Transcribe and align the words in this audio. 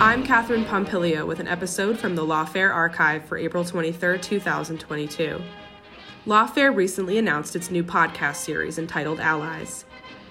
I'm 0.00 0.22
Catherine 0.22 0.64
Pompilio 0.64 1.26
with 1.26 1.40
an 1.40 1.48
episode 1.48 1.98
from 1.98 2.14
the 2.14 2.24
Lawfare 2.24 2.72
Archive 2.72 3.24
for 3.24 3.36
April 3.36 3.64
23, 3.64 4.20
2022. 4.20 5.42
Lawfare 6.24 6.72
recently 6.72 7.18
announced 7.18 7.56
its 7.56 7.68
new 7.68 7.82
podcast 7.82 8.36
series 8.36 8.78
entitled 8.78 9.18
Allies. 9.18 9.84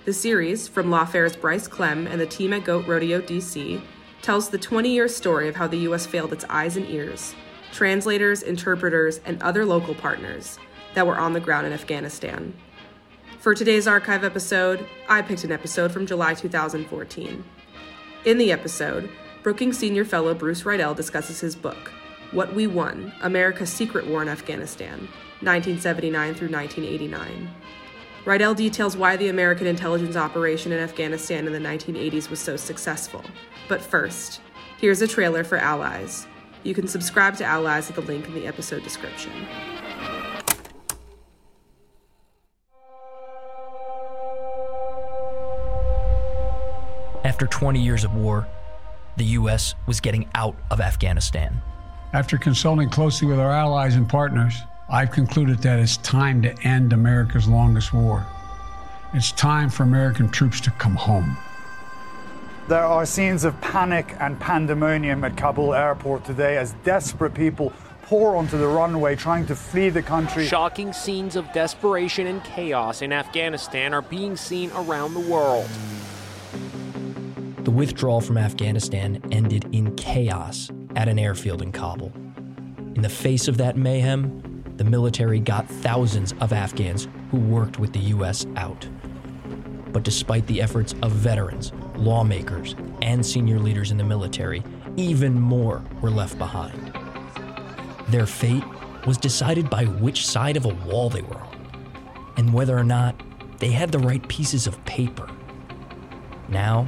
The 0.05 0.13
series, 0.13 0.69
from 0.69 0.87
Lawfare's 0.87 1.35
Bryce 1.35 1.67
Klehm 1.67 2.09
and 2.09 2.21
the 2.21 2.25
team 2.25 2.53
at 2.53 2.63
Goat 2.63 2.87
Rodeo 2.87 3.19
DC, 3.19 3.81
tells 4.21 4.47
the 4.47 4.57
20 4.57 4.87
year 4.89 5.09
story 5.09 5.49
of 5.49 5.57
how 5.57 5.67
the 5.67 5.79
U.S. 5.79 6.05
failed 6.05 6.31
its 6.31 6.45
eyes 6.47 6.77
and 6.77 6.89
ears, 6.89 7.35
translators, 7.73 8.43
interpreters, 8.43 9.19
and 9.25 9.43
other 9.43 9.65
local 9.65 9.95
partners 9.95 10.57
that 10.93 11.05
were 11.05 11.17
on 11.17 11.33
the 11.33 11.41
ground 11.41 11.67
in 11.67 11.73
Afghanistan. 11.73 12.53
For 13.39 13.53
today's 13.53 13.85
archive 13.85 14.23
episode, 14.23 14.87
I 15.09 15.21
picked 15.21 15.43
an 15.43 15.51
episode 15.51 15.91
from 15.91 16.05
July 16.05 16.35
2014. 16.35 17.43
In 18.23 18.37
the 18.37 18.53
episode, 18.53 19.09
Brookings 19.47 19.77
Senior 19.77 20.03
Fellow 20.03 20.33
Bruce 20.33 20.65
Riedel 20.65 20.93
discusses 20.93 21.39
his 21.39 21.55
book, 21.55 21.93
What 22.31 22.53
We 22.53 22.67
Won 22.67 23.13
America's 23.21 23.71
Secret 23.71 24.05
War 24.05 24.21
in 24.21 24.27
Afghanistan, 24.27 25.07
1979 25.39 26.35
through 26.35 26.49
1989. 26.49 27.49
Riedel 28.25 28.53
details 28.53 28.97
why 28.97 29.15
the 29.15 29.29
American 29.29 29.65
intelligence 29.65 30.17
operation 30.17 30.73
in 30.73 30.79
Afghanistan 30.79 31.47
in 31.47 31.53
the 31.53 31.59
1980s 31.59 32.29
was 32.29 32.41
so 32.41 32.57
successful. 32.57 33.23
But 33.69 33.81
first, 33.81 34.41
here's 34.79 35.01
a 35.01 35.07
trailer 35.07 35.45
for 35.45 35.57
Allies. 35.57 36.27
You 36.63 36.73
can 36.73 36.85
subscribe 36.85 37.37
to 37.37 37.45
Allies 37.45 37.89
at 37.89 37.95
the 37.95 38.01
link 38.01 38.27
in 38.27 38.33
the 38.33 38.47
episode 38.47 38.83
description. 38.83 39.31
After 47.23 47.47
20 47.47 47.81
years 47.81 48.03
of 48.03 48.13
war, 48.13 48.45
the 49.17 49.25
U.S. 49.25 49.75
was 49.85 49.99
getting 49.99 50.29
out 50.35 50.55
of 50.71 50.79
Afghanistan. 50.79 51.61
After 52.13 52.37
consulting 52.37 52.89
closely 52.89 53.27
with 53.27 53.39
our 53.39 53.51
allies 53.51 53.95
and 53.95 54.07
partners, 54.07 54.53
I've 54.89 55.11
concluded 55.11 55.59
that 55.59 55.79
it's 55.79 55.97
time 55.97 56.41
to 56.43 56.55
end 56.63 56.93
America's 56.93 57.47
longest 57.47 57.93
war. 57.93 58.25
It's 59.13 59.31
time 59.33 59.69
for 59.69 59.83
American 59.83 60.29
troops 60.29 60.61
to 60.61 60.71
come 60.71 60.95
home. 60.95 61.37
There 62.67 62.83
are 62.83 63.05
scenes 63.05 63.43
of 63.43 63.59
panic 63.61 64.15
and 64.19 64.39
pandemonium 64.39 65.23
at 65.23 65.35
Kabul 65.37 65.73
airport 65.73 66.25
today 66.25 66.57
as 66.57 66.73
desperate 66.83 67.33
people 67.33 67.73
pour 68.03 68.37
onto 68.37 68.57
the 68.57 68.67
runway 68.67 69.15
trying 69.15 69.45
to 69.47 69.55
flee 69.55 69.89
the 69.89 70.01
country. 70.01 70.47
Shocking 70.47 70.93
scenes 70.93 71.35
of 71.35 71.51
desperation 71.51 72.27
and 72.27 72.43
chaos 72.43 73.01
in 73.01 73.11
Afghanistan 73.11 73.93
are 73.93 74.01
being 74.01 74.37
seen 74.37 74.71
around 74.71 75.13
the 75.13 75.19
world. 75.19 75.69
Withdrawal 77.77 78.21
from 78.21 78.39
Afghanistan 78.39 79.21
ended 79.31 79.69
in 79.71 79.95
chaos 79.95 80.71
at 80.95 81.07
an 81.07 81.19
airfield 81.19 81.61
in 81.61 81.71
Kabul. 81.71 82.11
In 82.95 83.03
the 83.03 83.07
face 83.07 83.47
of 83.47 83.57
that 83.57 83.77
mayhem, 83.77 84.63
the 84.77 84.83
military 84.83 85.39
got 85.39 85.69
thousands 85.69 86.33
of 86.41 86.53
Afghans 86.53 87.07
who 87.29 87.37
worked 87.37 87.77
with 87.77 87.93
the 87.93 87.99
U.S. 87.99 88.47
out. 88.55 88.87
But 89.93 90.01
despite 90.01 90.47
the 90.47 90.59
efforts 90.59 90.95
of 91.03 91.11
veterans, 91.11 91.71
lawmakers, 91.95 92.75
and 93.03 93.23
senior 93.23 93.59
leaders 93.59 93.91
in 93.91 93.97
the 93.97 94.03
military, 94.03 94.63
even 94.95 95.39
more 95.39 95.85
were 96.01 96.09
left 96.09 96.39
behind. 96.39 96.91
Their 98.09 98.25
fate 98.25 98.63
was 99.05 99.19
decided 99.19 99.69
by 99.69 99.85
which 99.85 100.25
side 100.25 100.57
of 100.57 100.65
a 100.65 100.73
wall 100.87 101.11
they 101.11 101.21
were 101.21 101.37
on, 101.37 101.83
and 102.37 102.51
whether 102.51 102.75
or 102.75 102.83
not 102.83 103.21
they 103.59 103.69
had 103.69 103.91
the 103.91 103.99
right 103.99 104.27
pieces 104.27 104.65
of 104.65 104.83
paper. 104.85 105.29
Now, 106.49 106.87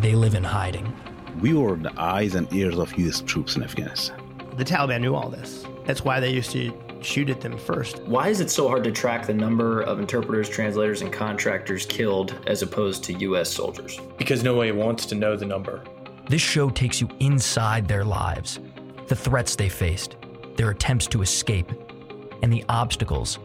they 0.00 0.14
live 0.14 0.34
in 0.34 0.44
hiding. 0.44 0.94
We 1.40 1.54
were 1.54 1.76
the 1.76 1.92
eyes 2.00 2.34
and 2.34 2.52
ears 2.52 2.78
of 2.78 2.96
U.S. 2.98 3.20
troops 3.20 3.56
in 3.56 3.62
Afghanistan. 3.62 4.20
The 4.56 4.64
Taliban 4.64 5.00
knew 5.00 5.14
all 5.14 5.28
this. 5.28 5.64
That's 5.86 6.04
why 6.04 6.20
they 6.20 6.30
used 6.30 6.50
to 6.52 6.72
shoot 7.02 7.30
at 7.30 7.40
them 7.40 7.56
first. 7.56 8.02
Why 8.02 8.28
is 8.28 8.40
it 8.40 8.50
so 8.50 8.68
hard 8.68 8.84
to 8.84 8.92
track 8.92 9.26
the 9.26 9.34
number 9.34 9.80
of 9.80 9.98
interpreters, 9.98 10.48
translators, 10.48 11.02
and 11.02 11.12
contractors 11.12 11.86
killed 11.86 12.38
as 12.46 12.62
opposed 12.62 13.04
to 13.04 13.12
U.S. 13.14 13.50
soldiers? 13.50 13.98
Because 14.18 14.42
nobody 14.42 14.72
wants 14.72 15.06
to 15.06 15.14
know 15.14 15.36
the 15.36 15.46
number. 15.46 15.82
This 16.28 16.42
show 16.42 16.70
takes 16.70 17.00
you 17.00 17.08
inside 17.20 17.88
their 17.88 18.04
lives, 18.04 18.60
the 19.06 19.16
threats 19.16 19.56
they 19.56 19.68
faced, 19.68 20.16
their 20.56 20.70
attempts 20.70 21.06
to 21.08 21.22
escape, 21.22 21.72
and 22.42 22.52
the 22.52 22.64
obstacles 22.68 23.38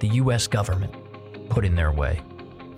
the 0.00 0.08
U.S. 0.08 0.46
government 0.46 0.94
put 1.48 1.64
in 1.64 1.74
their 1.74 1.92
way. 1.92 2.20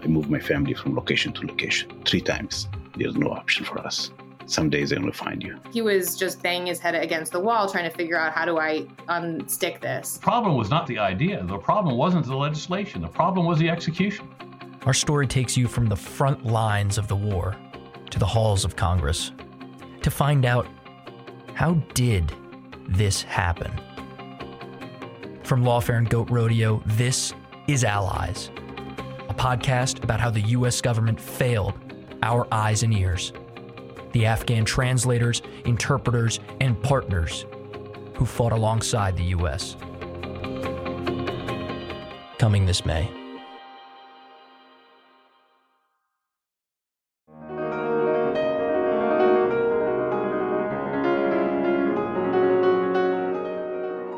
I 0.02 0.06
moved 0.06 0.28
my 0.28 0.40
family 0.40 0.74
from 0.74 0.94
location 0.94 1.32
to 1.34 1.46
location 1.46 1.90
three 2.04 2.20
times. 2.20 2.68
There's 2.96 3.16
no 3.16 3.30
option 3.30 3.64
for 3.64 3.78
us. 3.78 4.10
Some 4.46 4.68
days 4.68 4.90
they're 4.90 4.98
going 4.98 5.10
to 5.10 5.16
find 5.16 5.42
you. 5.42 5.58
He 5.72 5.80
was 5.80 6.16
just 6.16 6.42
banging 6.42 6.66
his 6.66 6.78
head 6.78 6.94
against 6.94 7.32
the 7.32 7.40
wall 7.40 7.70
trying 7.70 7.90
to 7.90 7.96
figure 7.96 8.18
out 8.18 8.32
how 8.32 8.44
do 8.44 8.58
I 8.58 8.82
unstick 9.08 9.80
this. 9.80 10.14
The 10.14 10.20
problem 10.20 10.56
was 10.56 10.68
not 10.68 10.86
the 10.86 10.98
idea. 10.98 11.42
The 11.44 11.58
problem 11.58 11.96
wasn't 11.96 12.26
the 12.26 12.36
legislation. 12.36 13.00
The 13.00 13.08
problem 13.08 13.46
was 13.46 13.58
the 13.58 13.70
execution. 13.70 14.28
Our 14.84 14.92
story 14.92 15.26
takes 15.26 15.56
you 15.56 15.66
from 15.66 15.86
the 15.86 15.96
front 15.96 16.44
lines 16.44 16.98
of 16.98 17.08
the 17.08 17.16
war 17.16 17.56
to 18.10 18.18
the 18.18 18.26
halls 18.26 18.66
of 18.66 18.76
Congress 18.76 19.32
to 20.02 20.10
find 20.10 20.44
out 20.44 20.66
how 21.54 21.74
did 21.94 22.30
this 22.86 23.22
happen? 23.22 23.72
From 25.42 25.64
Lawfare 25.64 25.98
and 25.98 26.08
Goat 26.08 26.28
Rodeo, 26.30 26.82
this 26.84 27.32
is 27.66 27.82
Allies, 27.82 28.50
a 29.28 29.34
podcast 29.34 30.04
about 30.04 30.20
how 30.20 30.28
the 30.30 30.40
U.S. 30.40 30.82
government 30.82 31.18
failed 31.18 31.74
our 32.24 32.48
eyes 32.50 32.82
and 32.82 32.94
ears, 32.94 33.32
the 34.12 34.24
Afghan 34.24 34.64
translators, 34.64 35.42
interpreters, 35.66 36.40
and 36.60 36.82
partners 36.82 37.44
who 38.14 38.24
fought 38.24 38.52
alongside 38.52 39.16
the 39.16 39.24
U.S. 39.24 39.76
Coming 42.38 42.64
this 42.64 42.86
May. 42.86 43.10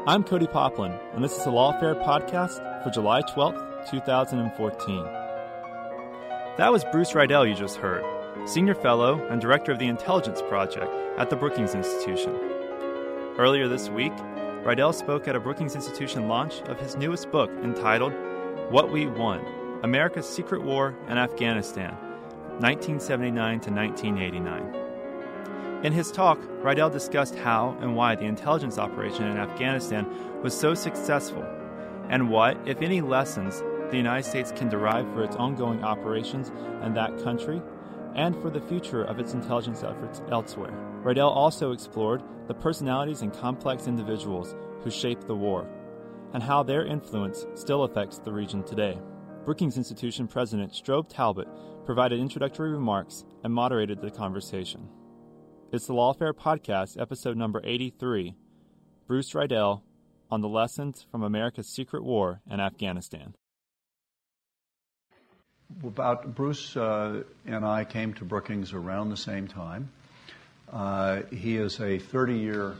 I'm 0.08 0.22
Cody 0.22 0.46
Poplin, 0.46 0.92
and 1.14 1.24
this 1.24 1.36
is 1.36 1.42
the 1.44 1.50
Lawfare 1.50 2.00
podcast 2.04 2.84
for 2.84 2.90
July 2.90 3.22
12th, 3.22 3.90
2014. 3.90 5.25
That 6.56 6.72
was 6.72 6.84
Bruce 6.86 7.14
Riedel 7.14 7.46
you 7.46 7.54
just 7.54 7.76
heard, 7.76 8.02
Senior 8.48 8.74
Fellow 8.74 9.22
and 9.26 9.42
Director 9.42 9.72
of 9.72 9.78
the 9.78 9.88
Intelligence 9.88 10.40
Project 10.48 10.90
at 11.18 11.28
the 11.28 11.36
Brookings 11.36 11.74
Institution. 11.74 12.34
Earlier 13.36 13.68
this 13.68 13.90
week, 13.90 14.14
Riedel 14.64 14.94
spoke 14.94 15.28
at 15.28 15.36
a 15.36 15.40
Brookings 15.40 15.74
Institution 15.74 16.28
launch 16.28 16.62
of 16.62 16.80
his 16.80 16.96
newest 16.96 17.30
book 17.30 17.50
entitled 17.62 18.14
What 18.70 18.90
We 18.90 19.06
Won 19.06 19.44
America's 19.82 20.26
Secret 20.26 20.62
War 20.62 20.96
in 21.10 21.18
Afghanistan, 21.18 21.92
1979 22.60 23.60
to 23.60 23.70
1989. 23.70 25.84
In 25.84 25.92
his 25.92 26.10
talk, 26.10 26.38
Riedel 26.62 26.88
discussed 26.88 27.34
how 27.34 27.76
and 27.82 27.94
why 27.94 28.14
the 28.14 28.24
intelligence 28.24 28.78
operation 28.78 29.24
in 29.24 29.36
Afghanistan 29.36 30.06
was 30.42 30.58
so 30.58 30.72
successful, 30.72 31.44
and 32.08 32.30
what, 32.30 32.56
if 32.64 32.80
any, 32.80 33.02
lessons 33.02 33.62
the 33.90 33.96
United 33.96 34.28
States 34.28 34.52
can 34.52 34.68
derive 34.68 35.06
for 35.12 35.22
its 35.22 35.36
ongoing 35.36 35.84
operations 35.84 36.50
in 36.82 36.94
that 36.94 37.22
country 37.22 37.62
and 38.14 38.34
for 38.42 38.50
the 38.50 38.60
future 38.60 39.04
of 39.04 39.18
its 39.18 39.34
intelligence 39.34 39.82
efforts 39.82 40.22
elsewhere. 40.30 40.72
Riedel 41.02 41.30
also 41.30 41.72
explored 41.72 42.22
the 42.48 42.54
personalities 42.54 43.22
and 43.22 43.32
complex 43.32 43.86
individuals 43.86 44.56
who 44.82 44.90
shaped 44.90 45.26
the 45.26 45.36
war 45.36 45.68
and 46.32 46.42
how 46.42 46.62
their 46.62 46.84
influence 46.84 47.46
still 47.54 47.84
affects 47.84 48.18
the 48.18 48.32
region 48.32 48.62
today. 48.64 48.98
Brookings 49.44 49.76
Institution 49.76 50.26
President 50.26 50.72
Strobe 50.72 51.08
Talbott 51.08 51.48
provided 51.84 52.18
introductory 52.18 52.70
remarks 52.70 53.24
and 53.44 53.54
moderated 53.54 54.00
the 54.00 54.10
conversation. 54.10 54.88
It's 55.70 55.86
the 55.86 55.94
Lawfare 55.94 56.32
Podcast, 56.32 57.00
episode 57.00 57.36
number 57.36 57.60
83 57.62 58.34
Bruce 59.06 59.34
Riedel 59.34 59.84
on 60.30 60.40
the 60.40 60.48
lessons 60.48 61.06
from 61.10 61.22
America's 61.22 61.68
secret 61.68 62.02
war 62.02 62.40
in 62.50 62.58
Afghanistan. 62.58 63.34
About 65.82 66.34
Bruce 66.34 66.76
uh, 66.76 67.24
and 67.44 67.64
I 67.64 67.84
came 67.84 68.14
to 68.14 68.24
Brookings 68.24 68.72
around 68.72 69.10
the 69.10 69.16
same 69.16 69.48
time. 69.48 69.90
Uh, 70.72 71.22
he 71.32 71.56
is 71.56 71.80
a 71.80 71.98
30 71.98 72.34
year, 72.34 72.76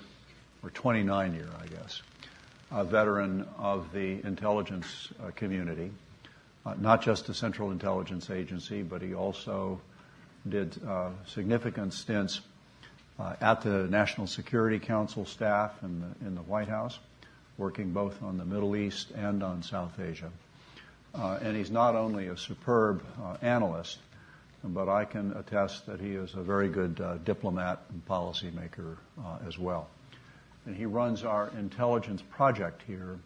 or 0.63 0.71
29 0.71 1.35
year, 1.35 1.49
I 1.61 1.67
guess, 1.67 2.03
a 2.71 2.85
veteran 2.85 3.47
of 3.59 3.93
the 3.93 4.25
intelligence 4.25 5.09
uh, 5.21 5.31
community, 5.33 5.91
uh, 6.65 6.75
not 6.79 7.03
just 7.03 7.27
the 7.27 7.35
Central 7.35 7.73
Intelligence 7.73 8.31
Agency, 8.31 8.83
but 8.83 9.03
he 9.03 9.15
also 9.15 9.81
did 10.49 10.81
uh, 10.87 11.11
significant 11.27 11.93
stints 11.93 12.41
uh, 13.19 13.35
at 13.41 13.63
the 13.63 13.89
National 13.89 14.29
Security 14.29 14.79
Council 14.79 15.25
staff 15.25 15.73
in 15.83 16.01
the, 16.01 16.27
in 16.27 16.35
the 16.35 16.43
White 16.43 16.69
House, 16.69 16.99
working 17.59 17.93
both 17.93 18.23
on 18.23 18.39
the 18.39 18.45
Middle 18.45 18.77
East 18.77 19.11
and 19.17 19.43
on 19.43 19.63
South 19.63 19.99
Asia. 19.99 20.31
Uh, 21.19 21.39
and 21.43 21.57
he's 21.57 21.71
not 21.71 21.95
only 21.95 22.27
a 22.27 22.37
superb 22.37 23.03
uh, 23.23 23.37
analyst, 23.41 23.99
but 24.63 24.89
I 24.89 25.05
can 25.05 25.33
attest 25.33 25.87
that 25.87 26.01
he 26.01 26.11
is 26.13 26.35
a 26.35 26.43
very 26.43 26.69
good 26.69 27.01
uh, 27.01 27.17
diplomat 27.19 27.81
and 27.91 28.05
policymaker 28.07 28.97
as 29.47 29.59
well. 29.59 29.89
And 30.67 30.77
he 30.77 30.85
runs 30.85 31.25
our 31.25 31.51
intelligence 31.57 32.23
project 32.31 32.83
here 32.87 33.19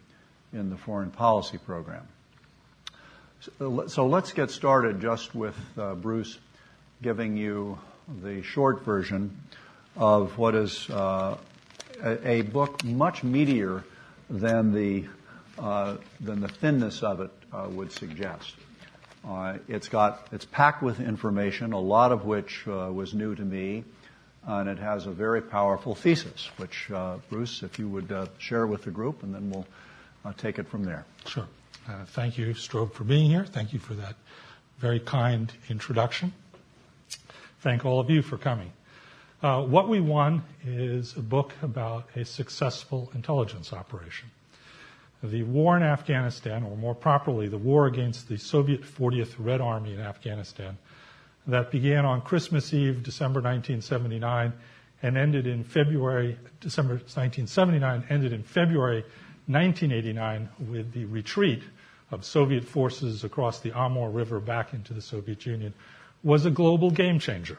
in 0.52 0.70
the 0.70 0.76
foreign 0.76 1.10
policy 1.10 1.58
program. 1.58 2.06
So, 3.86 4.06
let's 4.06 4.32
get 4.32 4.50
started 4.50 5.00
just 5.00 5.34
with 5.34 5.56
uh, 5.78 5.94
Bruce 5.94 6.38
giving 7.00 7.38
you 7.38 7.78
the 8.22 8.42
short 8.42 8.84
version 8.84 9.40
of 9.96 10.36
what 10.36 10.54
is 10.54 10.90
uh, 10.90 11.38
a, 12.02 12.28
a, 12.28 12.42
book 12.42 12.84
much 12.84 13.22
meatier 13.22 13.82
than 14.28 14.72
the 14.72 15.06
uh, 15.58 15.96
than 16.20 16.40
the 16.40 16.48
thinness 16.48 17.02
of 17.02 17.20
it 17.20 17.30
would 17.52 17.92
suggest. 17.92 18.54
Uh, 19.26 19.58
it's 19.68 19.88
got 19.88 20.28
it's 20.32 20.46
packed 20.46 20.82
with 20.82 21.00
information, 21.00 21.72
a 21.72 21.80
lot 21.80 22.10
of 22.12 22.24
which 22.24 22.66
uh, 22.66 22.90
was 22.92 23.12
new 23.12 23.34
to 23.34 23.42
me, 23.42 23.84
and 24.46 24.68
it 24.68 24.78
has 24.78 25.06
a 25.06 25.10
very 25.10 25.42
powerful 25.42 25.94
thesis. 25.94 26.48
Which 26.56 26.90
uh, 26.90 27.16
Bruce, 27.28 27.62
if 27.62 27.78
you 27.78 27.88
would 27.88 28.28
share 28.38 28.66
with 28.66 28.84
the 28.84 28.90
group, 28.90 29.22
and 29.22 29.34
then 29.34 29.50
we'll 29.50 29.66
take 30.38 30.58
it 30.58 30.68
from 30.68 30.84
there. 30.84 31.04
Sure. 31.26 31.46
thank 32.08 32.38
you, 32.38 32.54
Strobe, 32.54 32.92
for 32.92 33.04
being 33.04 33.30
here. 33.30 33.44
Thank 33.44 33.72
you 33.72 33.78
for 33.78 33.94
that 33.94 34.16
very 34.80 35.00
kind 35.00 35.52
introduction. 35.68 36.32
Thank 37.60 37.84
all 37.84 38.00
of 38.00 38.08
you 38.08 38.22
for 38.22 38.38
coming. 38.38 38.72
Uh, 39.42 39.62
what 39.62 39.88
we 39.88 40.00
won 40.00 40.42
is 40.66 41.16
a 41.16 41.20
book 41.20 41.52
about 41.62 42.08
a 42.16 42.24
successful 42.24 43.10
intelligence 43.14 43.72
operation. 43.72 44.30
The 45.22 45.42
war 45.42 45.76
in 45.76 45.82
Afghanistan, 45.82 46.62
or 46.62 46.76
more 46.76 46.94
properly, 46.94 47.46
the 47.48 47.58
war 47.58 47.86
against 47.86 48.28
the 48.28 48.38
Soviet 48.38 48.82
40th 48.82 49.34
Red 49.38 49.60
Army 49.60 49.92
in 49.92 50.00
Afghanistan, 50.00 50.78
that 51.46 51.70
began 51.70 52.06
on 52.06 52.22
Christmas 52.22 52.72
Eve, 52.72 53.02
December 53.02 53.40
1979, 53.40 54.52
and 55.02 55.16
ended 55.18 55.46
in 55.46 55.64
February, 55.64 56.38
December 56.60 56.94
1979, 56.94 58.04
ended 58.08 58.32
in 58.32 58.42
February 58.42 59.02
1989 59.46 60.48
with 60.70 60.92
the 60.92 61.04
retreat 61.06 61.62
of 62.10 62.24
Soviet 62.24 62.64
forces 62.64 63.22
across 63.22 63.60
the 63.60 63.72
Amu 63.72 64.08
River 64.08 64.40
back 64.40 64.72
into 64.72 64.94
the 64.94 65.02
Soviet 65.02 65.44
Union, 65.44 65.74
was 66.22 66.46
a 66.46 66.50
global 66.50 66.90
game 66.90 67.18
changer. 67.18 67.58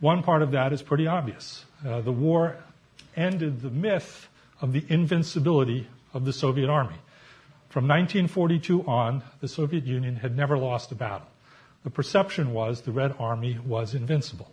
One 0.00 0.22
part 0.22 0.42
of 0.42 0.52
that 0.52 0.72
is 0.72 0.82
pretty 0.82 1.06
obvious. 1.06 1.64
Uh, 1.86 2.00
the 2.00 2.12
war 2.12 2.56
ended 3.16 3.60
the 3.60 3.70
myth 3.70 4.28
of 4.60 4.72
the 4.72 4.84
invincibility 4.88 5.86
of 6.12 6.24
the 6.24 6.32
Soviet 6.32 6.68
army. 6.68 6.96
From 7.68 7.84
1942 7.84 8.84
on, 8.86 9.22
the 9.40 9.48
Soviet 9.48 9.84
Union 9.84 10.16
had 10.16 10.36
never 10.36 10.58
lost 10.58 10.90
a 10.90 10.94
battle. 10.94 11.28
The 11.84 11.90
perception 11.90 12.52
was 12.52 12.82
the 12.82 12.92
Red 12.92 13.14
Army 13.18 13.58
was 13.64 13.94
invincible. 13.94 14.50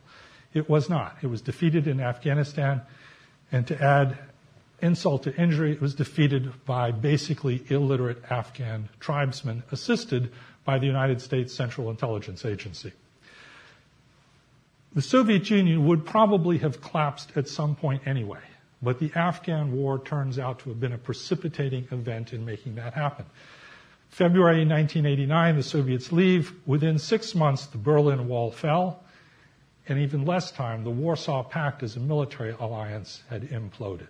It 0.54 0.70
was 0.70 0.90
not. 0.90 1.18
It 1.22 1.28
was 1.28 1.42
defeated 1.42 1.88
in 1.88 2.00
Afghanistan, 2.00 2.82
and 3.52 3.68
to 3.68 3.82
add 3.82 4.18
insult 4.82 5.24
to 5.24 5.36
injury, 5.36 5.72
it 5.72 5.82
was 5.82 5.96
defeated 5.96 6.54
by 6.66 6.92
basically 6.92 7.64
illiterate 7.70 8.24
Afghan 8.30 8.90
tribesmen 9.00 9.64
assisted 9.72 10.32
by 10.64 10.78
the 10.78 10.86
United 10.86 11.22
States 11.22 11.54
Central 11.54 11.90
Intelligence 11.90 12.46
Agency. 12.46 12.94
The 14.94 15.02
Soviet 15.02 15.50
Union 15.50 15.86
would 15.88 16.06
probably 16.06 16.60
have 16.60 16.82
collapsed 16.82 17.32
at 17.36 17.48
some 17.48 17.76
point 17.76 18.04
anyway, 18.06 18.40
but 18.82 19.00
the 19.00 19.12
Afghan 19.16 19.72
war 19.72 20.00
turns 20.00 20.38
out 20.38 20.60
to 20.60 20.70
have 20.70 20.80
been 20.80 20.94
a 20.94 20.98
precipitating 20.98 21.88
event 21.92 22.34
in 22.34 22.46
making 22.46 22.76
that 22.76 22.94
happen. 22.94 23.26
February 24.10 24.66
1989, 24.66 25.56
the 25.58 25.64
Soviets 25.64 26.12
leave. 26.12 26.54
Within 26.66 26.98
six 26.98 27.36
months, 27.36 27.66
the 27.68 27.78
Berlin 27.78 28.28
Wall 28.28 28.52
fell, 28.52 29.04
and 29.88 30.00
even 30.00 30.26
less 30.26 30.52
time, 30.52 30.84
the 30.84 30.90
Warsaw 30.90 31.44
Pact 31.44 31.84
as 31.84 31.96
a 31.96 32.00
military 32.00 32.56
alliance 32.60 33.24
had 33.30 33.44
imploded. 33.44 34.08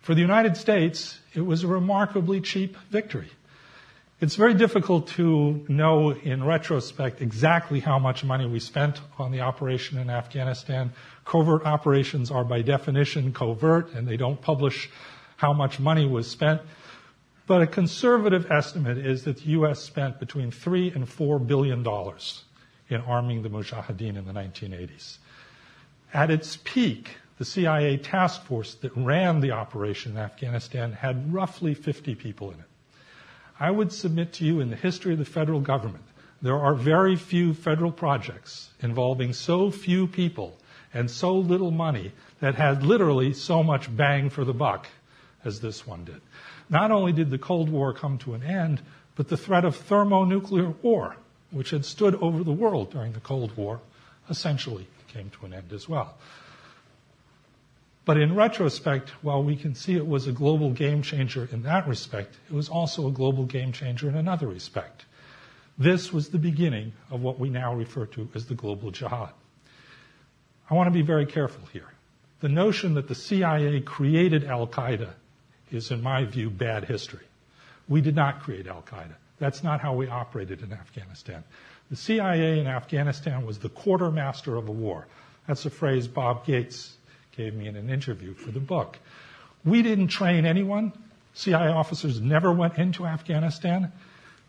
For 0.00 0.14
the 0.14 0.20
United 0.20 0.56
States, 0.56 1.20
it 1.34 1.42
was 1.42 1.62
a 1.62 1.68
remarkably 1.68 2.40
cheap 2.40 2.76
victory. 2.90 3.30
It's 4.20 4.36
very 4.36 4.52
difficult 4.52 5.08
to 5.08 5.64
know 5.68 6.10
in 6.10 6.44
retrospect 6.44 7.22
exactly 7.22 7.80
how 7.80 7.98
much 7.98 8.22
money 8.22 8.46
we 8.46 8.60
spent 8.60 9.00
on 9.18 9.32
the 9.32 9.40
operation 9.40 9.96
in 9.98 10.10
Afghanistan. 10.10 10.92
Covert 11.30 11.64
operations 11.64 12.32
are 12.32 12.42
by 12.42 12.60
definition 12.60 13.32
covert 13.32 13.94
and 13.94 14.08
they 14.08 14.16
don't 14.16 14.40
publish 14.40 14.90
how 15.36 15.52
much 15.52 15.78
money 15.78 16.04
was 16.04 16.28
spent. 16.28 16.60
But 17.46 17.62
a 17.62 17.68
conservative 17.68 18.50
estimate 18.50 18.98
is 18.98 19.22
that 19.22 19.36
the 19.36 19.50
U.S. 19.50 19.78
spent 19.78 20.18
between 20.18 20.50
three 20.50 20.90
and 20.90 21.08
four 21.08 21.38
billion 21.38 21.84
dollars 21.84 22.42
in 22.88 23.00
arming 23.02 23.42
the 23.44 23.48
Mujahideen 23.48 24.16
in 24.16 24.26
the 24.26 24.32
1980s. 24.32 25.18
At 26.12 26.32
its 26.32 26.58
peak, 26.64 27.10
the 27.38 27.44
CIA 27.44 27.96
task 27.96 28.42
force 28.42 28.74
that 28.82 28.96
ran 28.96 29.38
the 29.38 29.52
operation 29.52 30.12
in 30.12 30.18
Afghanistan 30.18 30.90
had 30.90 31.32
roughly 31.32 31.74
50 31.74 32.16
people 32.16 32.50
in 32.50 32.58
it. 32.58 32.66
I 33.60 33.70
would 33.70 33.92
submit 33.92 34.32
to 34.32 34.44
you 34.44 34.58
in 34.58 34.70
the 34.70 34.74
history 34.74 35.12
of 35.12 35.20
the 35.20 35.24
federal 35.24 35.60
government, 35.60 36.06
there 36.42 36.58
are 36.58 36.74
very 36.74 37.14
few 37.14 37.54
federal 37.54 37.92
projects 37.92 38.70
involving 38.80 39.32
so 39.32 39.70
few 39.70 40.08
people 40.08 40.56
and 40.92 41.10
so 41.10 41.36
little 41.36 41.70
money 41.70 42.12
that 42.40 42.54
had 42.54 42.82
literally 42.82 43.32
so 43.32 43.62
much 43.62 43.94
bang 43.94 44.30
for 44.30 44.44
the 44.44 44.54
buck 44.54 44.86
as 45.44 45.60
this 45.60 45.86
one 45.86 46.04
did. 46.04 46.20
Not 46.68 46.90
only 46.90 47.12
did 47.12 47.30
the 47.30 47.38
Cold 47.38 47.68
War 47.68 47.92
come 47.92 48.18
to 48.18 48.34
an 48.34 48.42
end, 48.42 48.80
but 49.16 49.28
the 49.28 49.36
threat 49.36 49.64
of 49.64 49.76
thermonuclear 49.76 50.70
war, 50.82 51.16
which 51.50 51.70
had 51.70 51.84
stood 51.84 52.14
over 52.16 52.44
the 52.44 52.52
world 52.52 52.90
during 52.90 53.12
the 53.12 53.20
Cold 53.20 53.56
War, 53.56 53.80
essentially 54.28 54.86
came 55.08 55.30
to 55.30 55.46
an 55.46 55.52
end 55.52 55.72
as 55.72 55.88
well. 55.88 56.14
But 58.04 58.16
in 58.16 58.34
retrospect, 58.34 59.10
while 59.22 59.42
we 59.42 59.56
can 59.56 59.74
see 59.74 59.94
it 59.94 60.06
was 60.06 60.26
a 60.26 60.32
global 60.32 60.70
game 60.70 61.02
changer 61.02 61.48
in 61.52 61.62
that 61.62 61.86
respect, 61.86 62.36
it 62.48 62.54
was 62.54 62.68
also 62.68 63.06
a 63.06 63.12
global 63.12 63.44
game 63.44 63.72
changer 63.72 64.08
in 64.08 64.16
another 64.16 64.46
respect. 64.46 65.04
This 65.78 66.12
was 66.12 66.28
the 66.28 66.38
beginning 66.38 66.92
of 67.10 67.20
what 67.22 67.38
we 67.38 67.50
now 67.50 67.74
refer 67.74 68.06
to 68.06 68.28
as 68.34 68.46
the 68.46 68.54
global 68.54 68.90
jihad. 68.90 69.30
I 70.70 70.74
want 70.74 70.86
to 70.86 70.92
be 70.92 71.02
very 71.02 71.26
careful 71.26 71.66
here. 71.72 71.88
The 72.40 72.48
notion 72.48 72.94
that 72.94 73.08
the 73.08 73.14
CIA 73.14 73.80
created 73.80 74.44
Al 74.44 74.66
Qaeda 74.66 75.10
is, 75.72 75.90
in 75.90 76.02
my 76.02 76.24
view, 76.24 76.48
bad 76.48 76.84
history. 76.84 77.26
We 77.88 78.00
did 78.00 78.14
not 78.14 78.42
create 78.42 78.68
Al 78.68 78.82
Qaeda. 78.82 79.14
That's 79.38 79.64
not 79.64 79.80
how 79.80 79.94
we 79.94 80.06
operated 80.08 80.62
in 80.62 80.72
Afghanistan. 80.72 81.42
The 81.90 81.96
CIA 81.96 82.60
in 82.60 82.68
Afghanistan 82.68 83.44
was 83.44 83.58
the 83.58 83.68
quartermaster 83.68 84.56
of 84.56 84.68
a 84.68 84.72
war. 84.72 85.06
That's 85.48 85.66
a 85.66 85.70
phrase 85.70 86.06
Bob 86.06 86.46
Gates 86.46 86.96
gave 87.36 87.54
me 87.54 87.66
in 87.66 87.74
an 87.74 87.90
interview 87.90 88.34
for 88.34 88.52
the 88.52 88.60
book. 88.60 88.98
We 89.64 89.82
didn't 89.82 90.08
train 90.08 90.46
anyone. 90.46 90.92
CIA 91.34 91.68
officers 91.68 92.20
never 92.20 92.52
went 92.52 92.78
into 92.78 93.06
Afghanistan. 93.06 93.92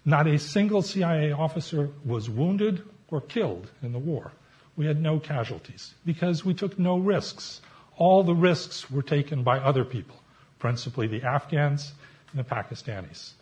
Not 0.06 0.28
a 0.28 0.38
single 0.38 0.84
CIA 0.84 1.32
officer 1.32 1.90
was 2.06 2.30
wounded 2.30 2.84
or 3.10 3.22
killed 3.22 3.70
in 3.82 3.92
the 3.92 4.00
war. 4.00 4.32
We 4.76 4.86
had 4.86 5.02
no 5.02 5.20
casualties 5.20 5.94
because 6.06 6.46
we 6.46 6.54
took 6.54 6.80
no 6.80 6.98
risks. 6.98 7.62
All 7.98 8.24
the 8.24 8.34
risks 8.34 8.90
were 8.90 9.02
taken 9.02 9.44
by 9.44 9.60
other 9.60 9.84
people, 9.84 10.16
principally 10.60 11.08
the 11.08 11.24
Afghans 11.24 11.92
and 12.32 12.40
the 12.40 12.48
Pakistanis. 12.48 13.34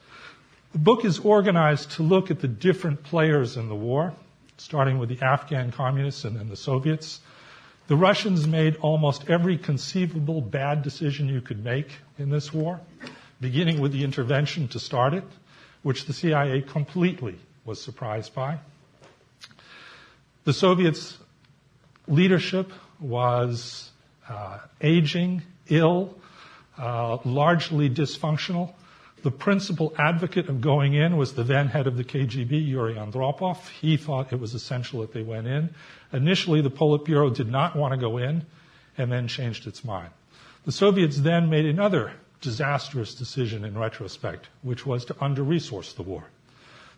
The 0.72 0.80
book 0.80 1.06
is 1.06 1.20
organized 1.20 1.92
to 1.92 2.04
look 2.04 2.30
at 2.30 2.42
the 2.42 2.48
different 2.48 3.04
players 3.04 3.58
in 3.58 3.70
the 3.70 3.76
war, 3.76 4.14
starting 4.58 5.00
with 5.00 5.10
the 5.10 5.24
Afghan 5.24 5.72
communists 5.72 6.26
and 6.26 6.36
then 6.36 6.50
the 6.50 6.56
Soviets. 6.56 7.22
The 7.88 7.96
Russians 7.96 8.48
made 8.48 8.76
almost 8.78 9.30
every 9.30 9.58
conceivable 9.58 10.42
bad 10.42 10.84
decision 10.84 11.28
you 11.28 11.42
could 11.42 11.64
make 11.64 11.90
in 12.18 12.30
this 12.30 12.54
war, 12.54 12.80
beginning 13.42 13.80
with 13.80 13.94
the 13.94 14.04
intervention 14.04 14.68
to 14.70 14.80
start 14.80 15.14
it, 15.14 15.24
which 15.82 16.06
the 16.06 16.14
CIA 16.14 16.62
completely 16.62 17.40
was 17.66 17.82
surprised 17.82 18.36
by. 18.36 18.60
The 20.44 20.54
Soviets' 20.54 21.19
leadership 22.10 22.72
was 23.00 23.92
uh, 24.28 24.60
aging, 24.82 25.44
ill, 25.68 26.16
uh, 26.78 27.18
largely 27.24 27.90
dysfunctional. 27.90 28.74
The 29.22 29.32
principal 29.32 29.94
advocate 29.98 30.48
of 30.48 30.62
going 30.62 30.94
in 30.94 31.18
was 31.18 31.34
the 31.34 31.44
then 31.44 31.68
head 31.68 31.88
of 31.88 31.98
the 31.98 32.04
KGB, 32.04 32.68
Yuri 32.68 32.96
Andropov. 32.96 33.68
He 33.70 33.98
thought 33.98 34.34
it 34.34 34.40
was 34.40 34.54
essential 34.54 35.02
that 35.02 35.14
they 35.14 35.24
went 35.24 35.48
in. 35.48 35.70
Initially, 36.14 36.62
the 36.62 36.72
Politburo 36.72 37.34
did 37.34 37.50
not 37.50 37.76
want 37.76 37.94
to 37.94 38.00
go 38.00 38.18
in 38.18 38.46
and 38.98 39.12
then 39.12 39.28
changed 39.28 39.68
its 39.68 39.84
mind. 39.84 40.10
The 40.66 40.72
Soviets 40.72 41.18
then 41.18 41.50
made 41.50 41.66
another 41.66 42.14
disastrous 42.42 43.14
decision 43.14 43.66
in 43.66 43.78
retrospect, 43.78 44.48
which 44.62 44.86
was 44.86 45.06
to 45.06 45.16
under 45.22 45.44
resource 45.44 45.94
the 45.94 46.04
war. 46.04 46.24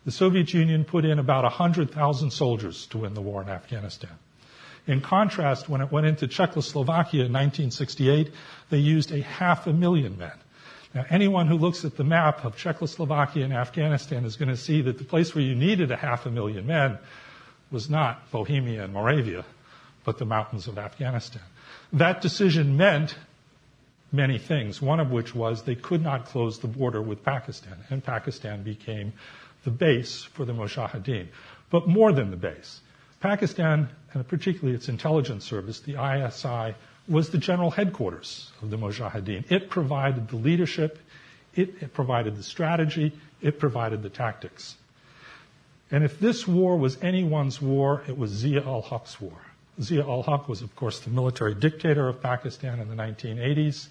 The 0.04 0.12
Soviet 0.12 0.52
Union 0.54 0.84
put 0.84 1.04
in 1.04 1.18
about 1.18 1.44
100,000 1.44 2.30
soldiers 2.30 2.86
to 2.86 2.98
win 2.98 3.14
the 3.14 3.20
war 3.20 3.42
in 3.42 3.48
Afghanistan. 3.48 4.10
In 4.86 5.00
contrast, 5.00 5.68
when 5.68 5.80
it 5.80 5.92
went 5.92 6.06
into 6.06 6.26
Czechoslovakia 6.26 7.24
in 7.26 7.32
1968, 7.32 8.32
they 8.70 8.78
used 8.78 9.12
a 9.12 9.22
half 9.22 9.66
a 9.66 9.72
million 9.72 10.18
men. 10.18 10.32
Now, 10.94 11.04
anyone 11.08 11.46
who 11.46 11.56
looks 11.56 11.84
at 11.84 11.96
the 11.96 12.04
map 12.04 12.44
of 12.44 12.56
Czechoslovakia 12.56 13.44
and 13.44 13.52
Afghanistan 13.52 14.24
is 14.24 14.36
going 14.36 14.50
to 14.50 14.56
see 14.56 14.82
that 14.82 14.98
the 14.98 15.04
place 15.04 15.34
where 15.34 15.44
you 15.44 15.54
needed 15.54 15.90
a 15.90 15.96
half 15.96 16.26
a 16.26 16.30
million 16.30 16.66
men 16.66 16.98
was 17.70 17.88
not 17.88 18.30
Bohemia 18.30 18.84
and 18.84 18.92
Moravia, 18.92 19.44
but 20.04 20.18
the 20.18 20.26
mountains 20.26 20.66
of 20.66 20.78
Afghanistan. 20.78 21.42
That 21.94 22.20
decision 22.20 22.76
meant 22.76 23.14
many 24.10 24.38
things, 24.38 24.82
one 24.82 25.00
of 25.00 25.10
which 25.10 25.34
was 25.34 25.62
they 25.62 25.74
could 25.74 26.02
not 26.02 26.26
close 26.26 26.58
the 26.58 26.68
border 26.68 27.00
with 27.00 27.24
Pakistan, 27.24 27.78
and 27.88 28.04
Pakistan 28.04 28.62
became 28.62 29.14
the 29.64 29.70
base 29.70 30.22
for 30.22 30.44
the 30.44 30.52
Mujahideen. 30.52 31.28
But 31.70 31.88
more 31.88 32.12
than 32.12 32.30
the 32.30 32.36
base, 32.36 32.82
Pakistan, 33.22 33.88
and 34.12 34.26
particularly 34.26 34.74
its 34.74 34.88
intelligence 34.88 35.44
service, 35.44 35.78
the 35.80 35.92
ISI, 35.92 36.74
was 37.08 37.30
the 37.30 37.38
general 37.38 37.70
headquarters 37.70 38.50
of 38.60 38.70
the 38.70 38.76
Mujahideen. 38.76 39.44
It 39.48 39.70
provided 39.70 40.28
the 40.28 40.36
leadership, 40.36 40.98
it, 41.54 41.74
it 41.80 41.94
provided 41.94 42.36
the 42.36 42.42
strategy, 42.42 43.12
it 43.40 43.60
provided 43.60 44.02
the 44.02 44.10
tactics. 44.10 44.76
And 45.92 46.02
if 46.02 46.18
this 46.18 46.48
war 46.48 46.76
was 46.76 47.00
anyone's 47.00 47.62
war, 47.62 48.02
it 48.08 48.18
was 48.18 48.30
Zia 48.30 48.66
ul 48.66 48.82
Haq's 48.82 49.20
war. 49.20 49.38
Zia 49.80 50.04
ul 50.04 50.24
Haq 50.24 50.48
was, 50.48 50.60
of 50.60 50.74
course, 50.74 50.98
the 51.00 51.10
military 51.10 51.54
dictator 51.54 52.08
of 52.08 52.20
Pakistan 52.22 52.80
in 52.80 52.88
the 52.88 52.96
1980s. 52.96 53.88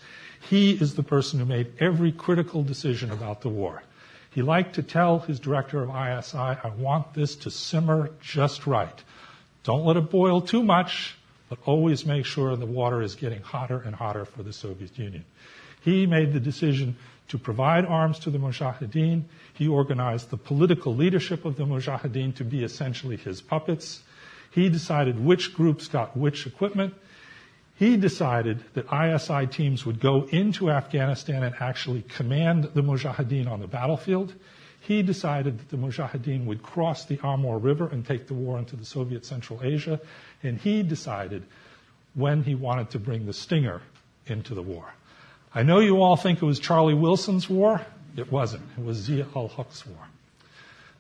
He 0.50 0.72
is 0.72 0.96
the 0.96 1.04
person 1.04 1.40
who 1.40 1.46
made 1.46 1.72
every 1.80 2.12
critical 2.12 2.64
decision 2.64 3.12
about 3.12 3.42
the 3.42 3.50
war. 3.50 3.82
He 4.32 4.42
liked 4.42 4.76
to 4.76 4.84
tell 4.84 5.20
his 5.20 5.40
director 5.40 5.82
of 5.82 5.90
ISI, 5.90 6.38
I 6.38 6.72
want 6.78 7.14
this 7.14 7.36
to 7.38 7.52
simmer 7.52 8.12
just 8.22 8.68
right. 8.68 9.04
Don't 9.64 9.86
let 9.86 9.98
it 9.98 10.10
boil 10.10 10.42
too 10.42 10.64
much, 10.64 11.16
but 11.50 11.60
always 11.66 12.06
make 12.06 12.26
sure 12.26 12.56
the 12.56 12.66
water 12.66 13.02
is 13.02 13.16
getting 13.16 13.42
hotter 13.42 13.80
and 13.80 13.94
hotter 13.94 14.26
for 14.26 14.42
the 14.42 14.54
Soviet 14.54 14.98
Union. 14.98 15.26
He 15.82 16.06
made 16.06 16.34
the 16.34 16.40
decision 16.40 16.96
to 17.28 17.38
provide 17.38 17.86
arms 17.86 18.20
to 18.20 18.30
the 18.30 18.38
Mujahideen. 18.38 19.24
He 19.54 19.68
organized 19.68 20.30
the 20.30 20.38
political 20.38 20.96
leadership 20.96 21.46
of 21.46 21.58
the 21.58 21.66
Mujahideen 21.66 22.36
to 22.36 22.44
be 22.44 22.64
essentially 22.64 23.18
his 23.18 23.42
puppets. 23.42 24.02
He 24.52 24.70
decided 24.70 25.24
which 25.24 25.54
groups 25.54 25.88
got 25.88 26.18
which 26.18 26.46
equipment. 26.48 26.94
He 27.78 27.98
decided 27.98 28.64
that 28.74 28.92
ISI 28.94 29.48
teams 29.48 29.86
would 29.86 30.00
go 30.00 30.28
into 30.30 30.70
Afghanistan 30.70 31.44
and 31.44 31.56
actually 31.60 32.02
command 32.04 32.66
the 32.74 32.84
Mujahideen 32.84 33.50
on 33.50 33.60
the 33.60 33.68
battlefield. 33.68 34.34
He 34.82 35.04
decided 35.04 35.60
that 35.60 35.70
the 35.70 35.78
Mujahideen 35.78 36.46
would 36.46 36.64
cross 36.64 37.06
the 37.06 37.20
Amur 37.24 37.60
River 37.60 37.88
and 37.88 38.06
take 38.06 38.26
the 38.26 38.34
war 38.34 38.58
into 38.58 38.76
the 38.76 38.84
Soviet 38.86 39.24
Central 39.26 39.62
Asia. 39.64 40.02
And 40.42 40.58
he 40.58 40.82
decided 40.82 41.44
when 42.16 42.44
he 42.44 42.56
wanted 42.56 42.90
to 42.92 43.00
bring 43.00 43.28
the 43.28 43.34
Stinger 43.34 43.82
into 44.26 44.56
the 44.56 44.62
war. 44.62 44.92
I 45.54 45.62
know 45.62 45.80
you 45.80 46.02
all 46.02 46.16
think 46.16 46.42
it 46.42 46.46
was 46.46 46.60
Charlie 46.60 46.96
Wilson's 46.96 47.48
war. 47.48 47.86
It 48.18 48.32
wasn't. 48.32 48.64
It 48.76 48.84
was 48.84 48.98
Zia 48.98 49.28
ul 49.36 49.50
Haq's 49.50 49.86
war. 49.86 50.08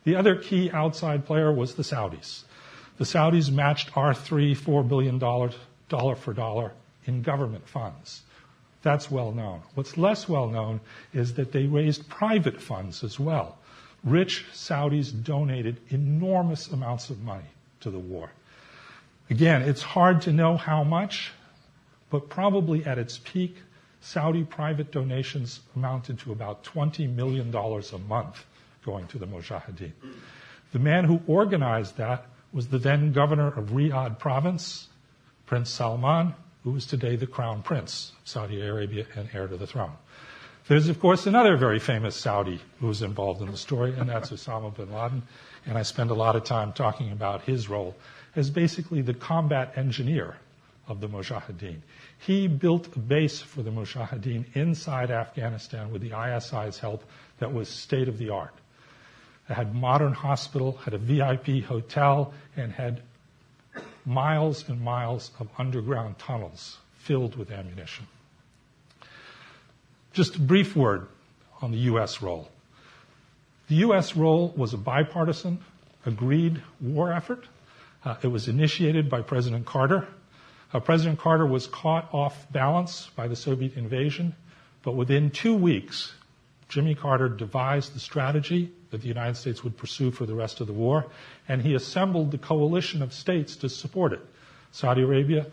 The 0.03 0.15
other 0.15 0.35
key 0.35 0.69
outside 0.71 1.25
player 1.25 1.51
was 1.51 1.73
the 1.73 1.83
Saudis. 1.83 2.43
The 2.97 3.05
Saudis 3.05 3.51
matched 3.51 3.97
our 3.97 4.13
three, 4.13 4.53
$4 4.53 4.87
billion 4.87 5.19
for 5.19 6.33
dollar 6.33 6.71
in 7.05 7.23
government 7.23 7.67
funds. 7.67 8.21
That's 8.83 9.09
well 9.09 9.31
known. 9.31 9.61
What's 9.73 9.97
less 9.97 10.29
well 10.29 10.47
known 10.47 10.81
is 11.13 11.33
that 11.35 11.51
they 11.51 11.65
raised 11.65 12.07
private 12.09 12.61
funds 12.61 13.03
as 13.03 13.19
well 13.19 13.57
rich 14.03 14.45
Saudis 14.53 15.11
donated 15.11 15.79
enormous 15.89 16.67
amounts 16.69 17.09
of 17.09 17.21
money 17.21 17.49
to 17.81 17.89
the 17.89 17.99
war. 17.99 18.31
Again, 19.29 19.61
it's 19.61 19.81
hard 19.81 20.21
to 20.23 20.33
know 20.33 20.57
how 20.57 20.83
much, 20.83 21.31
but 22.09 22.29
probably 22.29 22.85
at 22.85 22.97
its 22.97 23.19
peak, 23.23 23.55
Saudi 24.01 24.43
private 24.43 24.91
donations 24.91 25.61
amounted 25.75 26.19
to 26.19 26.31
about 26.31 26.63
$20 26.63 27.13
million 27.13 27.55
a 27.55 27.97
month 28.09 28.45
going 28.83 29.07
to 29.07 29.19
the 29.19 29.27
Mujahideen. 29.27 29.93
The 30.73 30.79
man 30.79 31.05
who 31.05 31.21
organized 31.27 31.97
that 31.97 32.25
was 32.51 32.67
the 32.67 32.79
then 32.79 33.13
governor 33.13 33.47
of 33.47 33.69
Riyadh 33.69 34.19
province, 34.19 34.87
Prince 35.45 35.69
Salman, 35.69 36.33
who 36.63 36.75
is 36.75 36.85
today 36.85 37.15
the 37.15 37.27
crown 37.27 37.61
prince 37.61 38.13
of 38.21 38.27
Saudi 38.27 38.61
Arabia 38.61 39.05
and 39.15 39.29
heir 39.33 39.47
to 39.47 39.57
the 39.57 39.67
throne. 39.67 39.93
There's, 40.67 40.87
of 40.89 40.99
course, 40.99 41.25
another 41.25 41.57
very 41.57 41.79
famous 41.79 42.15
Saudi 42.15 42.61
who's 42.79 43.01
involved 43.01 43.41
in 43.41 43.51
the 43.51 43.57
story, 43.57 43.93
and 43.97 44.07
that's 44.07 44.31
Osama 44.31 44.75
bin 44.75 44.93
Laden. 44.93 45.23
And 45.65 45.77
I 45.77 45.81
spend 45.81 46.11
a 46.11 46.15
lot 46.15 46.35
of 46.35 46.43
time 46.43 46.71
talking 46.73 47.11
about 47.11 47.41
his 47.41 47.67
role 47.67 47.95
as 48.35 48.49
basically 48.49 49.01
the 49.01 49.13
combat 49.13 49.73
engineer 49.75 50.37
of 50.87 51.01
the 51.01 51.07
Mujahideen. 51.07 51.81
He 52.19 52.47
built 52.47 52.95
a 52.95 52.99
base 52.99 53.41
for 53.41 53.63
the 53.63 53.71
Mujahideen 53.71 54.45
inside 54.55 55.11
Afghanistan 55.11 55.91
with 55.91 56.01
the 56.01 56.13
ISI's 56.13 56.79
help 56.79 57.03
that 57.39 57.53
was 57.53 57.67
state 57.67 58.07
of 58.07 58.17
the 58.17 58.29
art. 58.29 58.53
It 59.49 59.53
had 59.53 59.75
modern 59.75 60.13
hospital, 60.13 60.77
had 60.77 60.93
a 60.93 60.97
VIP 60.97 61.63
hotel, 61.63 62.33
and 62.55 62.71
had 62.71 63.01
miles 64.05 64.67
and 64.69 64.79
miles 64.81 65.31
of 65.39 65.49
underground 65.57 66.19
tunnels 66.19 66.77
filled 66.97 67.35
with 67.35 67.51
ammunition. 67.51 68.07
Just 70.13 70.35
a 70.35 70.39
brief 70.39 70.75
word 70.75 71.07
on 71.61 71.71
the 71.71 71.77
U.S. 71.77 72.21
role. 72.21 72.49
The 73.69 73.75
U.S. 73.75 74.17
role 74.17 74.53
was 74.57 74.73
a 74.73 74.77
bipartisan, 74.77 75.59
agreed 76.05 76.61
war 76.81 77.13
effort. 77.13 77.45
Uh, 78.03 78.15
it 78.21 78.27
was 78.27 78.49
initiated 78.49 79.09
by 79.09 79.21
President 79.21 79.65
Carter. 79.65 80.05
Uh, 80.73 80.81
President 80.81 81.17
Carter 81.17 81.45
was 81.45 81.67
caught 81.67 82.13
off 82.13 82.51
balance 82.51 83.09
by 83.15 83.29
the 83.29 83.35
Soviet 83.37 83.77
invasion, 83.77 84.35
but 84.83 84.95
within 84.95 85.29
two 85.29 85.55
weeks, 85.55 86.13
Jimmy 86.67 86.95
Carter 86.95 87.29
devised 87.29 87.95
the 87.95 87.99
strategy 87.99 88.71
that 88.89 89.01
the 89.01 89.07
United 89.07 89.35
States 89.35 89.63
would 89.63 89.77
pursue 89.77 90.11
for 90.11 90.25
the 90.25 90.35
rest 90.35 90.59
of 90.59 90.67
the 90.67 90.73
war, 90.73 91.05
and 91.47 91.61
he 91.61 91.73
assembled 91.73 92.31
the 92.31 92.37
coalition 92.37 93.01
of 93.01 93.13
states 93.13 93.55
to 93.57 93.69
support 93.69 94.11
it 94.11 94.21
Saudi 94.71 95.03
Arabia, 95.03 95.45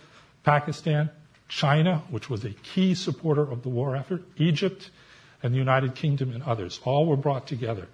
Pakistan, 0.42 1.10
China, 1.48 2.02
which 2.10 2.28
was 2.28 2.44
a 2.44 2.50
key 2.50 2.94
supporter 2.94 3.42
of 3.42 3.62
the 3.62 3.68
war 3.68 3.96
effort, 3.96 4.22
Egypt, 4.36 4.90
and 5.42 5.52
the 5.52 5.58
United 5.58 5.94
Kingdom 5.94 6.32
and 6.32 6.42
others. 6.42 6.80
All 6.84 7.06
were 7.06 7.16
brought 7.16 7.46
together. 7.46 7.88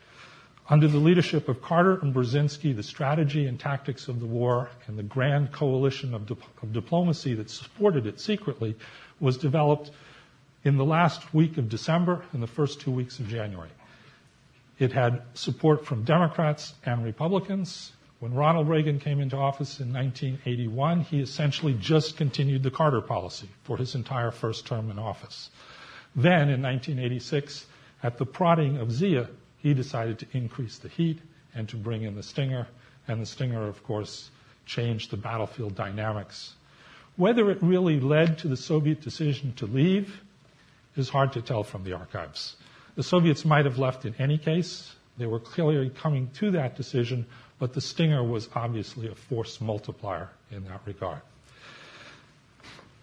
Under 0.69 0.89
the 0.89 0.99
leadership 0.99 1.49
of 1.49 1.61
Carter 1.61 1.99
and 2.01 2.15
Brzezinski, 2.15 2.75
the 2.75 2.83
strategy 2.83 3.47
and 3.47 3.61
tactics 3.61 4.09
of 4.09 4.19
the 4.19 4.27
war 4.27 4.71
and 4.87 4.99
the 4.99 5.03
grand 5.03 5.53
coalition 5.53 6.15
of, 6.15 6.31
of 6.31 6.73
diplomacy 6.73 7.35
that 7.35 7.51
supported 7.51 8.07
it 8.07 8.19
secretly 8.19 8.75
was 9.21 9.37
developed 9.37 9.91
in 10.65 10.79
the 10.79 10.85
last 10.85 11.35
week 11.35 11.59
of 11.59 11.69
December 11.69 12.25
and 12.33 12.43
the 12.43 12.47
first 12.47 12.81
two 12.81 12.91
weeks 12.91 13.19
of 13.19 13.29
January. 13.29 13.69
It 14.79 14.93
had 14.93 15.23
support 15.35 15.85
from 15.85 16.03
Democrats 16.05 16.75
and 16.85 17.05
Republicans. 17.05 17.93
When 18.25 18.33
Ronald 18.33 18.71
Reagan 18.71 19.01
came 19.01 19.21
into 19.21 19.37
office 19.37 19.81
in 19.81 19.93
1981, 19.93 21.01
he 21.01 21.21
essentially 21.21 21.75
just 21.75 22.17
continued 22.17 22.63
the 22.63 22.71
Carter 22.71 23.03
policy 23.03 23.51
for 23.65 23.77
his 23.77 23.95
entire 23.95 24.31
first 24.31 24.67
term 24.67 24.91
in 24.91 24.99
office. 24.99 25.51
Then, 26.17 26.49
in 26.49 26.63
1986, 26.63 27.67
at 28.03 28.17
the 28.17 28.25
prodding 28.25 28.79
of 28.79 28.91
Zia, 28.91 29.29
he 29.59 29.75
decided 29.75 30.21
to 30.21 30.27
increase 30.33 30.79
the 30.79 30.89
heat 30.89 31.19
and 31.55 31.69
to 31.69 31.77
bring 31.77 32.05
in 32.05 32.15
the 32.15 32.23
Stinger. 32.23 32.67
And 33.09 33.21
the 33.21 33.27
Stinger, 33.27 33.69
of 33.69 33.85
course, 33.85 34.31
changed 34.65 35.11
the 35.11 35.19
battlefield 35.19 35.75
dynamics. 35.75 36.55
Whether 37.17 37.51
it 37.51 37.59
really 37.61 38.01
led 38.01 38.39
to 38.39 38.49
the 38.49 38.57
Soviet 38.57 39.03
decision 39.03 39.53
to 39.57 39.67
leave 39.67 40.23
is 40.97 41.11
hard 41.11 41.35
to 41.35 41.43
tell 41.43 41.63
from 41.63 41.85
the 41.85 41.93
archives. 41.93 42.57
The 42.95 43.03
Soviets 43.03 43.45
might 43.45 43.67
have 43.67 43.77
left 43.77 44.07
in 44.07 44.15
any 44.19 44.39
case. 44.39 44.95
They 45.19 45.27
were 45.27 45.41
clearly 45.41 45.91
coming 45.91 46.31
to 46.39 46.53
that 46.53 46.75
decision, 46.75 47.27
but 47.59 47.73
the 47.73 47.81
Stinger 47.81 48.23
was 48.23 48.49
obviously 48.55 49.09
a 49.09 49.15
force 49.15 49.61
multiplier 49.61 50.31
in 50.51 50.65
that 50.65 50.81
regard. 50.85 51.21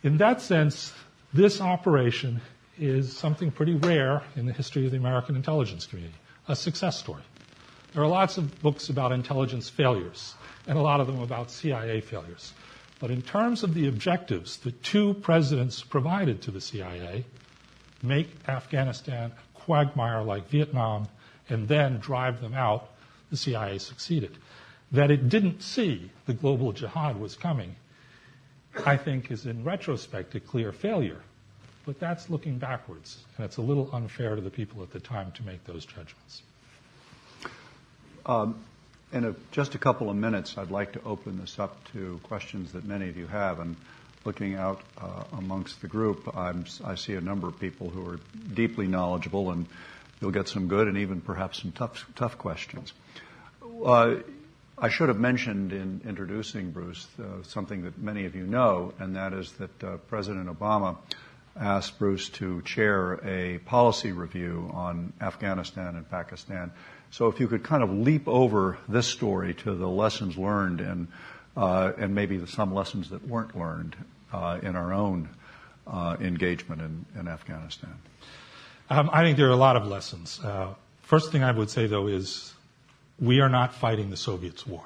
In 0.04 0.18
that 0.18 0.42
sense, 0.42 0.94
this 1.34 1.62
operation 1.62 2.42
is 2.80 3.16
something 3.16 3.52
pretty 3.52 3.76
rare 3.76 4.24
in 4.36 4.46
the 4.46 4.54
history 4.54 4.86
of 4.86 4.92
the 4.92 4.98
American 4.98 5.36
intelligence 5.36 5.86
community, 5.86 6.18
a 6.48 6.56
success 6.56 6.98
story. 6.98 7.22
There 7.94 8.02
are 8.02 8.08
lots 8.08 8.38
of 8.38 8.62
books 8.62 8.90
about 8.90 9.12
intelligence 9.12 9.70
failures, 9.70 10.36
and 10.66 10.78
a 10.78 10.82
lot 10.82 11.02
of 11.02 11.08
them 11.08 11.20
about 11.20 11.52
CIA 11.52 12.02
failures. 12.02 12.54
But 13.00 13.12
in 13.12 13.22
terms 13.22 13.64
of 13.64 13.74
the 13.74 13.88
objectives 13.88 14.58
the 14.58 14.72
two 14.72 15.14
presidents 15.16 15.82
provided 15.84 16.42
to 16.44 16.52
the 16.52 16.62
CIA, 16.62 17.26
make 18.02 18.30
Afghanistan 18.48 19.32
a 19.32 19.60
quagmire 19.60 20.24
like 20.24 20.50
Vietnam, 20.50 21.08
and 21.50 21.68
then 21.68 22.00
drive 22.00 22.42
them 22.42 22.54
out, 22.54 22.90
the 23.32 23.38
CIA 23.38 23.80
succeeded. 23.80 24.38
That 24.92 25.10
it 25.10 25.30
didn't 25.30 25.64
see 25.64 26.12
the 26.28 26.34
global 26.34 26.74
jihad 26.74 27.20
was 27.20 27.36
coming, 27.36 27.76
I 28.86 28.98
think, 28.98 29.32
is 29.32 29.46
in 29.46 29.64
retrospect 29.64 30.36
a 30.36 30.40
clear 30.40 30.72
failure. 30.72 31.22
But 31.86 32.00
that's 32.00 32.30
looking 32.30 32.60
backwards, 32.60 33.18
and 33.38 33.46
it's 33.46 33.58
a 33.58 33.62
little 33.62 33.90
unfair 33.94 34.36
to 34.36 34.42
the 34.42 34.52
people 34.52 34.84
at 34.84 34.92
the 34.92 35.00
time 35.00 35.32
to 35.34 35.44
make 35.44 35.64
those 35.66 35.86
judgments. 35.86 36.44
Um, 38.26 38.56
in 39.14 39.26
a, 39.26 39.36
just 39.52 39.74
a 39.74 39.80
couple 39.80 40.10
of 40.10 40.16
minutes, 40.16 40.58
I'd 40.58 40.70
like 40.72 40.94
to 40.94 41.04
open 41.04 41.40
this 41.40 41.58
up 41.58 41.76
to 41.94 42.20
questions 42.24 42.74
that 42.74 42.86
many 42.86 43.10
of 43.10 43.18
you 43.18 43.28
have. 43.28 43.60
And 43.60 43.76
looking 44.26 44.56
out 44.56 44.82
uh, 45.00 45.24
amongst 45.34 45.82
the 45.82 45.88
group, 45.88 46.36
I'm, 46.38 46.66
i 46.84 46.96
see 46.96 47.14
a 47.14 47.22
number 47.22 47.48
of 47.48 47.60
people 47.60 47.90
who 47.90 48.08
are 48.10 48.20
deeply 48.54 48.88
knowledgeable, 48.88 49.52
and 49.52 49.66
you'll 50.22 50.32
get 50.32 50.48
some 50.48 50.68
good 50.68 50.88
and 50.88 50.98
even 50.98 51.20
perhaps 51.20 51.62
some 51.62 51.72
tough, 51.72 52.06
tough 52.16 52.38
questions. 52.38 52.94
Uh, 53.84 54.16
I 54.78 54.90
should 54.90 55.10
have 55.10 55.20
mentioned 55.20 55.74
in 55.74 56.02
introducing 56.08 56.72
Bruce 56.72 57.08
uh, 57.20 57.44
something 57.44 57.84
that 57.84 57.98
many 57.98 58.26
of 58.26 58.36
you 58.36 58.46
know, 58.46 58.94
and 59.00 59.16
that 59.16 59.34
is 59.34 59.52
that 59.54 59.84
uh, 59.84 59.98
President 60.08 60.48
Obama 60.48 60.98
asked 61.60 62.00
Bruce 62.00 62.30
to 62.30 62.62
chair 62.62 63.20
a 63.26 63.58
policy 63.60 64.12
review 64.12 64.72
on 64.74 65.12
Afghanistan 65.20 65.96
and 65.96 66.10
Pakistan. 66.10 66.72
So 67.12 67.28
if 67.28 67.40
you 67.40 67.48
could 67.48 67.64
kind 67.64 67.84
of 67.84 67.92
leap 67.92 68.28
over 68.28 68.78
this 68.88 69.08
story 69.08 69.54
to 69.56 69.76
the 69.76 69.88
lessons 69.88 70.38
learned 70.38 70.80
and 70.80 71.08
uh, 71.58 71.92
and 71.98 72.16
maybe 72.16 72.46
some 72.46 72.74
lessons 72.74 73.10
that 73.10 73.28
weren't 73.28 73.58
learned 73.58 73.96
uh, 74.32 74.60
in 74.64 74.76
our 74.76 74.94
own 74.94 75.28
uh, 75.86 76.16
engagement 76.22 76.82
in, 76.82 77.06
in 77.20 77.28
Afghanistan. 77.28 77.94
Um, 78.92 79.10
I 79.14 79.24
think 79.24 79.38
there 79.38 79.48
are 79.48 79.52
a 79.52 79.56
lot 79.56 79.78
of 79.78 79.88
lessons. 79.88 80.38
Uh, 80.44 80.74
first 81.04 81.32
thing 81.32 81.46
I 81.46 81.52
would 81.54 81.70
say 81.70 81.88
though 81.88 82.08
is 82.08 82.54
we 83.22 83.40
are 83.40 83.48
not 83.48 83.74
fighting 83.74 84.10
the 84.10 84.18
Soviets' 84.18 84.68
war. 84.68 84.84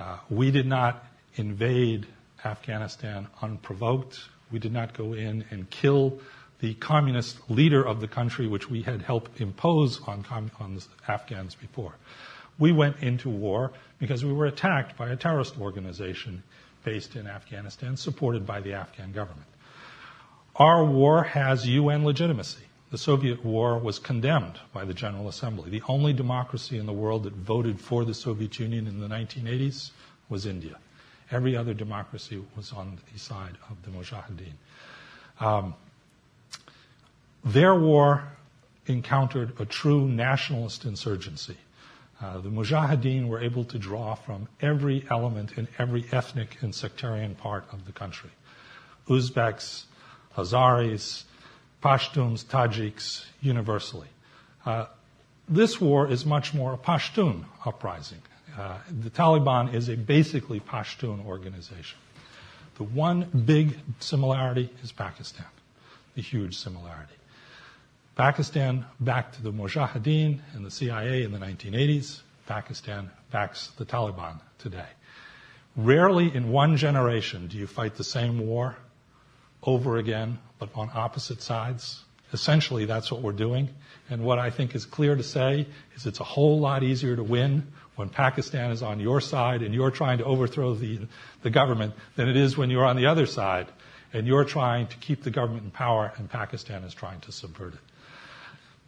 Uh, 0.00 0.16
we 0.30 0.50
did 0.50 0.64
not 0.64 1.04
invade 1.34 2.06
Afghanistan 2.46 3.26
unprovoked. 3.42 4.20
We 4.50 4.58
did 4.58 4.72
not 4.72 4.94
go 4.94 5.12
in 5.12 5.44
and 5.50 5.68
kill 5.68 6.18
the 6.60 6.72
communist 6.72 7.50
leader 7.50 7.86
of 7.86 8.00
the 8.00 8.08
country, 8.08 8.46
which 8.46 8.70
we 8.70 8.80
had 8.80 9.02
helped 9.02 9.38
impose 9.38 10.00
on, 10.08 10.24
on 10.58 10.76
the 10.76 10.86
Afghans 11.06 11.54
before. 11.56 11.94
We 12.58 12.72
went 12.72 13.02
into 13.02 13.28
war 13.28 13.72
because 13.98 14.24
we 14.24 14.32
were 14.32 14.46
attacked 14.46 14.96
by 14.96 15.10
a 15.10 15.16
terrorist 15.16 15.60
organization 15.60 16.42
based 16.84 17.16
in 17.16 17.26
Afghanistan, 17.26 17.98
supported 17.98 18.46
by 18.46 18.62
the 18.62 18.72
Afghan 18.72 19.12
government. 19.12 19.48
Our 20.56 20.82
war 20.86 21.22
has 21.22 21.68
UN 21.68 22.06
legitimacy. 22.06 22.64
The 22.94 22.98
Soviet 22.98 23.44
war 23.44 23.76
was 23.76 23.98
condemned 23.98 24.60
by 24.72 24.84
the 24.84 24.94
General 24.94 25.26
Assembly. 25.26 25.68
The 25.68 25.82
only 25.88 26.12
democracy 26.12 26.78
in 26.78 26.86
the 26.86 26.92
world 26.92 27.24
that 27.24 27.32
voted 27.32 27.80
for 27.80 28.04
the 28.04 28.14
Soviet 28.14 28.60
Union 28.60 28.86
in 28.86 29.00
the 29.00 29.08
1980s 29.08 29.90
was 30.28 30.46
India. 30.46 30.78
Every 31.28 31.56
other 31.56 31.74
democracy 31.74 32.40
was 32.54 32.72
on 32.72 33.00
the 33.12 33.18
side 33.18 33.56
of 33.68 33.82
the 33.82 33.90
Mujahideen. 33.90 34.52
Um, 35.40 35.74
their 37.44 37.74
war 37.74 38.28
encountered 38.86 39.58
a 39.58 39.64
true 39.64 40.06
nationalist 40.06 40.84
insurgency. 40.84 41.56
Uh, 42.22 42.38
the 42.38 42.48
Mujahideen 42.48 43.26
were 43.26 43.42
able 43.42 43.64
to 43.64 43.76
draw 43.76 44.14
from 44.14 44.46
every 44.60 45.04
element 45.10 45.58
in 45.58 45.66
every 45.80 46.04
ethnic 46.12 46.58
and 46.60 46.72
sectarian 46.72 47.34
part 47.34 47.64
of 47.72 47.86
the 47.86 47.92
country. 47.92 48.30
Uzbeks, 49.08 49.82
Hazaris, 50.36 51.24
Pashtuns, 51.84 52.44
Tajiks, 52.46 53.26
universally. 53.42 54.08
Uh, 54.64 54.86
this 55.46 55.78
war 55.78 56.10
is 56.10 56.24
much 56.24 56.54
more 56.54 56.72
a 56.72 56.78
Pashtun 56.78 57.44
uprising. 57.66 58.22
Uh, 58.58 58.78
the 59.02 59.10
Taliban 59.10 59.74
is 59.74 59.90
a 59.90 59.96
basically 59.96 60.60
Pashtun 60.60 61.26
organization. 61.26 61.98
The 62.76 62.84
one 62.84 63.28
big 63.44 63.76
similarity 64.00 64.70
is 64.82 64.92
Pakistan, 64.92 65.46
the 66.14 66.22
huge 66.22 66.56
similarity. 66.56 67.12
Pakistan 68.16 68.86
backed 68.98 69.42
the 69.42 69.52
Mujahideen 69.52 70.40
and 70.54 70.64
the 70.64 70.70
CIA 70.70 71.22
in 71.22 71.32
the 71.32 71.38
1980s. 71.38 72.22
Pakistan 72.46 73.10
backs 73.30 73.68
the 73.76 73.84
Taliban 73.84 74.40
today. 74.58 74.88
Rarely 75.76 76.34
in 76.34 76.50
one 76.50 76.78
generation 76.78 77.48
do 77.48 77.58
you 77.58 77.66
fight 77.66 77.96
the 77.96 78.04
same 78.04 78.38
war 78.46 78.76
over 79.64 79.96
again, 79.96 80.38
but 80.58 80.70
on 80.74 80.90
opposite 80.94 81.42
sides. 81.42 82.02
Essentially, 82.32 82.84
that's 82.84 83.10
what 83.10 83.22
we're 83.22 83.32
doing. 83.32 83.68
And 84.10 84.22
what 84.22 84.38
I 84.38 84.50
think 84.50 84.74
is 84.74 84.84
clear 84.84 85.14
to 85.14 85.22
say 85.22 85.66
is 85.94 86.06
it's 86.06 86.20
a 86.20 86.24
whole 86.24 86.60
lot 86.60 86.82
easier 86.82 87.16
to 87.16 87.22
win 87.22 87.72
when 87.96 88.08
Pakistan 88.08 88.70
is 88.70 88.82
on 88.82 89.00
your 89.00 89.20
side 89.20 89.62
and 89.62 89.72
you're 89.72 89.90
trying 89.90 90.18
to 90.18 90.24
overthrow 90.24 90.74
the, 90.74 91.00
the 91.42 91.50
government 91.50 91.94
than 92.16 92.28
it 92.28 92.36
is 92.36 92.56
when 92.56 92.70
you're 92.70 92.84
on 92.84 92.96
the 92.96 93.06
other 93.06 93.26
side 93.26 93.68
and 94.12 94.26
you're 94.26 94.44
trying 94.44 94.86
to 94.88 94.96
keep 94.96 95.22
the 95.22 95.30
government 95.30 95.64
in 95.64 95.70
power 95.70 96.12
and 96.16 96.28
Pakistan 96.28 96.82
is 96.84 96.92
trying 96.92 97.20
to 97.20 97.32
subvert 97.32 97.74
it. 97.74 97.80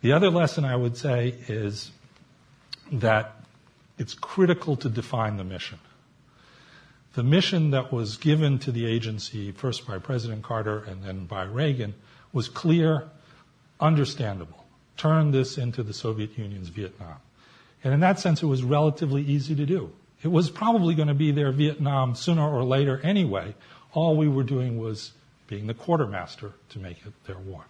The 0.02 0.12
other 0.12 0.30
lesson 0.30 0.64
I 0.64 0.76
would 0.76 0.96
say 0.96 1.34
is 1.48 1.90
that 2.92 3.34
it's 3.98 4.14
critical 4.14 4.76
to 4.76 4.88
define 4.88 5.36
the 5.36 5.44
mission. 5.44 5.78
The 7.16 7.22
mission 7.22 7.70
that 7.70 7.94
was 7.94 8.18
given 8.18 8.58
to 8.58 8.70
the 8.70 8.84
agency, 8.84 9.50
first 9.50 9.86
by 9.86 9.96
President 9.96 10.42
Carter 10.42 10.84
and 10.84 11.02
then 11.02 11.24
by 11.24 11.44
Reagan, 11.44 11.94
was 12.30 12.46
clear, 12.50 13.08
understandable. 13.80 14.66
Turn 14.98 15.30
this 15.30 15.56
into 15.56 15.82
the 15.82 15.94
Soviet 15.94 16.36
Union's 16.36 16.68
Vietnam. 16.68 17.16
And 17.82 17.94
in 17.94 18.00
that 18.00 18.20
sense, 18.20 18.42
it 18.42 18.46
was 18.46 18.62
relatively 18.62 19.22
easy 19.22 19.54
to 19.54 19.64
do. 19.64 19.92
It 20.22 20.28
was 20.28 20.50
probably 20.50 20.94
going 20.94 21.08
to 21.08 21.14
be 21.14 21.30
their 21.30 21.52
Vietnam 21.52 22.14
sooner 22.14 22.46
or 22.46 22.64
later 22.64 23.00
anyway. 23.02 23.54
All 23.94 24.14
we 24.18 24.28
were 24.28 24.44
doing 24.44 24.78
was 24.78 25.12
being 25.48 25.68
the 25.68 25.74
quartermaster 25.74 26.52
to 26.68 26.78
make 26.78 26.98
it 27.06 27.14
their 27.26 27.38
war. 27.38 27.64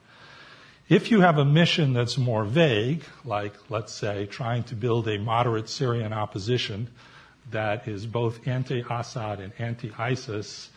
If 0.88 1.12
you 1.12 1.20
have 1.20 1.38
a 1.38 1.44
mission 1.44 1.92
that's 1.92 2.18
more 2.18 2.44
vague, 2.44 3.04
like, 3.24 3.54
let's 3.70 3.92
say, 3.94 4.26
trying 4.26 4.64
to 4.64 4.74
build 4.74 5.06
a 5.06 5.18
moderate 5.18 5.68
Syrian 5.68 6.12
opposition 6.12 6.88
that 7.50 7.86
is 7.86 8.06
both 8.06 8.46
anti-Assad 8.46 9.40
and 9.40 9.52
anti-ISIS, 9.58 10.70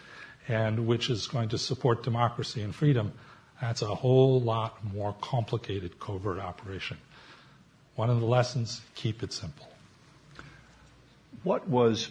and 0.47 0.87
which 0.87 1.09
is 1.09 1.27
going 1.27 1.49
to 1.49 1.57
support 1.57 2.03
democracy 2.03 2.61
and 2.61 2.73
freedom, 2.73 3.13
that's 3.61 3.81
a 3.81 3.93
whole 3.93 4.39
lot 4.39 4.83
more 4.93 5.15
complicated 5.21 5.99
covert 5.99 6.39
operation. 6.39 6.97
One 7.95 8.09
of 8.09 8.19
the 8.19 8.25
lessons, 8.25 8.81
keep 8.95 9.23
it 9.23 9.33
simple. 9.33 9.67
What 11.43 11.67
was 11.67 12.09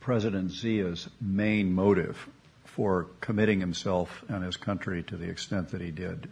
President 0.00 0.50
Zia's 0.50 1.08
main 1.20 1.72
motive 1.72 2.28
for 2.64 3.08
committing 3.20 3.60
himself 3.60 4.24
and 4.28 4.44
his 4.44 4.56
country 4.56 5.02
to 5.04 5.16
the 5.16 5.28
extent 5.28 5.70
that 5.70 5.80
he 5.80 5.90
did? 5.90 6.28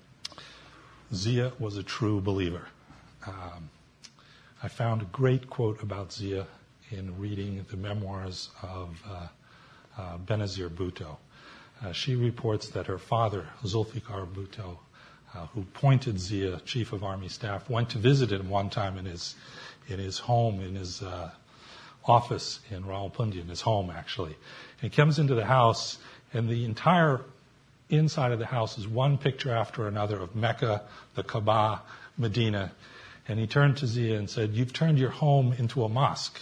Zia 1.13 1.53
was 1.59 1.77
a 1.77 1.83
true 1.83 2.21
believer. 2.21 2.69
Um, 3.27 3.71
I 4.63 4.69
found 4.69 5.03
a 5.03 5.07
great 5.07 5.49
quote 5.49 5.83
about 5.83 6.13
Zia 6.13 6.47
in 6.95 7.19
reading 7.19 7.65
the 7.71 7.77
memoirs 7.77 8.51
of 8.63 9.03
uh, 9.09 9.27
uh, 9.99 10.19
Benazir 10.19 10.69
Bhutto. 10.69 11.17
Uh, 11.83 11.93
she 11.93 12.15
reports 12.15 12.69
that 12.69 12.87
her 12.87 12.99
father, 12.99 13.47
Zulfikar 13.63 14.27
Bhutto, 14.27 14.79
who 15.53 15.63
appointed 15.63 16.21
Zia 16.21 16.61
chief 16.61 16.93
of 16.93 17.03
army 17.03 17.29
staff, 17.29 17.69
went 17.69 17.91
to 17.91 17.99
visit 17.99 18.31
him 18.31 18.49
one 18.49 18.71
time 18.71 18.97
in 18.97 19.05
his 19.05 19.35
in 19.89 19.99
his 19.99 20.19
home, 20.19 20.61
in 20.61 20.77
his 20.77 21.03
office 22.05 22.61
in 22.71 22.85
Rawalpindi, 22.85 23.41
in 23.41 23.49
his 23.49 23.61
home 23.61 23.91
actually. 23.91 24.37
And 24.81 24.91
he 24.93 24.97
comes 24.97 25.19
into 25.19 25.35
the 25.35 25.45
house, 25.45 25.99
and 26.33 26.49
the 26.49 26.65
entire 26.65 27.21
inside 27.91 28.33
of 28.33 28.39
the 28.39 28.47
house 28.47 28.79
is 28.79 28.87
one 28.87 29.19
picture 29.19 29.53
after 29.53 29.87
another 29.89 30.19
of 30.19 30.35
Mecca, 30.35 30.83
the 31.15 31.23
Kaaba, 31.23 31.83
Medina. 32.17 32.73
And 33.27 33.39
he 33.39 33.47
turned 33.47 33.79
to 33.79 33.87
Zia 33.87 34.19
and 34.19 34.29
said, 34.29 34.53
You've 34.53 34.73
turned 34.73 34.99
your 34.99 35.11
home 35.11 35.55
into 35.59 35.85
a 35.85 35.89
mosque. 35.89 36.41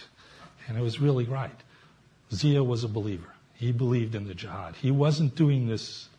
And 0.67 0.77
it 0.77 0.81
was 0.81 0.99
really 0.99 1.25
right. 1.25 1.59
Zia 2.33 2.63
was 2.63 2.83
a 2.83 2.87
believer. 2.87 3.33
He 3.53 3.71
believed 3.71 4.15
in 4.15 4.27
the 4.27 4.33
jihad. 4.33 4.75
He 4.75 4.91
wasn't 4.91 5.35
doing 5.35 5.67
this 5.67 6.09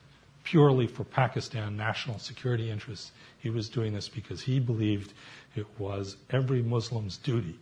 purely 0.45 0.87
for 0.87 1.05
Pakistan 1.05 1.77
national 1.77 2.19
security 2.19 2.71
interests. 2.71 3.13
He 3.41 3.51
was 3.51 3.69
doing 3.69 3.95
this 3.95 4.09
because 4.09 4.43
he 4.43 4.61
believed 4.61 5.13
it 5.57 5.67
was 5.79 6.17
every 6.31 6.63
Muslim's 6.63 7.17
duty 7.17 7.59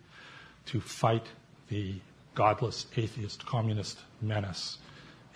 to 0.66 0.81
fight 0.81 1.27
the 1.68 1.95
godless, 2.35 2.87
atheist, 2.97 3.45
communist 3.47 3.99
menace 4.21 4.79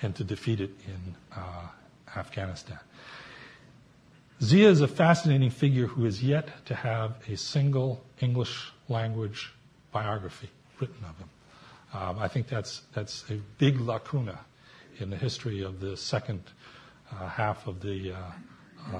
and 0.02 0.14
to 0.16 0.24
defeat 0.24 0.61
it 0.61 0.70
in 0.87 1.14
uh, 1.35 1.68
Afghanistan. 2.16 2.78
Zia 4.42 4.68
is 4.68 4.82
a 4.82 4.88
fascinating 4.88 5.50
figure 5.50 5.87
who 5.87 6.04
is 6.04 6.22
yet 6.22 6.66
to 6.66 6.74
have 6.74 7.16
a 7.28 7.37
single 7.37 8.04
English 8.20 8.70
language 8.88 9.52
biography 9.92 10.50
written 10.78 11.04
of 11.09 11.16
him. 11.18 11.28
Um, 11.96 12.18
I 12.18 12.28
think 12.28 12.48
that's, 12.48 12.82
that's 12.92 13.24
a 13.30 13.37
big 13.56 13.80
lacuna 13.80 14.38
in 14.98 15.09
the 15.09 15.16
history 15.16 15.62
of 15.62 15.80
the 15.80 15.96
second 15.96 16.42
uh, 17.11 17.28
half 17.28 17.66
of 17.66 17.80
the 17.80 18.12
uh, 18.12 18.16
uh, 18.94 18.98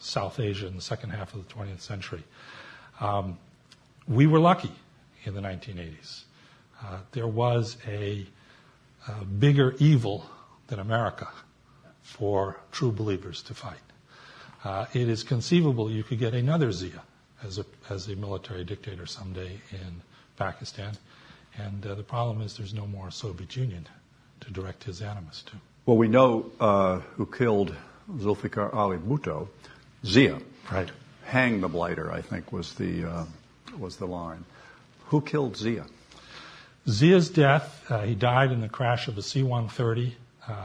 South 0.00 0.40
Asia 0.40 0.66
in 0.66 0.76
the 0.76 0.82
second 0.82 1.10
half 1.10 1.34
of 1.34 1.46
the 1.46 1.54
20th 1.54 1.80
century. 1.80 2.22
Um, 3.00 3.38
we 4.08 4.26
were 4.26 4.38
lucky 4.38 4.72
in 5.24 5.34
the 5.34 5.40
1980s. 5.40 6.22
Uh, 6.82 6.98
there 7.12 7.26
was 7.26 7.76
a, 7.86 8.26
a, 9.06 9.24
bigger 9.24 9.74
evil 9.78 10.26
than 10.68 10.78
America 10.78 11.28
for 12.00 12.58
true 12.72 12.90
believers 12.90 13.42
to 13.42 13.54
fight. 13.54 13.76
Uh, 14.64 14.86
it 14.94 15.08
is 15.08 15.22
conceivable 15.22 15.90
you 15.90 16.02
could 16.02 16.18
get 16.18 16.32
another 16.34 16.72
Zia 16.72 17.02
as 17.44 17.58
a, 17.58 17.66
as 17.90 18.08
a 18.08 18.16
military 18.16 18.64
dictator 18.64 19.06
someday 19.06 19.60
in 19.70 20.00
Pakistan. 20.36 20.96
And 21.58 21.84
uh, 21.86 21.94
the 21.94 22.02
problem 22.02 22.40
is 22.40 22.56
there's 22.56 22.74
no 22.74 22.86
more 22.86 23.10
Soviet 23.10 23.56
Union 23.56 23.88
to 24.40 24.50
direct 24.50 24.84
his 24.84 25.02
animus 25.02 25.42
to. 25.42 25.52
Well, 25.86 25.96
we 25.96 26.08
know 26.08 26.50
uh, 26.60 27.00
who 27.16 27.26
killed 27.26 27.74
Zulfikar 28.10 28.72
Ali 28.74 28.98
Bhutto, 28.98 29.48
Zia. 30.04 30.38
Right. 30.70 30.90
Hang 31.24 31.60
the 31.60 31.68
blighter, 31.68 32.12
I 32.12 32.20
think, 32.20 32.52
was 32.52 32.74
the, 32.74 33.04
uh, 33.04 33.24
was 33.78 33.96
the 33.96 34.06
line. 34.06 34.44
Who 35.06 35.20
killed 35.20 35.56
Zia? 35.56 35.86
Zia's 36.88 37.30
death, 37.30 37.84
uh, 37.90 38.02
he 38.02 38.14
died 38.14 38.50
in 38.50 38.60
the 38.60 38.68
crash 38.68 39.06
of 39.06 39.16
a 39.16 39.22
C 39.22 39.42
130, 39.42 40.16
um, 40.48 40.56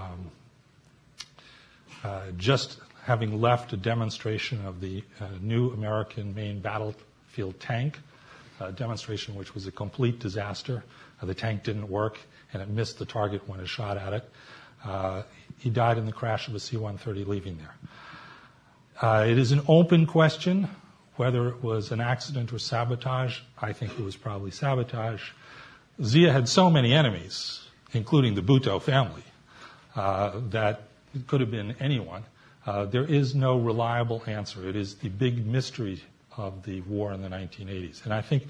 uh, 2.03 2.21
just 2.37 2.79
having 3.03 3.39
left 3.39 3.71
a 3.73 3.77
demonstration 3.77 4.65
of 4.65 4.81
the 4.81 5.03
uh, 5.19 5.27
new 5.41 5.71
American 5.71 6.33
main 6.33 6.59
battlefield 6.59 7.59
tank, 7.59 7.99
demonstration 8.75 9.35
which 9.35 9.53
was 9.53 9.67
a 9.67 9.71
complete 9.71 10.19
disaster. 10.19 10.83
Uh, 11.21 11.25
the 11.25 11.33
tank 11.33 11.63
didn't 11.63 11.89
work 11.89 12.19
and 12.53 12.61
it 12.61 12.69
missed 12.69 12.99
the 12.99 13.05
target 13.05 13.47
when 13.47 13.59
it 13.59 13.67
shot 13.67 13.97
at 13.97 14.13
it. 14.13 14.29
Uh, 14.83 15.23
he 15.57 15.69
died 15.69 15.97
in 15.97 16.05
the 16.05 16.11
crash 16.11 16.47
of 16.47 16.55
a 16.55 16.59
C 16.59 16.77
130 16.77 17.25
leaving 17.25 17.57
there. 17.57 17.75
Uh, 19.01 19.25
it 19.27 19.37
is 19.37 19.51
an 19.51 19.61
open 19.67 20.05
question 20.05 20.69
whether 21.17 21.49
it 21.49 21.63
was 21.63 21.91
an 21.91 21.99
accident 21.99 22.53
or 22.53 22.59
sabotage. 22.59 23.39
I 23.59 23.73
think 23.73 23.93
it 23.93 24.03
was 24.03 24.15
probably 24.15 24.51
sabotage. 24.51 25.31
Zia 26.01 26.31
had 26.31 26.47
so 26.47 26.69
many 26.69 26.93
enemies, 26.93 27.67
including 27.91 28.35
the 28.35 28.41
Bhutto 28.41 28.79
family, 28.79 29.23
uh, 29.95 30.39
that 30.51 30.83
it 31.15 31.25
could 31.25 31.41
have 31.41 31.49
been 31.49 31.75
anyone. 31.79 32.23
Uh, 32.65 32.85
there 32.85 33.05
is 33.05 33.33
no 33.33 33.57
reliable 33.57 34.21
answer. 34.27 34.67
It 34.67 34.75
is 34.75 34.95
the 34.95 35.09
big 35.09 35.45
mystery 35.45 36.03
of 36.37 36.63
the 36.63 36.81
war 36.81 37.11
in 37.11 37.21
the 37.21 37.29
1980s. 37.29 38.03
And 38.03 38.13
I 38.13 38.21
think 38.21 38.43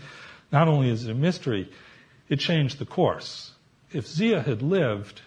not 0.51 0.67
only 0.67 0.89
is 0.89 1.05
it 1.05 1.11
a 1.11 1.15
mystery, 1.15 1.69
it 2.29 2.37
changed 2.39 2.79
the 2.79 2.85
course. 2.85 3.51
If 3.91 4.05
Zia 4.05 4.41
had 4.41 4.61
lived, 4.61 5.21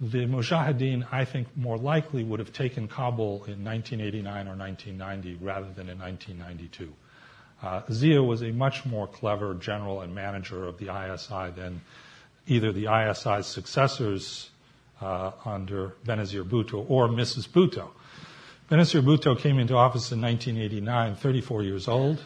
the 0.00 0.26
Mujahideen, 0.26 1.06
I 1.12 1.24
think, 1.24 1.48
more 1.56 1.78
likely 1.78 2.24
would 2.24 2.40
have 2.40 2.52
taken 2.52 2.88
Kabul 2.88 3.44
in 3.44 3.64
1989 3.64 4.48
or 4.48 4.56
1990 4.56 5.44
rather 5.44 5.72
than 5.72 5.88
in 5.88 5.98
1992. 5.98 6.92
Uh, 7.62 7.82
Zia 7.92 8.22
was 8.22 8.42
a 8.42 8.50
much 8.50 8.84
more 8.84 9.06
clever 9.06 9.54
general 9.54 10.00
and 10.00 10.14
manager 10.14 10.66
of 10.66 10.78
the 10.78 10.86
ISI 10.86 11.52
than 11.54 11.80
either 12.48 12.72
the 12.72 12.88
ISI's 12.88 13.46
successors 13.46 14.50
uh, 15.00 15.30
under 15.44 15.94
Benazir 16.04 16.42
Bhutto 16.42 16.84
or 16.88 17.08
Mrs. 17.08 17.48
Bhutto. 17.48 17.90
Benazir 18.72 19.02
Bhutto 19.02 19.38
came 19.38 19.58
into 19.58 19.76
office 19.76 20.12
in 20.12 20.22
1989, 20.22 21.16
34 21.16 21.62
years 21.62 21.88
old. 21.88 22.24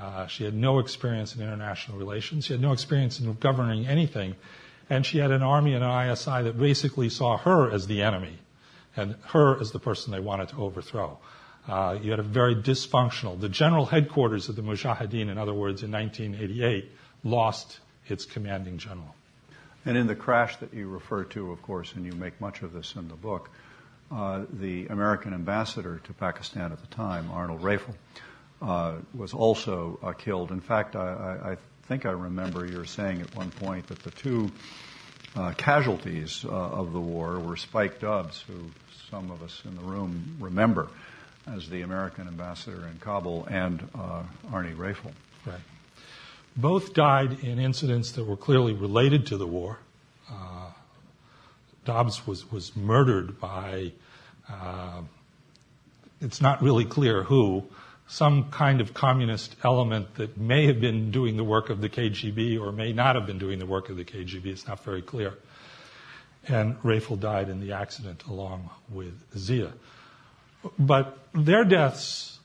Uh, 0.00 0.28
she 0.28 0.44
had 0.44 0.54
no 0.54 0.78
experience 0.78 1.34
in 1.34 1.42
international 1.42 1.98
relations. 1.98 2.44
She 2.44 2.52
had 2.52 2.62
no 2.62 2.70
experience 2.70 3.18
in 3.18 3.34
governing 3.34 3.88
anything. 3.88 4.36
And 4.88 5.04
she 5.04 5.18
had 5.18 5.32
an 5.32 5.42
army 5.42 5.74
and 5.74 5.82
an 5.82 6.12
ISI 6.12 6.44
that 6.44 6.56
basically 6.56 7.08
saw 7.08 7.36
her 7.36 7.68
as 7.68 7.88
the 7.88 8.02
enemy 8.02 8.38
and 8.96 9.16
her 9.30 9.60
as 9.60 9.72
the 9.72 9.80
person 9.80 10.12
they 10.12 10.20
wanted 10.20 10.50
to 10.50 10.58
overthrow. 10.58 11.18
Uh, 11.66 11.98
you 12.00 12.12
had 12.12 12.20
a 12.20 12.22
very 12.22 12.54
dysfunctional, 12.54 13.40
the 13.40 13.48
general 13.48 13.84
headquarters 13.84 14.48
of 14.48 14.54
the 14.54 14.62
Mujahideen, 14.62 15.30
in 15.30 15.36
other 15.36 15.52
words, 15.52 15.82
in 15.82 15.90
1988, 15.90 16.92
lost 17.24 17.80
its 18.06 18.24
commanding 18.24 18.78
general. 18.78 19.16
And 19.84 19.96
in 19.96 20.06
the 20.06 20.14
crash 20.14 20.58
that 20.58 20.72
you 20.72 20.86
refer 20.86 21.24
to, 21.24 21.50
of 21.50 21.60
course, 21.62 21.92
and 21.96 22.06
you 22.06 22.12
make 22.12 22.40
much 22.40 22.62
of 22.62 22.72
this 22.72 22.94
in 22.94 23.08
the 23.08 23.16
book, 23.16 23.50
uh, 24.12 24.44
the 24.52 24.86
American 24.88 25.32
ambassador 25.32 26.00
to 26.04 26.12
Pakistan 26.12 26.70
at 26.72 26.80
the 26.80 26.94
time, 26.94 27.30
Arnold 27.30 27.62
Raphel, 27.62 27.94
uh, 28.60 28.96
was 29.14 29.32
also 29.32 29.98
uh, 30.02 30.12
killed. 30.12 30.50
In 30.50 30.60
fact, 30.60 30.96
I, 30.96 31.52
I, 31.52 31.56
think 31.86 32.06
I 32.06 32.10
remember 32.10 32.64
you're 32.64 32.84
saying 32.84 33.20
at 33.22 33.34
one 33.34 33.50
point 33.50 33.88
that 33.88 33.98
the 34.04 34.10
two 34.12 34.52
uh, 35.34 35.52
casualties 35.56 36.44
uh, 36.44 36.48
of 36.50 36.92
the 36.92 37.00
war 37.00 37.40
were 37.40 37.56
Spike 37.56 38.00
Dubs, 38.00 38.40
who 38.42 38.54
some 39.10 39.30
of 39.30 39.42
us 39.42 39.62
in 39.64 39.74
the 39.74 39.82
room 39.82 40.36
remember 40.38 40.88
as 41.46 41.68
the 41.68 41.82
American 41.82 42.28
ambassador 42.28 42.86
in 42.86 42.98
Kabul, 43.00 43.46
and 43.50 43.82
uh, 43.94 44.22
Arnie 44.50 44.76
Raphel. 44.76 45.12
Right. 45.44 45.60
Both 46.56 46.94
died 46.94 47.40
in 47.42 47.58
incidents 47.58 48.12
that 48.12 48.24
were 48.24 48.36
clearly 48.36 48.74
related 48.74 49.26
to 49.28 49.36
the 49.36 49.46
war. 49.46 49.78
Dubs 51.84 52.26
was, 52.26 52.50
was 52.50 52.76
murdered 52.76 53.40
by, 53.40 53.92
uh, 54.48 55.02
it's 56.20 56.40
not 56.40 56.62
really 56.62 56.84
clear 56.84 57.22
who, 57.22 57.64
some 58.06 58.50
kind 58.50 58.80
of 58.80 58.92
communist 58.92 59.56
element 59.64 60.14
that 60.16 60.36
may 60.36 60.66
have 60.66 60.80
been 60.80 61.10
doing 61.10 61.36
the 61.36 61.44
work 61.44 61.70
of 61.70 61.80
the 61.80 61.88
KGB 61.88 62.60
or 62.60 62.70
may 62.70 62.92
not 62.92 63.16
have 63.16 63.26
been 63.26 63.38
doing 63.38 63.58
the 63.58 63.66
work 63.66 63.88
of 63.88 63.96
the 63.96 64.04
KGB. 64.04 64.46
It's 64.46 64.68
not 64.68 64.84
very 64.84 65.02
clear. 65.02 65.34
And 66.46 66.76
Raphel 66.82 67.18
died 67.18 67.48
in 67.48 67.60
the 67.60 67.72
accident 67.72 68.24
along 68.28 68.68
with 68.90 69.14
Zia. 69.36 69.72
But 70.78 71.18
their 71.32 71.64
deaths 71.64 72.38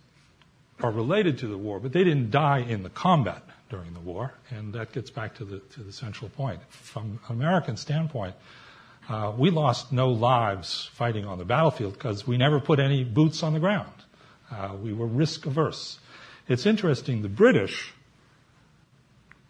are 0.80 0.92
related 0.92 1.40
to 1.40 1.48
the 1.48 1.58
war, 1.58 1.80
but 1.80 1.92
they 1.92 2.04
didn't 2.04 2.32
die 2.32 2.60
in 2.60 2.84
the 2.84 2.90
combat 2.90 3.44
during 3.70 3.94
the 3.94 4.00
war, 4.00 4.34
and 4.50 4.74
that 4.74 4.92
gets 4.92 5.10
back 5.10 5.36
to 5.36 5.46
the, 5.46 5.60
to 5.60 5.82
the 5.82 5.92
central 5.92 6.30
point. 6.30 6.62
From 6.70 7.20
an 7.28 7.36
American 7.36 7.76
standpoint, 7.78 8.36
uh, 9.10 9.34
we 9.38 9.50
lost 9.50 9.92
no 9.92 10.10
lives 10.10 10.90
fighting 10.94 11.26
on 11.26 11.38
the 11.38 11.46
battlefield 11.46 11.94
because 11.94 12.28
we 12.28 12.38
never 12.38 12.60
put 12.60 12.80
any 12.80 13.04
boots 13.04 13.44
on 13.44 13.54
the 13.54 13.60
ground. 13.60 13.92
Uh, 14.52 14.76
we 14.82 14.94
were 14.94 15.08
risk 15.08 15.46
averse. 15.46 16.00
It's 16.48 16.66
interesting, 16.66 17.22
the 17.22 17.30
British 17.30 17.94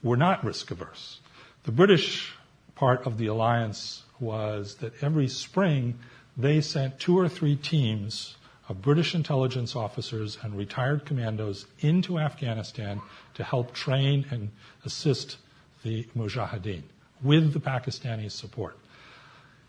were 0.04 0.18
not 0.18 0.44
risk 0.44 0.72
averse. 0.72 1.20
The 1.64 1.72
British 1.72 2.34
part 2.76 3.06
of 3.06 3.18
the 3.18 3.28
alliance 3.28 4.04
was 4.20 4.76
that 4.76 4.94
every 5.04 5.28
spring 5.28 6.00
they 6.36 6.62
sent 6.62 7.00
two 7.00 7.18
or 7.18 7.28
three 7.28 7.56
teams 7.56 8.36
of 8.70 8.82
British 8.82 9.16
intelligence 9.16 9.76
officers 9.76 10.38
and 10.44 10.56
retired 10.56 11.06
commandos 11.06 11.66
into 11.80 12.20
Afghanistan 12.20 13.02
to 13.34 13.44
help 13.44 13.74
train 13.74 14.26
and 14.30 14.52
assist 14.86 15.38
the 15.84 16.04
Mujahideen 16.16 16.84
with 17.24 17.54
the 17.54 17.60
Pakistani 17.60 18.32
support. 18.32 18.78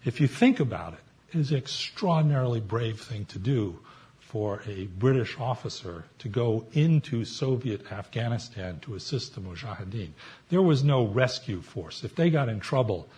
If 0.04 0.20
you 0.20 0.28
think 0.28 0.60
about 0.60 0.94
it, 0.94 1.00
it 1.32 1.40
is 1.40 1.50
an 1.50 1.58
extraordinarily 1.58 2.60
brave 2.60 3.00
thing 3.00 3.26
to 3.26 3.38
do 3.38 3.78
for 4.20 4.62
a 4.66 4.84
British 4.84 5.38
officer 5.38 6.04
to 6.18 6.28
go 6.28 6.66
into 6.72 7.24
Soviet 7.24 7.90
Afghanistan 7.90 8.78
to 8.80 8.94
assist 8.94 9.34
the 9.34 9.40
Mujahideen. 9.40 10.10
There 10.50 10.62
was 10.62 10.84
no 10.84 11.04
rescue 11.06 11.62
force. 11.62 12.04
If 12.04 12.14
they 12.14 12.28
got 12.28 12.48
in 12.48 12.60
trouble, 12.60 13.08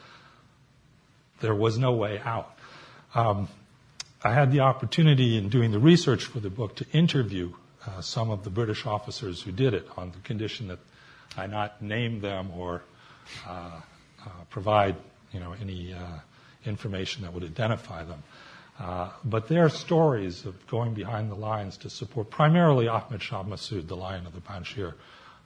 there 1.40 1.55
was 1.55 1.79
no 1.79 1.93
way 1.93 2.21
out. 2.25 2.57
Um, 3.14 3.49
I 4.23 4.33
had 4.33 4.53
the 4.53 4.61
opportunity 4.61 5.37
in 5.37 5.49
doing 5.49 5.73
the 5.73 5.79
research 5.79 6.25
for 6.25 6.40
the 6.40 6.51
book 6.51 6.77
to 6.77 6.87
interview 6.93 7.55
uh, 7.87 8.03
some 8.03 8.31
of 8.31 8.45
the 8.45 8.51
British 8.51 8.87
officers 8.87 9.43
who 9.43 9.51
did 9.51 9.75
it 9.75 9.88
on 9.97 10.12
the 10.12 10.19
condition 10.19 10.69
that 10.69 10.79
I 11.37 11.47
not 11.47 11.81
name 11.83 12.21
them 12.21 12.53
or 12.57 12.83
uh, 13.49 13.81
uh, 14.25 14.29
provide 14.51 14.97
you 15.33 15.40
know, 15.40 15.55
any 15.61 15.95
uh, 15.95 16.19
information 16.64 17.23
that 17.23 17.33
would 17.33 17.44
identify 17.44 18.05
them. 18.05 18.23
Uh, 18.79 19.11
but 19.25 19.49
their 19.49 19.68
stories 19.68 20.46
of 20.46 20.66
going 20.66 20.94
behind 20.94 21.31
the 21.31 21.35
lines 21.35 21.77
to 21.77 21.90
support 21.90 22.31
primarily 22.31 22.88
Ahmed 22.88 23.23
Shah 23.23 23.44
Massoud, 23.44 23.87
the 23.87 23.96
lion 23.96 24.27
of 24.27 24.35
the 24.35 24.40
Panjshir, 24.40 24.94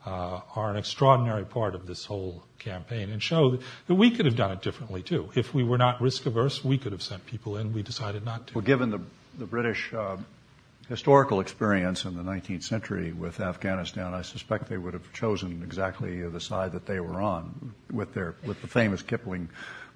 uh, 0.07 0.41
are 0.55 0.71
an 0.71 0.77
extraordinary 0.77 1.45
part 1.45 1.75
of 1.75 1.87
this 1.87 2.05
whole 2.05 2.45
campaign 2.59 3.11
and 3.11 3.23
show 3.23 3.59
that 3.87 3.95
we 3.95 4.11
could 4.11 4.27
have 4.27 4.37
done 4.37 4.53
it 4.53 4.63
differently 4.63 5.03
too. 5.03 5.31
If 5.35 5.55
we 5.55 5.65
were 5.65 5.79
not 5.79 6.01
risk 6.01 6.27
averse, 6.27 6.63
we 6.63 6.79
could 6.79 6.93
have 6.93 7.03
sent 7.03 7.27
people 7.27 7.57
in. 7.57 7.73
We 7.73 7.83
decided 7.83 8.25
not 8.25 8.47
to. 8.49 8.55
Well, 8.55 8.65
given 8.65 8.91
the, 8.91 9.01
the 9.39 9.47
British 9.47 9.93
uh, 9.93 10.19
historical 10.89 11.41
experience 11.41 12.05
in 12.05 12.17
the 12.17 12.23
19th 12.23 12.63
century 12.63 13.13
with 13.13 13.41
Afghanistan, 13.41 14.13
I 14.15 14.23
suspect 14.23 14.69
they 14.69 14.79
would 14.79 14.95
have 14.95 15.11
chosen 15.13 15.63
exactly 15.63 16.21
the 16.23 16.41
side 16.41 16.73
that 16.73 16.87
they 16.87 17.01
were 17.01 17.21
on 17.21 17.75
with 17.91 18.13
their 18.15 18.35
with 18.47 18.61
the 18.61 18.69
famous 18.69 19.03
Kipling 19.03 19.49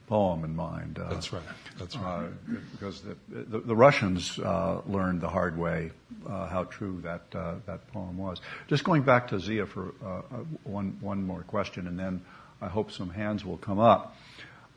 poem 0.08 0.44
in 0.44 0.56
mind. 0.56 0.98
Uh, 0.98 1.10
That's 1.10 1.32
right. 1.32 1.42
That's 1.78 1.96
right. 1.96 2.24
Uh, 2.24 2.54
because 2.72 3.02
the, 3.02 3.16
the, 3.28 3.58
the 3.60 3.76
Russians 3.76 4.38
uh, 4.38 4.80
learned 4.86 5.20
the 5.20 5.28
hard 5.28 5.56
way 5.56 5.92
uh, 6.26 6.48
how 6.48 6.64
true 6.64 7.00
that 7.02 7.22
uh, 7.34 7.56
that 7.66 7.92
poem 7.92 8.16
was. 8.16 8.40
Just 8.68 8.84
going 8.84 9.02
back 9.02 9.28
to 9.28 9.38
Zia 9.38 9.66
for 9.66 9.94
uh, 10.04 10.22
one 10.64 10.96
one 11.00 11.22
more 11.24 11.42
question, 11.42 11.86
and 11.86 11.98
then 11.98 12.22
I 12.60 12.68
hope 12.68 12.90
some 12.90 13.10
hands 13.10 13.44
will 13.44 13.58
come 13.58 13.78
up. 13.78 14.16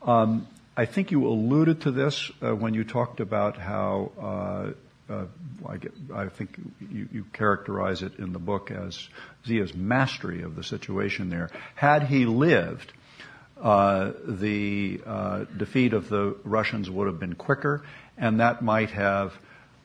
Um, 0.02 0.46
I 0.76 0.84
think 0.84 1.10
you 1.10 1.26
alluded 1.26 1.82
to 1.82 1.90
this 1.90 2.30
when 2.40 2.74
you 2.74 2.84
talked 2.84 3.20
about 3.20 3.56
how. 3.56 4.74
I, 5.68 5.76
get, 5.76 5.92
I, 6.14 6.28
think 6.28 6.58
you, 6.90 7.06
you, 7.12 7.24
characterize 7.34 8.02
it 8.02 8.18
in 8.18 8.32
the 8.32 8.38
book 8.38 8.70
as 8.70 9.10
Zia's 9.46 9.74
mastery 9.74 10.40
of 10.40 10.56
the 10.56 10.64
situation 10.64 11.28
there. 11.28 11.50
Had 11.74 12.04
he 12.04 12.24
lived, 12.24 12.94
uh, 13.62 14.12
the 14.26 15.00
uh, 15.06 15.44
defeat 15.56 15.92
of 15.92 16.08
the 16.08 16.36
Russians 16.44 16.90
would 16.90 17.06
have 17.06 17.20
been 17.20 17.34
quicker, 17.34 17.84
and 18.18 18.40
that 18.40 18.60
might 18.60 18.90
have 18.90 19.34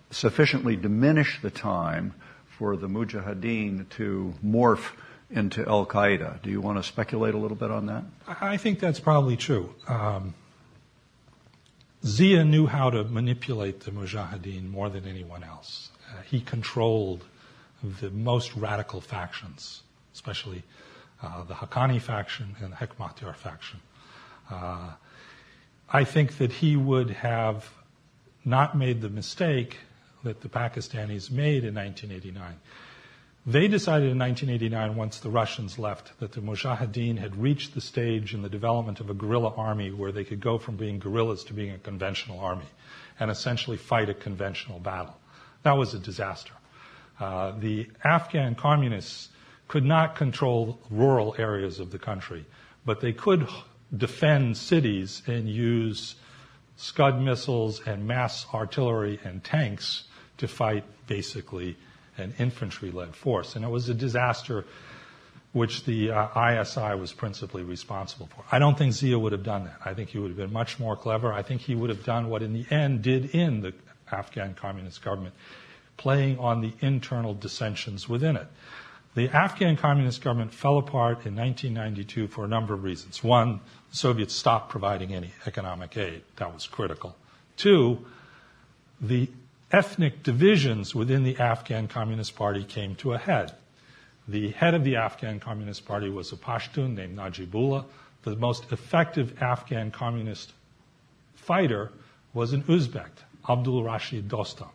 sufficiently 0.10 0.76
diminished 0.76 1.42
the 1.42 1.52
time 1.52 2.14
for 2.58 2.76
the 2.76 2.88
Mujahideen 2.88 3.88
to 3.90 4.34
morph 4.44 4.92
into 5.30 5.68
Al 5.68 5.86
Qaeda. 5.86 6.42
Do 6.42 6.50
you 6.50 6.60
want 6.60 6.78
to 6.78 6.84
speculate 6.84 7.36
a 7.36 7.38
little 7.38 7.58
bit 7.58 7.70
on 7.70 7.86
that? 7.86 8.04
I 8.28 8.58
think 8.58 8.80
that's 8.80 9.00
probably 9.00 9.38
true. 9.38 9.76
Um, 9.88 10.34
Zia 12.06 12.46
knew 12.46 12.66
how 12.66 12.90
to 12.90 13.04
manipulate 13.04 13.82
the 13.82 13.92
Mujahideen 13.92 14.70
more 14.70 14.90
than 14.90 15.06
anyone 15.06 15.44
else. 15.44 15.90
Uh, 16.10 16.22
he 16.24 16.40
controlled 16.40 17.24
the 17.84 18.10
most 18.10 18.56
radical 18.56 19.02
factions, 19.02 19.84
especially 20.14 20.64
the 21.22 21.54
Haqqani 21.54 22.02
faction 22.02 22.56
and 22.60 22.72
the 22.72 22.78
Hekmatyar 22.78 23.36
faction. 23.36 23.80
Uh, 24.50 24.92
I 25.90 26.04
think 26.04 26.38
that 26.38 26.52
he 26.52 26.76
would 26.76 27.10
have 27.10 27.70
not 28.44 28.78
made 28.78 29.02
the 29.02 29.10
mistake 29.10 29.78
that 30.24 30.42
the 30.42 30.50
Pakistanis 30.50 31.32
made 31.32 31.64
in 31.64 31.76
1989. 31.76 32.56
They 33.46 33.70
decided 33.70 34.12
in 34.12 34.20
1989, 34.20 34.98
once 34.98 35.20
the 35.20 35.30
Russians 35.30 35.80
left, 35.80 36.20
that 36.20 36.34
the 36.34 36.42
Mujahideen 36.42 37.18
had 37.18 37.38
reached 37.38 37.74
the 37.74 37.80
stage 37.80 38.34
in 38.34 38.42
the 38.42 38.50
development 38.50 39.00
of 39.00 39.10
a 39.10 39.14
guerrilla 39.14 39.54
army 39.56 39.90
where 39.92 40.12
they 40.12 40.26
could 40.26 40.42
go 40.42 40.58
from 40.58 40.76
being 40.76 41.00
guerrillas 41.00 41.46
to 41.46 41.54
being 41.54 41.72
a 41.72 41.78
conventional 41.78 42.42
army 42.42 42.66
and 43.20 43.32
essentially 43.32 43.78
fight 43.78 44.10
a 44.10 44.14
conventional 44.14 44.80
battle. 44.80 45.18
That 45.64 45.78
was 45.78 45.94
a 45.94 46.00
disaster. 46.00 46.52
Uh, 47.20 47.52
the 47.58 47.88
Afghan 48.04 48.56
communists 48.56 49.30
could 49.68 49.84
not 49.84 50.16
control 50.16 50.80
rural 50.90 51.36
areas 51.38 51.80
of 51.80 51.92
the 51.92 52.00
country, 52.00 52.46
but 52.86 53.02
they 53.02 53.14
could 53.14 53.48
defend 53.96 54.58
cities 54.58 55.22
and 55.28 55.50
use 55.50 56.16
Scud 56.78 57.20
missiles 57.22 57.82
and 57.86 58.08
mass 58.08 58.46
artillery 58.54 59.20
and 59.24 59.44
tanks 59.44 60.04
to 60.38 60.48
fight 60.48 60.84
basically 61.08 61.76
an 62.18 62.34
infantry 62.38 62.92
led 62.92 63.16
force. 63.16 63.56
And 63.56 63.66
it 63.66 63.70
was 63.70 63.90
a 63.90 63.94
disaster 63.94 64.66
which 65.54 65.86
the 65.86 66.12
uh, 66.12 66.62
ISI 66.62 66.96
was 66.96 67.14
principally 67.14 67.64
responsible 67.64 68.28
for. 68.28 68.44
I 68.52 68.60
don't 68.60 68.78
think 68.78 68.94
Zia 68.94 69.18
would 69.18 69.32
have 69.32 69.44
done 69.44 69.66
that. 69.66 69.80
I 69.84 69.94
think 69.94 70.10
he 70.10 70.20
would 70.20 70.30
have 70.30 70.38
been 70.38 70.54
much 70.54 70.80
more 70.80 70.96
clever. 70.96 71.34
I 71.34 71.42
think 71.42 71.62
he 71.62 71.74
would 71.74 71.90
have 71.90 72.04
done 72.04 72.30
what 72.30 72.44
in 72.44 72.54
the 72.54 72.66
end 72.70 73.02
did 73.02 73.34
in 73.34 73.62
the 73.62 73.74
Afghan 74.12 74.54
communist 74.54 75.02
government, 75.02 75.34
playing 75.96 76.38
on 76.38 76.62
the 76.62 76.74
internal 76.82 77.34
dissensions 77.34 78.08
within 78.08 78.36
it. 78.36 78.48
The 79.16 79.30
Afghan 79.30 79.78
communist 79.78 80.22
government 80.22 80.54
fell 80.54 80.78
apart 80.78 81.26
in 81.26 81.36
1992 81.36 82.28
for 82.28 82.46
a 82.46 82.48
number 82.48 82.74
of 82.74 82.84
reasons. 82.84 83.24
One, 83.24 83.62
the 83.90 83.98
Soviets 83.98 84.34
stopped 84.34 84.70
providing 84.70 85.14
any 85.14 85.32
economic 85.46 85.98
aid. 85.98 86.22
That 86.36 86.54
was 86.54 86.68
critical. 86.68 87.16
Two, 87.56 88.06
the 89.02 89.30
ethnic 89.72 90.24
divisions 90.24 90.94
within 90.94 91.24
the 91.24 91.38
Afghan 91.38 91.88
Communist 91.88 92.36
Party 92.36 92.64
came 92.64 92.96
to 92.96 93.14
a 93.14 93.18
head. 93.18 93.54
The 94.28 94.52
head 94.52 94.74
of 94.74 94.84
the 94.84 94.98
Afghan 94.98 95.40
Communist 95.40 95.86
Party 95.86 96.10
was 96.10 96.32
a 96.32 96.36
Pashtun 96.36 96.96
named 96.96 97.18
Najibullah. 97.18 97.86
The 98.24 98.36
most 98.36 98.72
effective 98.72 99.42
Afghan 99.42 99.92
communist 99.92 100.52
fighter 101.36 101.92
was 102.34 102.52
an 102.54 102.64
Uzbek, 102.64 103.10
Abdul 103.48 103.84
Rashid 103.84 104.28
Dostum. 104.28 104.70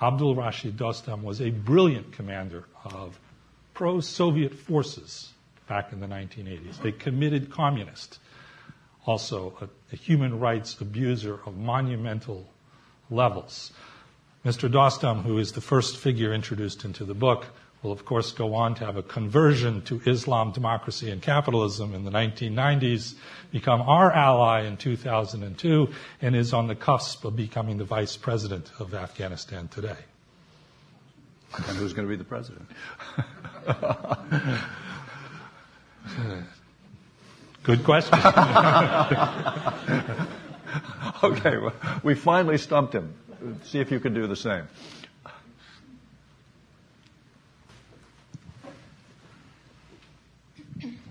Abdul 0.00 0.34
Rashid 0.34 0.76
Dostum 0.76 1.22
was 1.22 1.40
a 1.40 1.50
brilliant 1.50 2.12
commander 2.12 2.64
of 2.84 3.18
pro 3.74 4.00
Soviet 4.00 4.54
forces 4.54 5.32
back 5.68 5.92
in 5.92 6.00
the 6.00 6.06
1980s. 6.06 6.84
A 6.84 6.92
committed 6.92 7.50
communist, 7.50 8.18
also 9.06 9.56
a, 9.60 9.68
a 9.92 9.96
human 9.96 10.38
rights 10.38 10.80
abuser 10.80 11.38
of 11.46 11.56
monumental 11.56 12.46
levels. 13.10 13.72
Mr. 14.44 14.70
Dostum, 14.70 15.22
who 15.22 15.38
is 15.38 15.52
the 15.52 15.60
first 15.60 15.96
figure 15.96 16.32
introduced 16.32 16.84
into 16.84 17.04
the 17.04 17.14
book, 17.14 17.46
will 17.82 17.92
of 17.92 18.04
course 18.04 18.32
go 18.32 18.54
on 18.54 18.74
to 18.74 18.84
have 18.84 18.96
a 18.96 19.02
conversion 19.02 19.82
to 19.82 20.00
Islam, 20.06 20.52
democracy, 20.52 21.10
and 21.10 21.20
capitalism 21.20 21.94
in 21.94 22.04
the 22.04 22.10
1990s, 22.10 23.14
become 23.50 23.82
our 23.82 24.12
ally 24.12 24.62
in 24.62 24.76
2002, 24.76 25.88
and 26.20 26.36
is 26.36 26.52
on 26.52 26.66
the 26.66 26.74
cusp 26.74 27.24
of 27.24 27.36
becoming 27.36 27.78
the 27.78 27.84
vice 27.84 28.16
president 28.16 28.70
of 28.78 28.94
Afghanistan 28.94 29.68
today. 29.68 29.96
And 31.54 31.76
who's 31.76 31.92
going 31.92 32.08
to 32.08 32.10
be 32.10 32.16
the 32.16 32.24
president? 32.24 32.66
Good 37.62 37.84
question. 37.84 38.14
okay, 41.22 41.58
well, 41.58 41.74
we 42.02 42.14
finally 42.14 42.56
stumped 42.58 42.94
him. 42.94 43.14
See 43.64 43.80
if 43.80 43.92
you 43.92 44.00
can 44.00 44.14
do 44.14 44.26
the 44.26 44.36
same. 44.36 44.66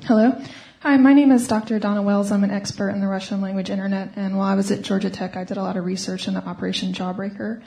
Hello. 0.03 0.35
Hi, 0.81 0.97
my 0.97 1.13
name 1.13 1.31
is 1.31 1.47
Dr. 1.47 1.77
Donna 1.77 2.01
Wells. 2.01 2.31
I'm 2.31 2.43
an 2.43 2.49
expert 2.49 2.89
in 2.89 2.99
the 2.99 3.07
Russian 3.07 3.39
language 3.39 3.69
internet, 3.69 4.13
and 4.15 4.35
while 4.35 4.47
I 4.47 4.55
was 4.55 4.71
at 4.71 4.81
Georgia 4.81 5.11
Tech, 5.11 5.37
I 5.37 5.43
did 5.43 5.57
a 5.57 5.61
lot 5.61 5.77
of 5.77 5.85
research 5.85 6.27
into 6.27 6.43
Operation 6.43 6.93
Jawbreaker. 6.93 7.61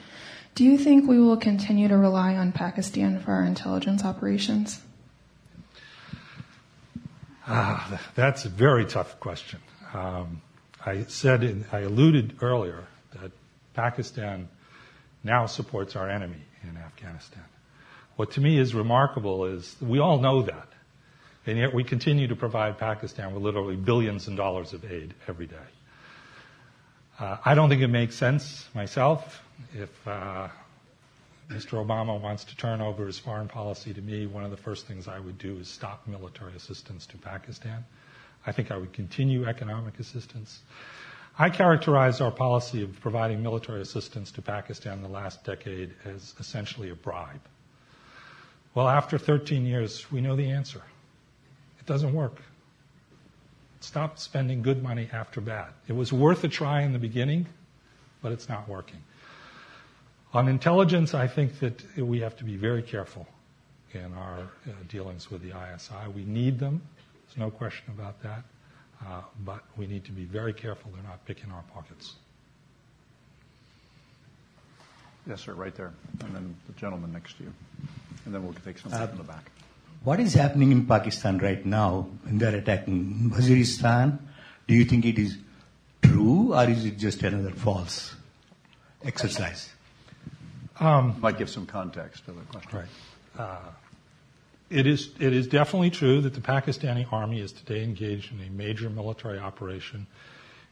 Do 0.54 0.62
you 0.62 0.78
think 0.78 1.08
we 1.08 1.18
will 1.18 1.36
continue 1.36 1.88
to 1.88 1.96
rely 1.96 2.36
on 2.36 2.52
Pakistan 2.52 3.18
for 3.18 3.32
our 3.32 3.42
intelligence 3.42 4.04
operations? 4.04 4.80
Ah, 7.48 8.00
that's 8.14 8.44
a 8.44 8.48
very 8.48 8.84
tough 8.84 9.18
question. 9.18 9.58
Um, 9.92 10.40
I 10.86 11.04
said, 11.04 11.42
in, 11.42 11.64
I 11.72 11.80
alluded 11.80 12.36
earlier 12.40 12.84
that 13.20 13.32
Pakistan 13.74 14.48
now 15.24 15.46
supports 15.46 15.96
our 15.96 16.08
enemy 16.08 16.42
in 16.62 16.76
Afghanistan. 16.76 17.42
What 18.14 18.30
to 18.32 18.40
me 18.40 18.56
is 18.56 18.76
remarkable 18.76 19.46
is 19.46 19.74
we 19.80 19.98
all 19.98 20.20
know 20.20 20.42
that, 20.42 20.68
and 21.46 21.58
yet 21.58 21.74
we 21.74 21.82
continue 21.82 22.28
to 22.28 22.36
provide 22.36 22.78
Pakistan 22.78 23.34
with 23.34 23.42
literally 23.42 23.74
billions 23.74 24.28
of 24.28 24.36
dollars 24.36 24.72
of 24.72 24.84
aid 24.84 25.14
every 25.26 25.46
day. 25.46 25.56
Uh, 27.18 27.38
I 27.44 27.56
don't 27.56 27.68
think 27.68 27.82
it 27.82 27.88
makes 27.88 28.14
sense 28.14 28.68
myself 28.72 29.43
if 29.74 30.08
uh, 30.08 30.48
Mr. 31.50 31.84
Obama 31.84 32.20
wants 32.20 32.44
to 32.44 32.56
turn 32.56 32.80
over 32.80 33.06
his 33.06 33.18
foreign 33.18 33.48
policy 33.48 33.92
to 33.92 34.00
me, 34.00 34.26
one 34.26 34.44
of 34.44 34.50
the 34.50 34.56
first 34.56 34.86
things 34.86 35.08
I 35.08 35.18
would 35.18 35.38
do 35.38 35.58
is 35.58 35.68
stop 35.68 36.06
military 36.06 36.54
assistance 36.54 37.06
to 37.06 37.18
Pakistan. 37.18 37.84
I 38.46 38.52
think 38.52 38.70
I 38.70 38.76
would 38.76 38.92
continue 38.92 39.46
economic 39.46 39.98
assistance. 39.98 40.60
I 41.38 41.50
characterize 41.50 42.20
our 42.20 42.30
policy 42.30 42.82
of 42.82 43.00
providing 43.00 43.42
military 43.42 43.80
assistance 43.80 44.30
to 44.32 44.42
Pakistan 44.42 44.98
in 44.98 45.02
the 45.02 45.08
last 45.08 45.44
decade 45.44 45.92
as 46.04 46.34
essentially 46.38 46.90
a 46.90 46.94
bribe. 46.94 47.40
Well, 48.74 48.88
after 48.88 49.18
13 49.18 49.66
years, 49.66 50.10
we 50.12 50.20
know 50.20 50.36
the 50.36 50.50
answer. 50.50 50.82
It 51.80 51.86
doesn't 51.86 52.12
work. 52.12 52.40
Stop 53.80 54.18
spending 54.18 54.62
good 54.62 54.82
money 54.82 55.08
after 55.12 55.40
bad. 55.40 55.68
It 55.88 55.92
was 55.92 56.12
worth 56.12 56.42
a 56.44 56.48
try 56.48 56.82
in 56.82 56.92
the 56.92 56.98
beginning, 56.98 57.46
but 58.22 58.32
it's 58.32 58.48
not 58.48 58.68
working. 58.68 59.02
On 60.34 60.48
intelligence, 60.48 61.14
I 61.14 61.28
think 61.28 61.60
that 61.60 61.80
we 61.96 62.18
have 62.20 62.36
to 62.38 62.44
be 62.44 62.56
very 62.56 62.82
careful 62.82 63.26
in 63.92 64.12
our 64.14 64.40
uh, 64.40 64.72
dealings 64.88 65.30
with 65.30 65.42
the 65.42 65.50
ISI. 65.50 66.10
We 66.12 66.24
need 66.24 66.58
them. 66.58 66.82
There's 67.26 67.38
no 67.38 67.52
question 67.52 67.84
about 67.96 68.20
that. 68.24 68.42
Uh, 69.00 69.20
but 69.44 69.60
we 69.76 69.86
need 69.86 70.04
to 70.04 70.12
be 70.12 70.24
very 70.24 70.52
careful 70.52 70.90
they're 70.92 71.04
not 71.04 71.24
picking 71.24 71.52
our 71.52 71.62
pockets. 71.72 72.14
Yes, 75.28 75.42
sir, 75.42 75.52
right 75.52 75.74
there. 75.74 75.92
And 76.20 76.34
then 76.34 76.56
the 76.66 76.72
gentleman 76.72 77.12
next 77.12 77.36
to 77.38 77.44
you. 77.44 77.52
And 78.24 78.34
then 78.34 78.42
we'll 78.42 78.54
take 78.64 78.78
something 78.78 79.00
uh, 79.00 79.06
from 79.06 79.18
the 79.18 79.24
back. 79.24 79.50
What 80.02 80.18
is 80.18 80.34
happening 80.34 80.72
in 80.72 80.84
Pakistan 80.86 81.38
right 81.38 81.64
now 81.64 82.08
when 82.24 82.38
they're 82.38 82.56
attacking 82.56 83.30
Waziristan? 83.32 84.18
Do 84.66 84.74
you 84.74 84.84
think 84.84 85.04
it 85.04 85.18
is 85.18 85.38
true 86.02 86.54
or 86.54 86.68
is 86.68 86.84
it 86.84 86.98
just 86.98 87.22
another 87.22 87.52
false 87.52 88.14
exercise? 89.04 89.73
Um, 90.80 91.16
Might 91.20 91.38
give 91.38 91.50
some 91.50 91.66
context 91.66 92.24
to 92.26 92.32
the 92.32 92.40
question. 92.42 92.78
Right. 92.78 92.88
Uh, 93.38 93.58
it 94.70 94.87
is, 94.87 95.10
it 95.20 95.32
is 95.32 95.46
definitely 95.46 95.90
true 95.90 96.20
that 96.22 96.34
the 96.34 96.40
Pakistani 96.40 97.10
army 97.12 97.40
is 97.40 97.52
today 97.52 97.84
engaged 97.84 98.32
in 98.32 98.44
a 98.44 98.50
major 98.50 98.90
military 98.90 99.38
operation 99.38 100.06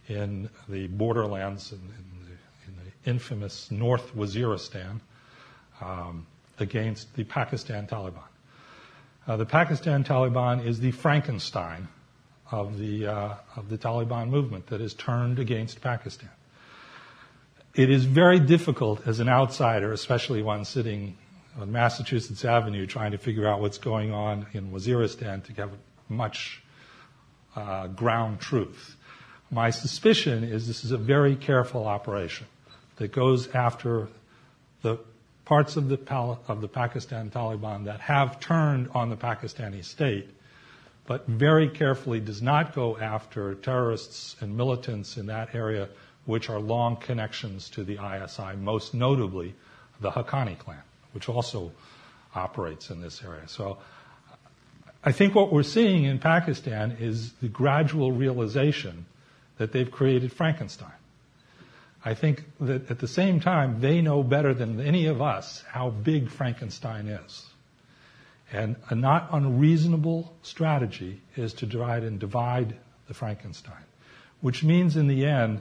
in 0.09 0.49
the 0.69 0.89
borderlands 0.89 1.73
in, 1.73 1.79
in, 1.79 2.27
the, 2.27 2.33
in 2.67 2.85
the, 2.85 3.11
infamous 3.11 3.71
North 3.71 4.15
Waziristan 4.17 5.01
um, 5.81 6.27
against 6.59 7.15
the 7.15 7.25
Pakistan 7.25 7.87
Taliban. 7.87 8.23
Uh, 9.27 9.37
the 9.37 9.47
Pakistan 9.47 10.03
Taliban 10.03 10.67
is 10.67 10.81
the 10.81 10.91
Frankenstein 10.91 11.87
of 12.51 12.79
the, 12.79 13.07
uh, 13.07 13.35
of 13.57 13.69
the 13.69 13.79
Taliban 13.79 14.29
movement 14.29 14.67
that 14.67 14.81
is 14.81 14.95
turned 14.95 15.39
against 15.39 15.81
Pakistan. 15.81 16.31
It 17.75 17.89
is 17.89 18.05
very 18.05 18.39
difficult 18.39 19.07
as 19.07 19.19
an 19.19 19.31
outsider, 19.31 19.93
especially 19.93 20.43
one 20.43 20.67
sitting 20.67 21.17
on 21.59 21.73
Massachusetts 21.73 22.45
Avenue 22.45 22.87
trying 22.87 23.13
to 23.13 23.19
figure 23.19 23.49
out 23.49 23.61
what's 23.63 23.79
going 23.79 24.13
on 24.13 24.47
in 24.53 24.71
Waziristan 24.71 25.43
to 25.45 25.53
have 25.55 25.71
much 26.07 26.63
uh, 27.57 27.87
ground 27.87 28.41
truth. 28.41 28.97
My 29.51 29.71
suspicion 29.71 30.45
is 30.45 30.67
this 30.67 30.85
is 30.85 30.93
a 30.93 30.99
very 30.99 31.35
careful 31.35 31.87
operation 31.87 32.47
that 32.97 33.11
goes 33.11 33.49
after 33.55 34.09
the 34.83 34.99
parts 35.47 35.77
of 35.77 35.89
the, 35.89 35.99
of 36.49 36.61
the 36.61 36.69
Pakistan 36.69 37.31
Taliban 37.31 37.87
that 37.87 38.01
have 38.01 38.39
turned 38.39 38.91
on 38.95 39.09
the 39.09 39.17
Pakistani 39.17 39.83
state, 39.83 40.29
but 41.07 41.27
very 41.27 41.71
carefully 41.71 42.21
does 42.21 42.43
not 42.43 42.75
go 42.75 42.99
after 42.99 43.55
terrorists 43.55 44.37
and 44.43 44.55
militants 44.55 45.17
in 45.17 45.25
that 45.27 45.55
area 45.55 45.89
which 46.25 46.49
are 46.49 46.61
long 46.61 46.97
connections 46.97 47.69
to 47.71 47.85
the 47.85 47.95
ISI, 47.95 48.57
most 48.57 48.95
notably 48.95 49.55
the 50.01 50.11
Haqqani 50.11 50.59
clan, 50.59 50.83
which 51.13 51.29
also 51.29 51.73
operates 52.35 52.91
in 52.91 53.01
this 53.01 53.23
area. 53.23 53.47
So 53.49 53.79
I 55.05 55.13
think 55.13 55.35
what 55.35 55.53
we're 55.53 55.63
seeing 55.63 56.05
in 56.05 56.19
Pakistan 56.19 56.97
is 57.01 57.33
the 57.35 57.49
gradual 57.49 58.13
realization 58.13 59.07
that 59.59 59.73
they've 59.73 59.91
created 59.91 60.33
Frankenstein. 60.33 60.93
I 62.05 62.15
think 62.15 62.45
that 62.61 62.91
at 62.91 62.99
the 62.99 63.09
same 63.09 63.41
time, 63.41 63.81
they 63.81 64.01
know 64.01 64.23
better 64.23 64.55
than 64.55 64.81
any 64.81 65.07
of 65.07 65.23
us 65.23 65.63
how 65.69 65.91
big 65.91 66.31
Frankenstein 66.31 67.07
is. 67.07 67.47
And 68.53 68.77
a 68.91 68.95
not 68.95 69.29
unreasonable 69.33 70.33
strategy 70.43 71.21
is 71.37 71.55
to 71.55 71.67
try 71.67 71.99
and 71.99 72.19
divide 72.19 72.75
the 73.09 73.15
Frankenstein, 73.15 73.85
which 74.41 74.63
means 74.63 74.97
in 74.97 75.07
the 75.07 75.25
end 75.25 75.61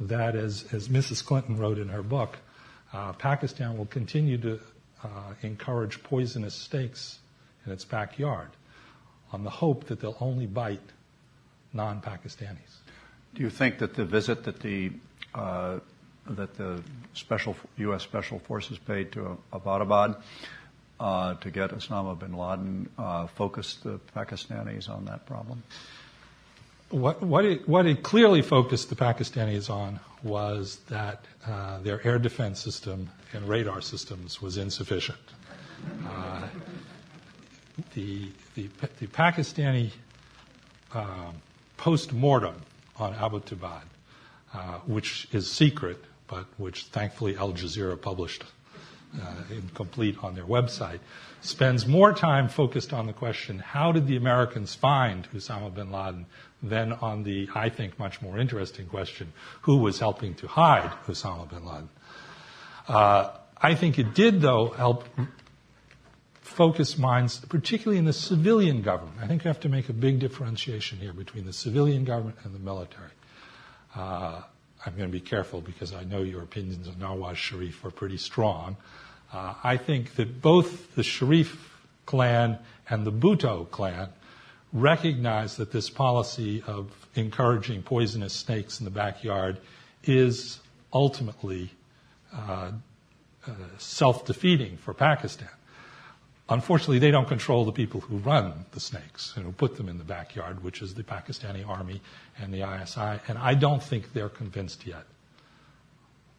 that, 0.00 0.34
as, 0.34 0.64
as 0.72 0.88
Mrs. 0.88 1.24
Clinton 1.24 1.58
wrote 1.58 1.78
in 1.78 1.88
her 1.88 2.02
book, 2.02 2.38
uh, 2.92 3.12
Pakistan 3.12 3.76
will 3.76 3.86
continue 3.86 4.38
to 4.38 4.60
uh, 5.04 5.08
encourage 5.42 6.02
poisonous 6.02 6.54
snakes 6.54 7.18
in 7.66 7.72
its 7.72 7.84
backyard 7.84 8.48
on 9.32 9.44
the 9.44 9.50
hope 9.50 9.84
that 9.84 10.00
they'll 10.00 10.16
only 10.20 10.46
bite 10.46 10.80
non 11.72 12.00
Pakistanis. 12.00 12.78
Do 13.34 13.42
you 13.42 13.50
think 13.50 13.78
that 13.78 13.94
the 13.94 14.04
visit 14.04 14.44
that 14.44 14.60
the 14.60 14.90
uh, 15.34 15.78
that 16.26 16.54
the 16.54 16.82
special 17.14 17.56
U.S. 17.78 18.02
Special 18.02 18.38
Forces 18.40 18.78
paid 18.78 19.12
to 19.12 19.38
Abbottabad 19.52 20.20
uh, 20.98 21.34
to 21.34 21.50
get 21.50 21.70
Osama 21.70 22.18
bin 22.18 22.36
Laden 22.36 22.88
uh, 22.98 23.26
focused 23.26 23.84
the 23.84 24.00
Pakistanis 24.16 24.88
on 24.88 25.04
that 25.06 25.26
problem? 25.26 25.62
What, 26.90 27.22
what, 27.22 27.44
it, 27.44 27.68
what 27.68 27.86
it 27.86 28.02
clearly 28.02 28.42
focused 28.42 28.88
the 28.88 28.96
Pakistanis 28.96 29.70
on 29.70 30.00
was 30.22 30.78
that 30.88 31.24
uh, 31.46 31.78
their 31.80 32.04
air 32.06 32.18
defense 32.18 32.60
system 32.60 33.08
and 33.32 33.48
radar 33.48 33.80
systems 33.80 34.42
was 34.42 34.56
insufficient. 34.56 35.18
Uh, 36.06 36.48
the, 37.94 38.28
the, 38.54 38.68
the 38.98 39.06
Pakistani 39.06 39.92
um, 40.92 41.36
post 41.76 42.12
mortem 42.12 42.56
on 42.98 43.14
Abbottabad 43.14 43.82
uh, 44.52 44.78
which 44.86 45.28
is 45.32 45.50
secret, 45.50 46.02
but 46.26 46.46
which 46.56 46.86
thankfully 46.86 47.36
Al 47.36 47.52
Jazeera 47.52 48.00
published 48.00 48.44
uh, 49.20 49.34
incomplete 49.50 50.16
on 50.22 50.34
their 50.34 50.44
website, 50.44 50.98
spends 51.40 51.86
more 51.86 52.12
time 52.12 52.48
focused 52.48 52.92
on 52.92 53.06
the 53.06 53.12
question 53.12 53.58
how 53.58 53.92
did 53.92 54.06
the 54.06 54.16
Americans 54.16 54.74
find 54.74 55.28
Osama 55.32 55.72
bin 55.72 55.90
Laden 55.90 56.26
than 56.62 56.92
on 56.92 57.22
the, 57.22 57.48
I 57.54 57.68
think, 57.70 57.98
much 57.98 58.20
more 58.20 58.38
interesting 58.38 58.86
question 58.86 59.32
who 59.62 59.78
was 59.78 59.98
helping 59.98 60.34
to 60.36 60.46
hide 60.46 60.90
Osama 61.06 61.48
bin 61.48 61.64
Laden. 61.64 61.88
Uh, 62.88 63.30
I 63.56 63.74
think 63.74 63.98
it 63.98 64.14
did, 64.14 64.40
though, 64.40 64.68
help 64.68 65.04
focus 66.40 66.98
minds, 66.98 67.38
particularly 67.38 67.98
in 67.98 68.04
the 68.04 68.12
civilian 68.12 68.82
government. 68.82 69.18
I 69.22 69.26
think 69.26 69.44
you 69.44 69.48
have 69.48 69.60
to 69.60 69.68
make 69.68 69.88
a 69.88 69.92
big 69.92 70.18
differentiation 70.18 70.98
here 70.98 71.12
between 71.12 71.46
the 71.46 71.52
civilian 71.52 72.04
government 72.04 72.38
and 72.44 72.54
the 72.54 72.58
military. 72.58 73.10
Uh, 73.94 74.42
I'm 74.84 74.96
going 74.96 75.08
to 75.08 75.12
be 75.12 75.20
careful 75.20 75.60
because 75.60 75.92
I 75.92 76.04
know 76.04 76.22
your 76.22 76.42
opinions 76.42 76.88
on 76.88 76.94
Nawaz 76.94 77.36
Sharif 77.36 77.84
are 77.84 77.90
pretty 77.90 78.16
strong. 78.16 78.76
Uh, 79.32 79.54
I 79.62 79.76
think 79.76 80.16
that 80.16 80.42
both 80.42 80.94
the 80.94 81.02
Sharif 81.02 81.70
clan 82.06 82.58
and 82.88 83.06
the 83.06 83.12
Bhutto 83.12 83.70
clan 83.70 84.08
recognize 84.72 85.56
that 85.56 85.72
this 85.72 85.90
policy 85.90 86.62
of 86.66 86.90
encouraging 87.14 87.82
poisonous 87.82 88.32
snakes 88.32 88.78
in 88.78 88.84
the 88.84 88.90
backyard 88.90 89.58
is 90.04 90.60
ultimately 90.92 91.70
uh, 92.32 92.72
uh, 93.46 93.50
self 93.78 94.24
defeating 94.26 94.76
for 94.76 94.94
Pakistan. 94.94 95.48
Unfortunately, 96.48 96.98
they 96.98 97.12
don't 97.12 97.28
control 97.28 97.64
the 97.64 97.72
people 97.72 98.00
who 98.00 98.16
run 98.18 98.64
the 98.72 98.80
snakes 98.80 99.32
and 99.36 99.44
who 99.44 99.52
put 99.52 99.76
them 99.76 99.88
in 99.88 99.98
the 99.98 100.04
backyard, 100.04 100.64
which 100.64 100.82
is 100.82 100.94
the 100.94 101.04
Pakistani 101.04 101.66
army 101.66 102.00
and 102.38 102.52
the 102.52 102.62
ISI. 102.62 103.20
And 103.28 103.38
I 103.38 103.54
don't 103.54 103.82
think 103.82 104.12
they're 104.12 104.28
convinced 104.28 104.84
yet 104.84 105.04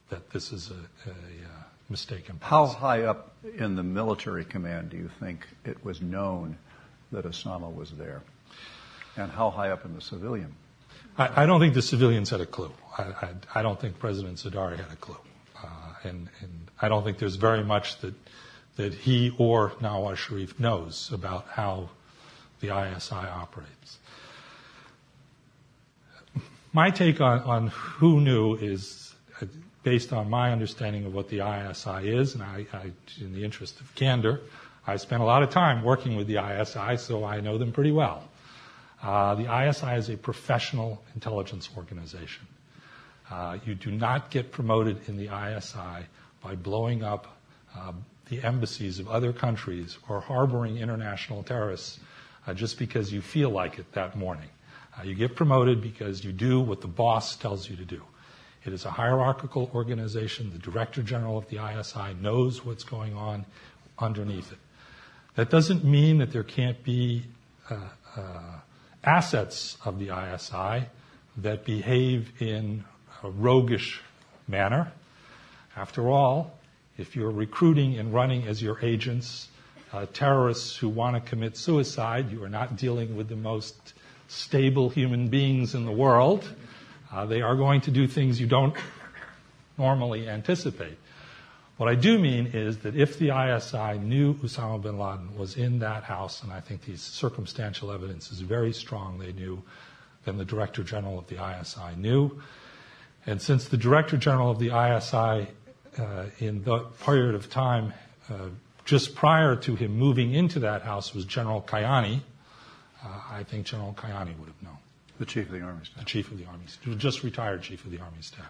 that 0.10 0.30
this 0.32 0.52
is 0.52 0.70
a, 0.70 1.10
a, 1.10 1.12
a 1.12 1.14
uh, 1.14 1.64
mistaken 1.90 2.38
policy. 2.40 2.74
How 2.74 2.80
high 2.80 3.04
up 3.04 3.34
in 3.58 3.78
the 3.78 3.84
military 3.84 4.44
command 4.44 4.90
do 4.90 4.98
you 4.98 5.10
think 5.22 5.48
it 5.64 5.84
was 5.86 6.02
known 6.02 6.58
that 7.12 7.26
Osama 7.26 7.74
was 7.74 7.92
there? 7.92 8.22
And 9.18 9.32
how 9.32 9.50
high 9.50 9.70
up 9.70 9.86
in 9.86 9.94
the 9.94 10.02
civilian? 10.02 10.56
I, 11.18 11.44
I 11.44 11.46
don't 11.46 11.60
think 11.60 11.74
the 11.74 11.82
civilians 11.82 12.30
had 12.30 12.42
a 12.42 12.46
clue. 12.46 12.72
I, 12.98 13.04
I, 13.04 13.30
I 13.56 13.62
don't 13.62 13.80
think 13.80 14.00
President 14.00 14.38
Zardari 14.38 14.78
had 14.78 14.92
a 14.92 14.96
clue. 14.96 15.18
Uh, 15.62 15.68
and, 16.04 16.30
and 16.40 16.72
I 16.82 16.88
don't 16.88 17.04
think 17.04 17.18
there's 17.18 17.36
very 17.36 17.64
much 17.64 18.00
that 18.00 18.14
that 18.78 18.94
he 18.94 19.34
or 19.38 19.72
Nawaz 19.82 20.18
Sharif 20.18 20.60
knows 20.60 21.12
about 21.14 21.46
how 21.48 21.90
the 22.62 22.68
ISI 22.68 23.16
operates. 23.16 24.00
My 26.74 26.90
take 26.90 27.20
on, 27.20 27.40
on 27.42 27.68
who 27.68 28.22
knew 28.22 28.56
is 28.56 29.14
uh, 29.42 29.46
based 29.84 30.14
on 30.14 30.30
my 30.30 30.52
understanding 30.52 31.06
of 31.06 31.14
what 31.14 31.30
the 31.30 31.40
ISI 31.46 32.10
is, 32.10 32.34
and 32.34 32.44
I, 32.44 32.66
I, 32.72 32.92
in 33.20 33.34
the 33.34 33.44
interest 33.44 33.82
of 33.82 33.94
candor, 33.96 34.40
I 34.88 34.98
spent 34.98 35.22
a 35.22 35.26
lot 35.26 35.44
of 35.44 35.50
time 35.52 35.84
working 35.84 36.16
with 36.16 36.28
the 36.28 36.38
ISI, 36.38 36.98
so 36.98 37.24
I 37.24 37.40
know 37.40 37.58
them 37.58 37.72
pretty 37.72 37.92
well. 37.92 38.24
Uh, 39.02 39.36
the 39.36 39.68
ISI 39.68 39.94
is 39.96 40.10
a 40.10 40.18
professional 40.18 41.02
intelligence 41.14 41.70
organization. 41.78 42.48
Uh, 43.30 43.58
you 43.66 43.76
do 43.76 43.92
not 43.92 44.30
get 44.30 44.52
promoted 44.52 45.08
in 45.08 45.18
the 45.18 45.26
ISI 45.26 46.06
by 46.42 46.56
blowing 46.56 47.04
up 47.04 47.38
uh, 47.76 47.94
the 48.30 48.42
embassies 48.44 49.00
of 49.00 49.08
other 49.08 49.34
countries 49.34 49.98
or 50.10 50.20
harboring 50.20 50.78
international 50.78 51.44
terrorists 51.44 52.00
uh, 52.48 52.54
just 52.54 52.78
because 52.80 53.12
you 53.14 53.22
feel 53.22 53.50
like 53.50 53.80
it 53.80 53.92
that 53.94 54.18
morning. 54.18 54.50
Uh, 54.98 55.04
you 55.04 55.16
get 55.16 55.36
promoted 55.36 55.82
because 55.82 56.24
you 56.24 56.32
do 56.32 56.60
what 56.60 56.82
the 56.82 56.88
boss 56.88 57.36
tells 57.36 57.70
you 57.70 57.76
to 57.76 57.86
do. 57.86 58.02
It 58.66 58.74
is 58.74 58.86
a 58.86 58.92
hierarchical 58.92 59.72
organization. 59.74 60.52
The 60.52 60.60
director 60.60 61.02
general 61.02 61.38
of 61.38 61.48
the 61.50 61.58
ISI 61.58 62.14
knows 62.22 62.64
what's 62.66 62.84
going 62.84 63.16
on 63.16 63.46
underneath 63.98 64.52
it. 64.52 64.58
That 65.36 65.50
doesn't 65.50 65.84
mean 65.84 66.18
that 66.18 66.32
there 66.32 66.44
can't 66.44 66.84
be 66.84 67.24
uh, 67.70 67.78
uh 68.16 68.42
assets 69.04 69.78
of 69.84 69.98
the 69.98 70.10
ISI 70.10 70.86
that 71.38 71.66
behave 71.66 72.32
in 72.42 72.84
a 73.24 73.30
roguish 73.30 74.02
manner. 74.48 74.92
After 75.76 76.10
all, 76.10 76.60
if 76.98 77.16
you're 77.16 77.32
recruiting 77.32 77.98
and 77.98 78.14
running 78.14 78.48
as 78.48 78.62
your 78.62 78.78
agents 78.82 79.48
uh, 79.94 80.06
terrorists 80.14 80.78
who 80.78 80.88
want 80.88 81.16
to 81.16 81.30
commit 81.30 81.58
suicide, 81.58 82.32
you 82.32 82.44
are 82.44 82.50
not 82.50 82.78
dealing 82.78 83.16
with 83.16 83.28
the 83.28 83.36
most 83.36 83.94
stable 84.28 84.90
human 84.90 85.28
beings 85.28 85.76
in 85.76 85.86
the 85.86 85.92
world. 85.92 86.48
Uh, 87.12 87.26
they 87.26 87.42
are 87.42 87.56
going 87.56 87.82
to 87.82 87.92
do 87.92 88.08
things 88.08 88.40
you 88.40 88.48
don't 88.48 88.76
normally 89.78 90.30
anticipate. 90.30 90.98
What 91.78 91.90
I 91.90 91.96
do 91.96 92.20
mean 92.20 92.48
is 92.54 92.80
that 92.80 92.96
if 92.96 93.18
the 93.18 93.30
ISI 93.30 93.98
knew 93.98 94.36
Osama 94.36 94.82
bin 94.82 95.00
Laden 95.00 95.36
was 95.38 95.58
in 95.58 95.80
that 95.80 96.04
house, 96.04 96.44
and 96.44 96.52
I 96.52 96.60
think 96.60 96.86
the 96.86 96.96
circumstantial 96.96 97.92
evidence 97.92 98.32
is 98.32 98.42
very 98.42 98.74
strong, 98.74 99.18
they 99.18 99.32
knew, 99.32 99.64
then 100.26 100.38
the 100.38 100.46
Director 100.46 100.84
General 100.84 101.18
of 101.18 101.28
the 101.28 101.36
ISI 101.36 101.96
knew. 101.98 102.40
And 103.26 103.42
since 103.42 103.68
the 103.68 103.78
Director 103.78 104.18
General 104.18 104.52
of 104.52 104.60
the 104.60 104.68
ISI, 104.68 105.48
uh, 105.98 106.26
in 106.40 106.64
the 106.64 106.80
period 107.04 107.36
of 107.36 107.50
time 107.50 107.94
uh, 108.30 108.50
just 108.86 109.16
prior 109.16 109.56
to 109.56 109.76
him 109.76 109.98
moving 109.98 110.34
into 110.34 110.60
that 110.60 110.82
house, 110.84 111.14
was 111.14 111.26
General 111.26 111.62
Kayani, 111.62 112.22
uh, 113.04 113.08
I 113.30 113.44
think 113.44 113.66
General 113.66 113.94
Kayani 113.94 114.38
would 114.38 114.48
have 114.48 114.62
known. 114.62 114.78
The 115.20 115.26
Chief 115.26 115.48
of 115.48 115.52
the 115.52 115.62
Army 115.62 115.86
Staff. 115.86 116.00
The 116.00 116.06
Chief 116.06 116.32
of 116.32 116.38
the 116.38 116.46
Army 116.46 116.66
Staff. 116.68 116.98
Just 116.98 117.24
retired 117.24 117.62
Chief 117.62 117.84
of 117.86 117.92
the 117.92 118.00
Army 118.00 118.22
Staff. 118.22 118.50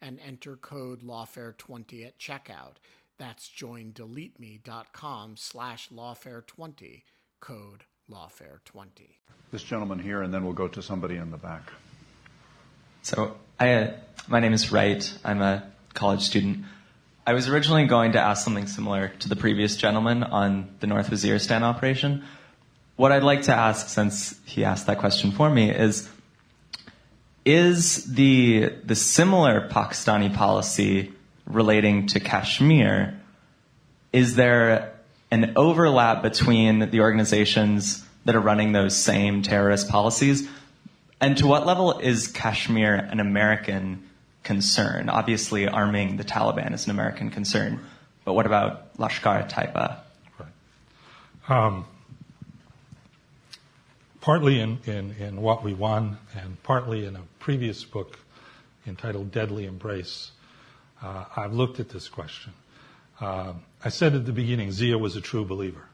and 0.00 0.18
enter 0.26 0.56
code 0.56 1.02
lawfare20 1.02 2.06
at 2.06 2.18
checkout. 2.18 2.76
That's 3.18 3.48
joindeleteme.com 3.48 5.36
slash 5.36 5.88
lawfare20, 5.90 7.02
code 7.40 7.84
lawfare20. 8.10 9.18
This 9.52 9.62
gentleman 9.62 9.98
here, 9.98 10.22
and 10.22 10.34
then 10.34 10.44
we'll 10.44 10.52
go 10.52 10.68
to 10.68 10.82
somebody 10.82 11.16
in 11.16 11.30
the 11.30 11.36
back. 11.36 11.72
So, 13.02 13.36
I, 13.60 13.72
uh, 13.74 13.92
my 14.28 14.40
name 14.40 14.52
is 14.52 14.72
Wright. 14.72 15.16
I'm 15.24 15.42
a 15.42 15.70
college 15.92 16.22
student. 16.22 16.64
I 17.26 17.32
was 17.32 17.48
originally 17.48 17.86
going 17.86 18.12
to 18.12 18.20
ask 18.20 18.44
something 18.44 18.66
similar 18.66 19.08
to 19.20 19.28
the 19.28 19.36
previous 19.36 19.76
gentleman 19.76 20.22
on 20.22 20.74
the 20.80 20.86
North 20.86 21.10
Waziristan 21.10 21.62
operation. 21.62 22.24
What 22.96 23.12
I'd 23.12 23.22
like 23.22 23.42
to 23.42 23.54
ask, 23.54 23.88
since 23.88 24.38
he 24.44 24.64
asked 24.64 24.86
that 24.86 24.98
question 24.98 25.32
for 25.32 25.48
me, 25.48 25.70
is 25.70 26.08
is 27.44 28.04
the 28.04 28.72
the 28.84 28.94
similar 28.94 29.68
Pakistani 29.68 30.34
policy 30.34 31.12
relating 31.46 32.06
to 32.08 32.20
Kashmir? 32.20 33.20
Is 34.12 34.36
there 34.36 34.94
an 35.30 35.52
overlap 35.56 36.22
between 36.22 36.90
the 36.90 37.00
organizations 37.00 38.04
that 38.24 38.34
are 38.34 38.40
running 38.40 38.72
those 38.72 38.96
same 38.96 39.42
terrorist 39.42 39.88
policies? 39.88 40.48
And 41.20 41.36
to 41.38 41.46
what 41.46 41.66
level 41.66 41.98
is 41.98 42.28
Kashmir 42.28 42.94
an 42.94 43.20
American 43.20 44.08
concern? 44.42 45.08
Obviously, 45.08 45.68
arming 45.68 46.16
the 46.16 46.24
Taliban 46.24 46.72
is 46.72 46.84
an 46.84 46.90
American 46.90 47.30
concern, 47.30 47.80
but 48.24 48.34
what 48.34 48.46
about 48.46 48.96
Lashkar 48.96 49.50
Taiba? 49.50 49.98
Right. 50.38 50.48
Um, 51.48 51.86
partly 54.24 54.58
in, 54.58 54.78
in, 54.86 55.14
in 55.20 55.42
What 55.42 55.62
We 55.62 55.74
Won, 55.74 56.16
and 56.34 56.60
partly 56.62 57.04
in 57.04 57.14
a 57.14 57.20
previous 57.40 57.84
book 57.84 58.18
entitled 58.86 59.30
Deadly 59.30 59.66
Embrace, 59.66 60.30
uh, 61.02 61.26
I've 61.36 61.52
looked 61.52 61.78
at 61.78 61.90
this 61.90 62.08
question. 62.08 62.54
Uh, 63.20 63.52
I 63.84 63.90
said 63.90 64.14
at 64.14 64.24
the 64.24 64.32
beginning, 64.32 64.72
Zia 64.72 64.96
was 64.96 65.14
a 65.14 65.20
true 65.20 65.44
believer. 65.44 65.84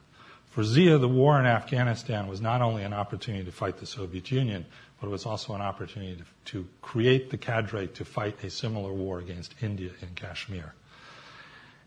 For 0.51 0.63
Zia, 0.63 0.97
the 0.97 1.09
war 1.09 1.41
in 1.41 1.45
Afghanistan 1.45 2.29
was 2.29 2.39
not 2.39 2.61
only 2.61 2.83
an 2.83 2.93
opportunity 2.93 3.43
to 3.43 3.51
fight 3.51 3.79
the 3.79 3.85
Soviet 3.85 4.31
Union, 4.31 4.65
but 5.01 5.07
it 5.07 5.09
was 5.09 5.25
also 5.25 5.53
an 5.53 5.61
opportunity 5.61 6.15
to, 6.15 6.23
to 6.53 6.67
create 6.81 7.31
the 7.31 7.37
cadre 7.37 7.87
to 7.87 8.05
fight 8.05 8.41
a 8.45 8.49
similar 8.49 8.93
war 8.93 9.19
against 9.19 9.55
India 9.61 9.91
in 10.01 10.07
Kashmir. 10.15 10.73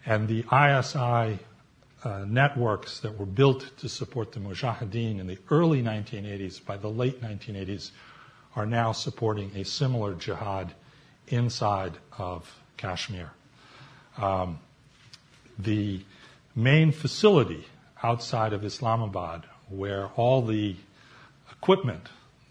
And 0.05 0.29
the 0.29 0.45
ISI 0.53 1.39
uh, 2.05 2.25
networks 2.29 3.01
that 3.01 3.19
were 3.19 3.27
built 3.27 3.71
to 3.79 3.89
support 3.89 4.33
the 4.33 4.41
Mujahideen 4.41 5.19
in 5.19 5.27
the 5.27 5.39
early 5.51 5.83
1980s, 5.83 6.65
by 6.65 6.77
the 6.77 6.89
late 6.89 7.23
1980s, 7.23 7.91
are 8.55 8.67
now 8.67 8.93
supporting 8.93 9.51
a 9.57 9.65
similar 9.65 10.15
jihad 10.15 10.73
inside 11.29 11.95
of 12.19 12.61
Kashmir. 12.77 13.31
Um, 14.19 14.59
the 15.59 16.03
main 16.55 16.93
facility 16.93 17.67
outside 18.03 18.53
of 18.53 18.65
Islamabad, 18.65 19.45
where 19.69 20.09
all 20.17 20.43
the 20.43 20.77
equipment, 21.51 22.09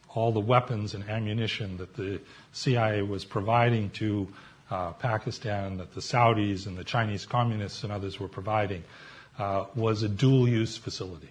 all 0.10 0.32
the 0.32 0.40
weapons 0.40 0.94
and 0.94 1.08
ammunition 1.08 1.78
that 1.78 1.96
the 1.96 2.20
CIA 2.52 3.02
was 3.04 3.24
providing 3.24 3.92
to 3.92 4.28
uh, 4.72 4.92
Pakistan, 4.94 5.78
that 5.78 5.94
the 5.94 6.02
Saudis 6.02 6.66
and 6.66 6.78
the 6.78 6.84
Chinese 6.84 7.26
communists 7.26 7.84
and 7.84 7.94
others 7.94 8.20
were 8.20 8.28
providing, 8.28 8.84
was 9.40 10.04
a 10.04 10.10
dual 10.10 10.48
use 10.48 10.78
facility. 10.78 11.30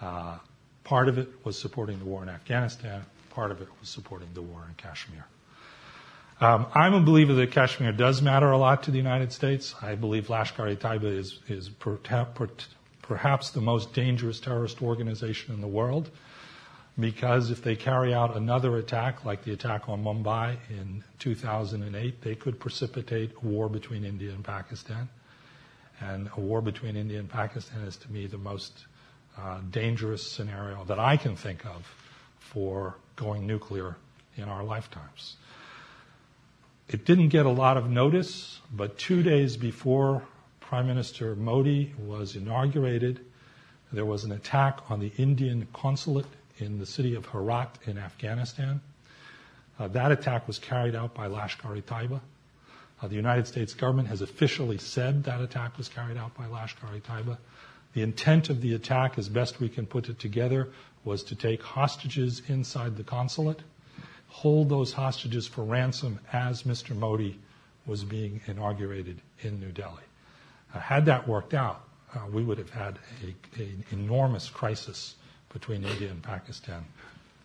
Uh, 0.00 0.38
part 0.84 1.08
of 1.08 1.18
it 1.18 1.28
was 1.44 1.58
supporting 1.58 1.98
the 1.98 2.04
war 2.04 2.22
in 2.22 2.28
Afghanistan, 2.28 3.04
part 3.30 3.50
of 3.50 3.60
it 3.60 3.68
was 3.80 3.88
supporting 3.88 4.28
the 4.34 4.42
war 4.42 4.64
in 4.68 4.74
Kashmir. 4.74 5.24
Um, 6.40 6.66
I'm 6.74 6.94
a 6.94 7.00
believer 7.00 7.32
that 7.34 7.52
Kashmir 7.52 7.92
does 7.92 8.20
matter 8.20 8.50
a 8.50 8.58
lot 8.58 8.82
to 8.84 8.90
the 8.90 8.98
United 8.98 9.32
States. 9.32 9.74
I 9.80 9.94
believe 9.94 10.26
Lashkar-e-Taiba 10.26 11.04
is 11.48 11.70
perhaps 13.02 13.50
the 13.50 13.60
most 13.60 13.92
dangerous 13.94 14.40
terrorist 14.40 14.82
organization 14.82 15.54
in 15.54 15.60
the 15.60 15.68
world 15.68 16.10
because 16.98 17.50
if 17.50 17.62
they 17.62 17.74
carry 17.74 18.14
out 18.14 18.36
another 18.36 18.76
attack 18.76 19.24
like 19.24 19.42
the 19.44 19.52
attack 19.52 19.88
on 19.88 20.02
Mumbai 20.04 20.56
in 20.70 21.02
2008, 21.18 22.22
they 22.22 22.34
could 22.34 22.60
precipitate 22.60 23.42
war 23.42 23.68
between 23.68 24.04
India 24.04 24.30
and 24.30 24.44
Pakistan. 24.44 25.08
And 26.00 26.28
a 26.36 26.40
war 26.40 26.60
between 26.60 26.96
India 26.96 27.18
and 27.18 27.28
Pakistan 27.28 27.82
is 27.82 27.96
to 27.98 28.12
me 28.12 28.26
the 28.26 28.38
most 28.38 28.86
uh, 29.38 29.60
dangerous 29.70 30.30
scenario 30.30 30.84
that 30.84 30.98
I 30.98 31.16
can 31.16 31.36
think 31.36 31.64
of 31.64 31.86
for 32.38 32.96
going 33.16 33.46
nuclear 33.46 33.96
in 34.36 34.44
our 34.44 34.64
lifetimes. 34.64 35.36
It 36.88 37.04
didn't 37.04 37.28
get 37.28 37.46
a 37.46 37.50
lot 37.50 37.76
of 37.76 37.88
notice, 37.88 38.60
but 38.72 38.98
two 38.98 39.22
days 39.22 39.56
before 39.56 40.22
Prime 40.60 40.86
Minister 40.86 41.34
Modi 41.34 41.94
was 41.98 42.36
inaugurated, 42.36 43.20
there 43.92 44.04
was 44.04 44.24
an 44.24 44.32
attack 44.32 44.80
on 44.90 45.00
the 45.00 45.12
Indian 45.16 45.66
consulate 45.72 46.26
in 46.58 46.78
the 46.78 46.86
city 46.86 47.14
of 47.14 47.26
Herat 47.26 47.78
in 47.86 47.96
Afghanistan. 47.96 48.80
Uh, 49.78 49.88
that 49.88 50.12
attack 50.12 50.46
was 50.46 50.58
carried 50.58 50.94
out 50.94 51.14
by 51.14 51.28
Lashkar-e-Taiba. 51.28 52.20
Uh, 53.04 53.08
the 53.08 53.16
United 53.16 53.46
States 53.46 53.74
government 53.74 54.08
has 54.08 54.22
officially 54.22 54.78
said 54.78 55.24
that 55.24 55.42
attack 55.42 55.76
was 55.76 55.90
carried 55.90 56.16
out 56.16 56.34
by 56.34 56.46
Lashkar-e-Taiba. 56.46 57.36
The 57.92 58.00
intent 58.00 58.48
of 58.48 58.62
the 58.62 58.74
attack, 58.74 59.18
as 59.18 59.28
best 59.28 59.60
we 59.60 59.68
can 59.68 59.84
put 59.84 60.08
it 60.08 60.18
together, 60.18 60.70
was 61.04 61.22
to 61.24 61.34
take 61.34 61.62
hostages 61.62 62.40
inside 62.48 62.96
the 62.96 63.04
consulate 63.04 63.60
hold 64.34 64.68
those 64.68 64.92
hostages 64.92 65.46
for 65.46 65.62
ransom 65.62 66.18
as 66.32 66.64
Mr. 66.64 66.96
Modi 66.96 67.38
was 67.86 68.02
being 68.02 68.40
inaugurated 68.46 69.20
in 69.42 69.60
New 69.60 69.70
Delhi. 69.70 70.02
Uh, 70.74 70.80
had 70.80 71.06
that 71.06 71.28
worked 71.28 71.54
out, 71.54 71.84
uh, 72.12 72.18
we 72.32 72.42
would 72.42 72.58
have 72.58 72.70
had 72.70 72.98
an 73.56 73.84
enormous 73.92 74.50
crisis 74.50 75.14
between 75.52 75.84
India 75.84 76.10
and 76.10 76.20
Pakistan. 76.20 76.84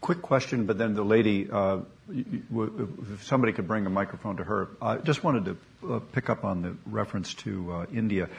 Quick 0.01 0.21
question, 0.21 0.65
but 0.65 0.77
then 0.77 0.93
the 0.93 1.03
lady, 1.03 1.49
uh, 1.51 1.79
if 2.09 3.23
somebody 3.23 3.51
could 3.53 3.67
bring 3.67 3.85
a 3.85 3.89
microphone 3.89 4.37
to 4.37 4.43
her. 4.43 4.69
I 4.81 4.97
just 4.97 5.23
wanted 5.23 5.45
to 5.45 5.93
uh, 5.93 5.99
pick 5.99 6.29
up 6.29 6.45
on 6.45 6.61
the 6.61 6.75
reference 6.85 7.33
to 7.45 7.73
uh, 7.73 7.85
India. 7.93 8.29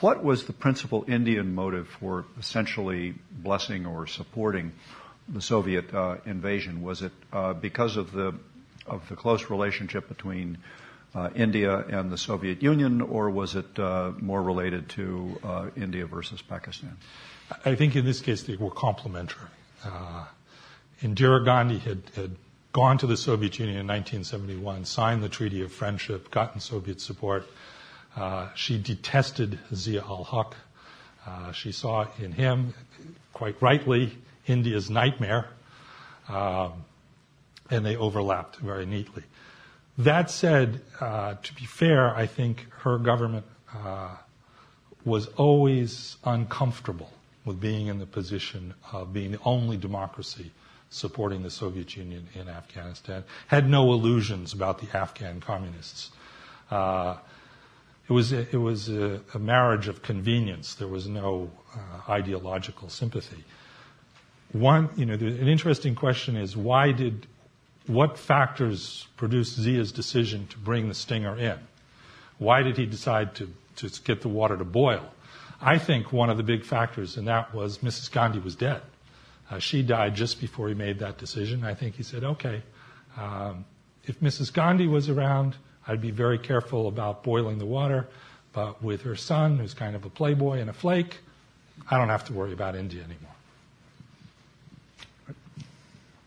What 0.00 0.24
was 0.24 0.44
the 0.44 0.52
principal 0.52 1.04
Indian 1.06 1.54
motive 1.54 1.88
for 2.00 2.24
essentially 2.38 3.14
blessing 3.30 3.86
or 3.86 4.06
supporting 4.06 4.72
the 5.28 5.40
Soviet 5.40 5.94
uh, 5.94 6.16
invasion? 6.26 6.82
Was 6.82 7.02
it 7.02 7.12
uh, 7.32 7.52
because 7.52 7.96
of 7.96 8.12
the 8.12 8.34
of 8.86 9.08
the 9.08 9.16
close 9.16 9.50
relationship 9.50 10.08
between 10.08 10.58
uh, 11.14 11.28
India 11.34 11.76
and 11.76 12.10
the 12.10 12.18
Soviet 12.18 12.62
Union, 12.62 13.02
or 13.02 13.30
was 13.30 13.54
it 13.54 13.78
more 14.20 14.42
related 14.42 14.88
to 14.90 15.70
India 15.76 16.06
versus 16.06 16.42
Pakistan? 16.42 16.96
I 17.64 17.74
think 17.74 17.96
in 17.96 18.04
this 18.04 18.20
case 18.20 18.42
they 18.42 18.56
were 18.56 18.70
complementary. 18.70 19.48
Uh, 19.84 20.24
Indira 21.02 21.44
Gandhi 21.44 21.78
had, 21.78 22.02
had 22.16 22.36
gone 22.72 22.98
to 22.98 23.06
the 23.06 23.16
Soviet 23.16 23.58
Union 23.58 23.78
in 23.78 23.86
1971, 23.86 24.84
signed 24.84 25.22
the 25.22 25.28
Treaty 25.28 25.62
of 25.62 25.72
Friendship, 25.72 26.30
gotten 26.30 26.60
Soviet 26.60 27.00
support. 27.00 27.46
she 28.54 28.78
detested 28.78 29.58
Zia 29.74 30.02
ul 30.02 30.24
Haq. 30.24 30.56
she 31.54 31.72
saw 31.72 32.06
in 32.18 32.32
him, 32.32 32.74
quite 33.32 33.60
rightly, 33.62 34.18
India's 34.46 34.90
nightmare, 34.90 35.48
um, 36.28 36.84
and 37.70 37.84
they 37.84 37.96
overlapped 37.96 38.56
very 38.56 38.86
neatly. 38.86 39.22
That 39.98 40.30
said, 40.30 40.80
uh, 41.00 41.34
to 41.42 41.54
be 41.54 41.64
fair, 41.64 42.14
I 42.14 42.26
think 42.26 42.66
her 42.82 42.98
government 42.98 43.46
uh, 43.74 44.16
was 45.04 45.26
always 45.36 46.16
uncomfortable 46.24 47.10
with 47.44 47.60
being 47.60 47.86
in 47.86 47.98
the 47.98 48.06
position 48.06 48.74
of 48.92 49.12
being 49.12 49.32
the 49.32 49.40
only 49.44 49.76
democracy 49.76 50.50
supporting 50.90 51.42
the 51.42 51.50
Soviet 51.50 51.96
Union 51.96 52.28
in 52.34 52.48
Afghanistan, 52.48 53.24
had 53.46 53.68
no 53.68 53.92
illusions 53.92 54.52
about 54.52 54.80
the 54.80 54.96
Afghan 54.96 55.40
communists. 55.40 56.10
Uh, 56.70 57.16
it 58.08 58.12
was, 58.12 58.32
a, 58.32 58.40
it 58.50 58.56
was 58.56 58.88
a, 58.88 59.20
a, 59.34 59.38
marriage 59.38 59.86
of 59.86 60.02
convenience. 60.02 60.74
There 60.74 60.88
was 60.88 61.06
no 61.06 61.50
uh, 61.74 62.10
ideological 62.10 62.88
sympathy. 62.88 63.44
One, 64.52 64.88
you 64.96 65.04
know, 65.04 65.14
an 65.14 65.48
interesting 65.48 65.94
question 65.94 66.36
is 66.36 66.56
why 66.56 66.92
did, 66.92 67.26
what 67.86 68.18
factors 68.18 69.06
produced 69.18 69.60
Zia's 69.60 69.92
decision 69.92 70.46
to 70.48 70.58
bring 70.58 70.88
the 70.88 70.94
Stinger 70.94 71.36
in? 71.36 71.58
Why 72.38 72.62
did 72.62 72.78
he 72.78 72.86
decide 72.86 73.34
to, 73.36 73.52
to 73.76 73.90
get 74.04 74.22
the 74.22 74.28
water 74.28 74.56
to 74.56 74.64
boil? 74.64 75.04
I 75.60 75.76
think 75.76 76.12
one 76.12 76.30
of 76.30 76.36
the 76.36 76.42
big 76.42 76.64
factors 76.64 77.16
in 77.16 77.26
that 77.26 77.54
was 77.54 77.78
Mrs. 77.78 78.10
Gandhi 78.10 78.38
was 78.38 78.54
dead. 78.54 78.80
Uh, 79.50 79.58
she 79.58 79.82
died 79.82 80.14
just 80.14 80.40
before 80.40 80.68
he 80.68 80.74
made 80.74 80.98
that 80.98 81.18
decision. 81.18 81.64
I 81.64 81.74
think 81.74 81.94
he 81.94 82.02
said, 82.02 82.22
okay, 82.22 82.62
um, 83.16 83.64
if 84.04 84.20
Mrs. 84.20 84.52
Gandhi 84.52 84.86
was 84.86 85.08
around, 85.08 85.56
I'd 85.86 86.00
be 86.00 86.10
very 86.10 86.38
careful 86.38 86.86
about 86.88 87.22
boiling 87.22 87.58
the 87.58 87.66
water. 87.66 88.08
But 88.52 88.82
with 88.82 89.02
her 89.02 89.16
son, 89.16 89.58
who's 89.58 89.74
kind 89.74 89.96
of 89.96 90.04
a 90.04 90.10
playboy 90.10 90.58
and 90.58 90.68
a 90.68 90.72
flake, 90.72 91.18
I 91.90 91.96
don't 91.96 92.08
have 92.08 92.24
to 92.26 92.32
worry 92.32 92.52
about 92.52 92.76
India 92.76 93.02
anymore. 93.02 93.34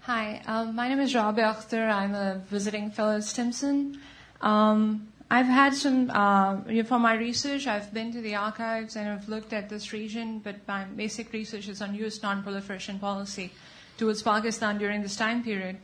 Hi, 0.01 0.41
um, 0.47 0.75
my 0.75 0.89
name 0.89 0.99
is 0.99 1.13
Rabia 1.13 1.53
Akhtar. 1.53 1.91
I'm 1.91 2.15
a 2.15 2.41
visiting 2.49 2.89
fellow 2.89 3.17
at 3.17 3.23
Stimson. 3.23 3.99
Um, 4.41 5.10
I've 5.31 5.45
had 5.45 5.73
some, 5.73 6.11
uh, 6.13 6.57
for 6.83 6.99
my 6.99 7.13
research, 7.13 7.65
I've 7.65 7.93
been 7.93 8.11
to 8.11 8.19
the 8.19 8.35
archives 8.35 8.97
and 8.97 9.07
I've 9.07 9.29
looked 9.29 9.53
at 9.53 9.69
this 9.69 9.93
region, 9.93 10.39
but 10.39 10.57
my 10.67 10.83
basic 10.83 11.31
research 11.31 11.69
is 11.69 11.81
on 11.81 11.95
U.S. 11.95 12.21
non-proliferation 12.21 12.99
policy 12.99 13.49
towards 13.97 14.21
Pakistan 14.21 14.77
during 14.77 15.01
this 15.01 15.15
time 15.15 15.41
period. 15.41 15.77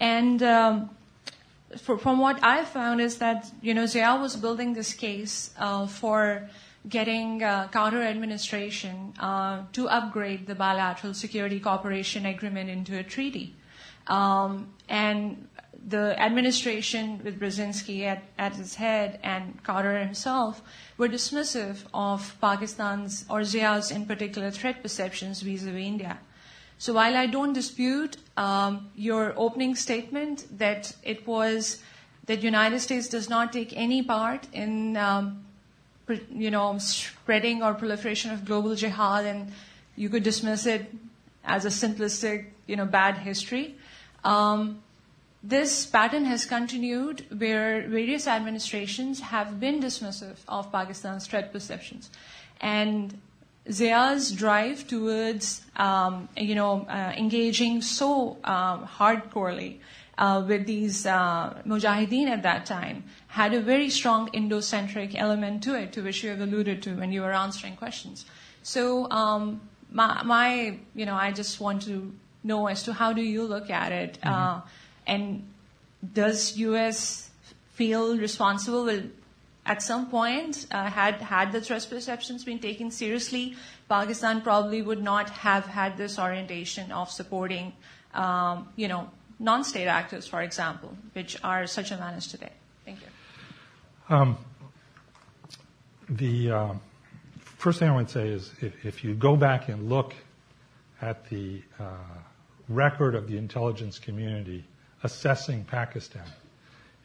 And 0.00 0.42
um, 0.42 0.90
for, 1.76 1.96
from 1.96 2.18
what 2.18 2.42
I 2.42 2.64
found 2.64 3.00
is 3.00 3.18
that, 3.18 3.48
you 3.62 3.72
know, 3.72 3.86
Zia 3.86 4.16
was 4.16 4.34
building 4.34 4.74
this 4.74 4.92
case 4.94 5.54
uh, 5.60 5.86
for 5.86 6.50
getting 6.88 7.42
uh, 7.42 7.68
Carter 7.68 8.02
administration 8.02 9.14
uh, 9.20 9.62
to 9.74 9.88
upgrade 9.88 10.48
the 10.48 10.56
bilateral 10.56 11.14
security 11.14 11.60
cooperation 11.60 12.26
agreement 12.26 12.68
into 12.68 12.98
a 12.98 13.04
treaty. 13.04 13.54
Um, 14.08 14.68
and 14.88 15.47
the 15.86 16.20
administration 16.20 17.20
with 17.22 17.38
Brzezinski 17.38 18.02
at, 18.02 18.22
at 18.38 18.58
its 18.58 18.74
head 18.74 19.20
and 19.22 19.62
Carter 19.62 19.98
himself 19.98 20.60
were 20.96 21.08
dismissive 21.08 21.84
of 21.94 22.36
Pakistan's 22.40 23.24
or 23.30 23.44
Zia's 23.44 23.90
in 23.90 24.06
particular 24.06 24.50
threat 24.50 24.82
perceptions 24.82 25.40
vis-a-vis 25.42 25.86
India. 25.86 26.18
So 26.78 26.92
while 26.92 27.16
I 27.16 27.26
don't 27.26 27.52
dispute 27.52 28.16
um, 28.36 28.90
your 28.94 29.34
opening 29.36 29.74
statement 29.74 30.46
that 30.58 30.94
it 31.02 31.26
was 31.26 31.82
that 32.26 32.42
United 32.42 32.80
States 32.80 33.08
does 33.08 33.28
not 33.28 33.52
take 33.52 33.72
any 33.74 34.02
part 34.02 34.46
in 34.52 34.96
um, 34.96 35.44
you 36.30 36.50
know 36.50 36.78
spreading 36.78 37.62
or 37.62 37.74
proliferation 37.74 38.30
of 38.30 38.44
global 38.44 38.74
jihad 38.74 39.26
and 39.26 39.52
you 39.96 40.08
could 40.08 40.22
dismiss 40.22 40.66
it 40.66 40.92
as 41.44 41.64
a 41.64 41.68
simplistic 41.68 42.46
you 42.66 42.76
know 42.76 42.84
bad 42.84 43.16
history. 43.18 43.76
Um, 44.24 44.82
this 45.42 45.86
pattern 45.86 46.24
has 46.24 46.44
continued 46.44 47.24
where 47.38 47.86
various 47.88 48.26
administrations 48.26 49.20
have 49.20 49.60
been 49.60 49.80
dismissive 49.80 50.36
of 50.48 50.72
Pakistan's 50.72 51.26
threat 51.26 51.52
perceptions. 51.52 52.10
And 52.60 53.20
Zia's 53.70 54.32
drive 54.32 54.88
towards, 54.88 55.62
um, 55.76 56.28
you 56.36 56.54
know, 56.54 56.86
uh, 56.88 57.12
engaging 57.16 57.82
so 57.82 58.38
um, 58.44 58.86
hardcorely 58.86 59.78
uh, 60.16 60.44
with 60.46 60.66
these 60.66 61.06
uh, 61.06 61.62
mujahideen 61.64 62.26
at 62.26 62.42
that 62.42 62.66
time 62.66 63.04
had 63.28 63.54
a 63.54 63.60
very 63.60 63.90
strong 63.90 64.28
Indo-centric 64.32 65.14
element 65.14 65.62
to 65.64 65.74
it, 65.74 65.92
to 65.92 66.02
which 66.02 66.24
you 66.24 66.30
have 66.30 66.40
alluded 66.40 66.82
to 66.82 66.96
when 66.96 67.12
you 67.12 67.20
were 67.20 67.32
answering 67.32 67.76
questions. 67.76 68.24
So 68.62 69.08
um, 69.10 69.60
my, 69.92 70.22
my, 70.24 70.78
you 70.94 71.06
know, 71.06 71.14
I 71.14 71.30
just 71.30 71.60
want 71.60 71.82
to 71.82 72.12
know 72.42 72.66
as 72.66 72.82
to 72.84 72.92
how 72.92 73.12
do 73.12 73.22
you 73.22 73.44
look 73.44 73.70
at 73.70 73.92
it. 73.92 74.18
Mm-hmm. 74.24 74.68
And 75.08 75.48
does 76.12 76.56
U.S. 76.58 77.30
feel 77.72 78.16
responsible? 78.16 78.88
At 79.66 79.82
some 79.82 80.08
point, 80.08 80.66
uh, 80.70 80.88
had 80.88 81.16
had 81.16 81.52
the 81.52 81.60
threat 81.60 81.86
perceptions 81.90 82.44
been 82.44 82.58
taken 82.58 82.90
seriously, 82.90 83.56
Pakistan 83.88 84.42
probably 84.42 84.82
would 84.82 85.02
not 85.02 85.30
have 85.30 85.66
had 85.66 85.96
this 85.96 86.18
orientation 86.18 86.92
of 86.92 87.10
supporting, 87.10 87.72
um, 88.14 88.68
you 88.76 88.88
know, 88.88 89.10
non-state 89.38 89.86
actors, 89.86 90.26
for 90.26 90.42
example, 90.42 90.96
which 91.12 91.36
are 91.42 91.66
such 91.66 91.90
a 91.90 91.96
menace 91.96 92.26
today. 92.26 92.52
Thank 92.84 93.00
you. 93.00 94.16
Um, 94.16 94.38
the 96.08 96.50
uh, 96.50 96.74
first 97.40 97.78
thing 97.78 97.88
I 97.88 97.96
would 97.96 98.10
say 98.10 98.28
is 98.28 98.52
if, 98.60 98.84
if, 98.84 99.04
you 99.04 99.14
go 99.14 99.36
back 99.36 99.68
and 99.68 99.88
look 99.88 100.14
at 101.00 101.28
the 101.28 101.62
uh, 101.78 101.84
record 102.68 103.14
of 103.14 103.28
the 103.28 103.36
intelligence 103.36 103.98
community 103.98 104.64
assessing 105.02 105.64
Pakistan 105.64 106.26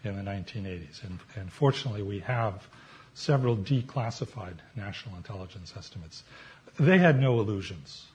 in 0.03 0.15
the 0.15 0.29
1980s. 0.29 1.03
And, 1.03 1.19
and 1.35 1.51
fortunately, 1.51 2.03
we 2.03 2.19
have 2.19 2.67
several 3.13 3.55
declassified 3.55 4.57
national 4.75 5.15
intelligence 5.15 5.73
estimates. 5.77 6.23
They 6.79 6.97
had 6.97 7.19
no 7.19 7.39
illusions. 7.39 8.05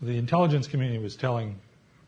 The 0.00 0.16
intelligence 0.16 0.66
community 0.66 1.02
was 1.02 1.16
telling 1.16 1.58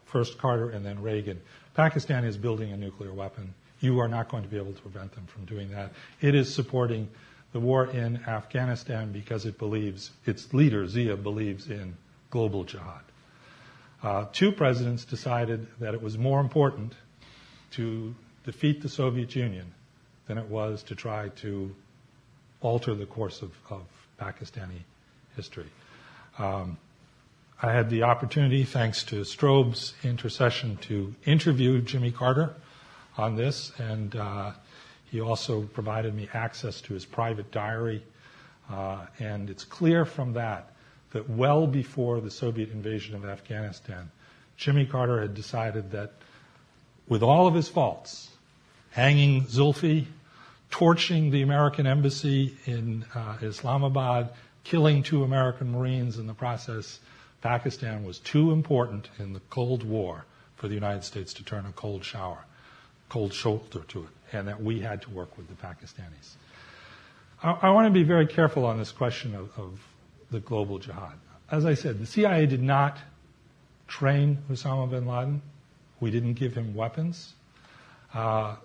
first 0.04 0.38
Carter 0.38 0.70
and 0.70 0.84
then 0.84 1.02
Reagan, 1.02 1.40
Pakistan 1.74 2.24
is 2.24 2.36
building 2.36 2.72
a 2.72 2.76
nuclear 2.76 3.12
weapon. 3.12 3.54
You 3.80 4.00
are 4.00 4.08
not 4.08 4.28
going 4.28 4.42
to 4.42 4.48
be 4.48 4.56
able 4.56 4.72
to 4.72 4.82
prevent 4.82 5.12
them 5.12 5.26
from 5.26 5.44
doing 5.44 5.70
that. 5.70 5.92
It 6.20 6.34
is 6.34 6.52
supporting 6.52 7.08
the 7.52 7.60
war 7.60 7.86
in 7.86 8.16
Afghanistan 8.26 9.12
because 9.12 9.46
it 9.46 9.58
believes, 9.58 10.10
its 10.26 10.52
leader, 10.52 10.86
Zia, 10.86 11.16
believes 11.16 11.68
in 11.68 11.96
global 12.30 12.64
jihad. 12.64 13.02
Uh, 14.02 14.26
two 14.32 14.52
presidents 14.52 15.04
decided 15.04 15.66
that 15.80 15.94
it 15.94 16.02
was 16.02 16.16
more 16.16 16.40
important 16.40 16.94
to 17.72 18.14
defeat 18.44 18.80
the 18.80 18.88
Soviet 18.88 19.34
Union 19.34 19.74
than 20.26 20.38
it 20.38 20.46
was 20.46 20.82
to 20.84 20.94
try 20.94 21.28
to 21.30 21.74
alter 22.60 22.94
the 22.94 23.06
course 23.06 23.42
of, 23.42 23.52
of 23.70 23.82
Pakistani 24.20 24.82
history. 25.36 25.66
Um, 26.38 26.78
I 27.60 27.72
had 27.72 27.90
the 27.90 28.04
opportunity, 28.04 28.62
thanks 28.62 29.02
to 29.04 29.24
Strobe's 29.24 29.94
intercession, 30.04 30.76
to 30.82 31.14
interview 31.24 31.80
Jimmy 31.82 32.12
Carter 32.12 32.54
on 33.16 33.34
this, 33.34 33.72
and 33.78 34.14
uh, 34.14 34.52
he 35.10 35.20
also 35.20 35.62
provided 35.62 36.14
me 36.14 36.28
access 36.32 36.80
to 36.82 36.94
his 36.94 37.04
private 37.04 37.50
diary. 37.50 38.02
Uh, 38.70 39.06
and 39.18 39.50
it's 39.50 39.64
clear 39.64 40.04
from 40.04 40.34
that 40.34 40.72
that 41.12 41.28
well 41.28 41.66
before 41.66 42.20
the 42.20 42.30
Soviet 42.30 42.70
invasion 42.70 43.14
of 43.14 43.24
Afghanistan, 43.24 44.10
Jimmy 44.56 44.86
Carter 44.86 45.20
had 45.20 45.34
decided 45.34 45.92
that 45.92 46.12
with 47.08 47.22
all 47.22 47.46
of 47.46 47.54
his 47.54 47.68
faults, 47.68 48.30
hanging 48.90 49.44
Zulfi, 49.46 50.06
torching 50.70 51.30
the 51.30 51.42
American 51.42 51.86
embassy 51.86 52.56
in 52.66 53.04
uh, 53.14 53.38
Islamabad, 53.40 54.30
killing 54.64 55.02
two 55.02 55.24
American 55.24 55.72
Marines 55.72 56.18
in 56.18 56.26
the 56.26 56.34
process, 56.34 57.00
Pakistan 57.40 58.04
was 58.04 58.18
too 58.18 58.50
important 58.50 59.08
in 59.18 59.32
the 59.32 59.40
Cold 59.48 59.84
War 59.84 60.24
for 60.56 60.68
the 60.68 60.74
United 60.74 61.04
States 61.04 61.32
to 61.34 61.44
turn 61.44 61.64
a 61.66 61.72
cold 61.72 62.04
shower, 62.04 62.44
cold 63.08 63.32
shoulder 63.32 63.80
to 63.88 64.00
it, 64.00 64.08
and 64.32 64.48
that 64.48 64.60
we 64.62 64.80
had 64.80 65.00
to 65.02 65.10
work 65.10 65.36
with 65.38 65.48
the 65.48 65.54
Pakistanis. 65.54 66.34
I, 67.42 67.68
I 67.68 67.70
want 67.70 67.86
to 67.86 67.92
be 67.92 68.02
very 68.02 68.26
careful 68.26 68.66
on 68.66 68.76
this 68.76 68.90
question 68.90 69.34
of, 69.34 69.50
of 69.56 69.80
the 70.30 70.40
global 70.40 70.78
jihad. 70.78 71.14
As 71.50 71.64
I 71.64 71.74
said, 71.74 71.98
the 71.98 72.06
CIA 72.06 72.46
did 72.46 72.62
not 72.62 72.98
train 73.86 74.38
Osama 74.50 74.90
bin 74.90 75.06
Laden. 75.06 75.42
We 76.00 76.10
didn't 76.10 76.34
give 76.34 76.54
him 76.54 76.74
weapons. 76.74 77.32
Uh, 78.12 78.56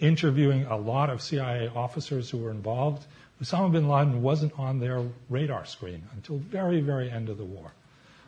interviewing 0.00 0.64
a 0.64 0.76
lot 0.76 1.10
of 1.10 1.22
CIA 1.22 1.68
officers 1.68 2.30
who 2.30 2.38
were 2.38 2.50
involved, 2.50 3.06
Osama 3.42 3.70
bin 3.70 3.88
Laden 3.88 4.22
wasn't 4.22 4.58
on 4.58 4.80
their 4.80 5.02
radar 5.28 5.66
screen 5.66 6.02
until 6.14 6.38
very, 6.38 6.80
very 6.80 7.10
end 7.10 7.28
of 7.28 7.36
the 7.36 7.44
war, 7.44 7.72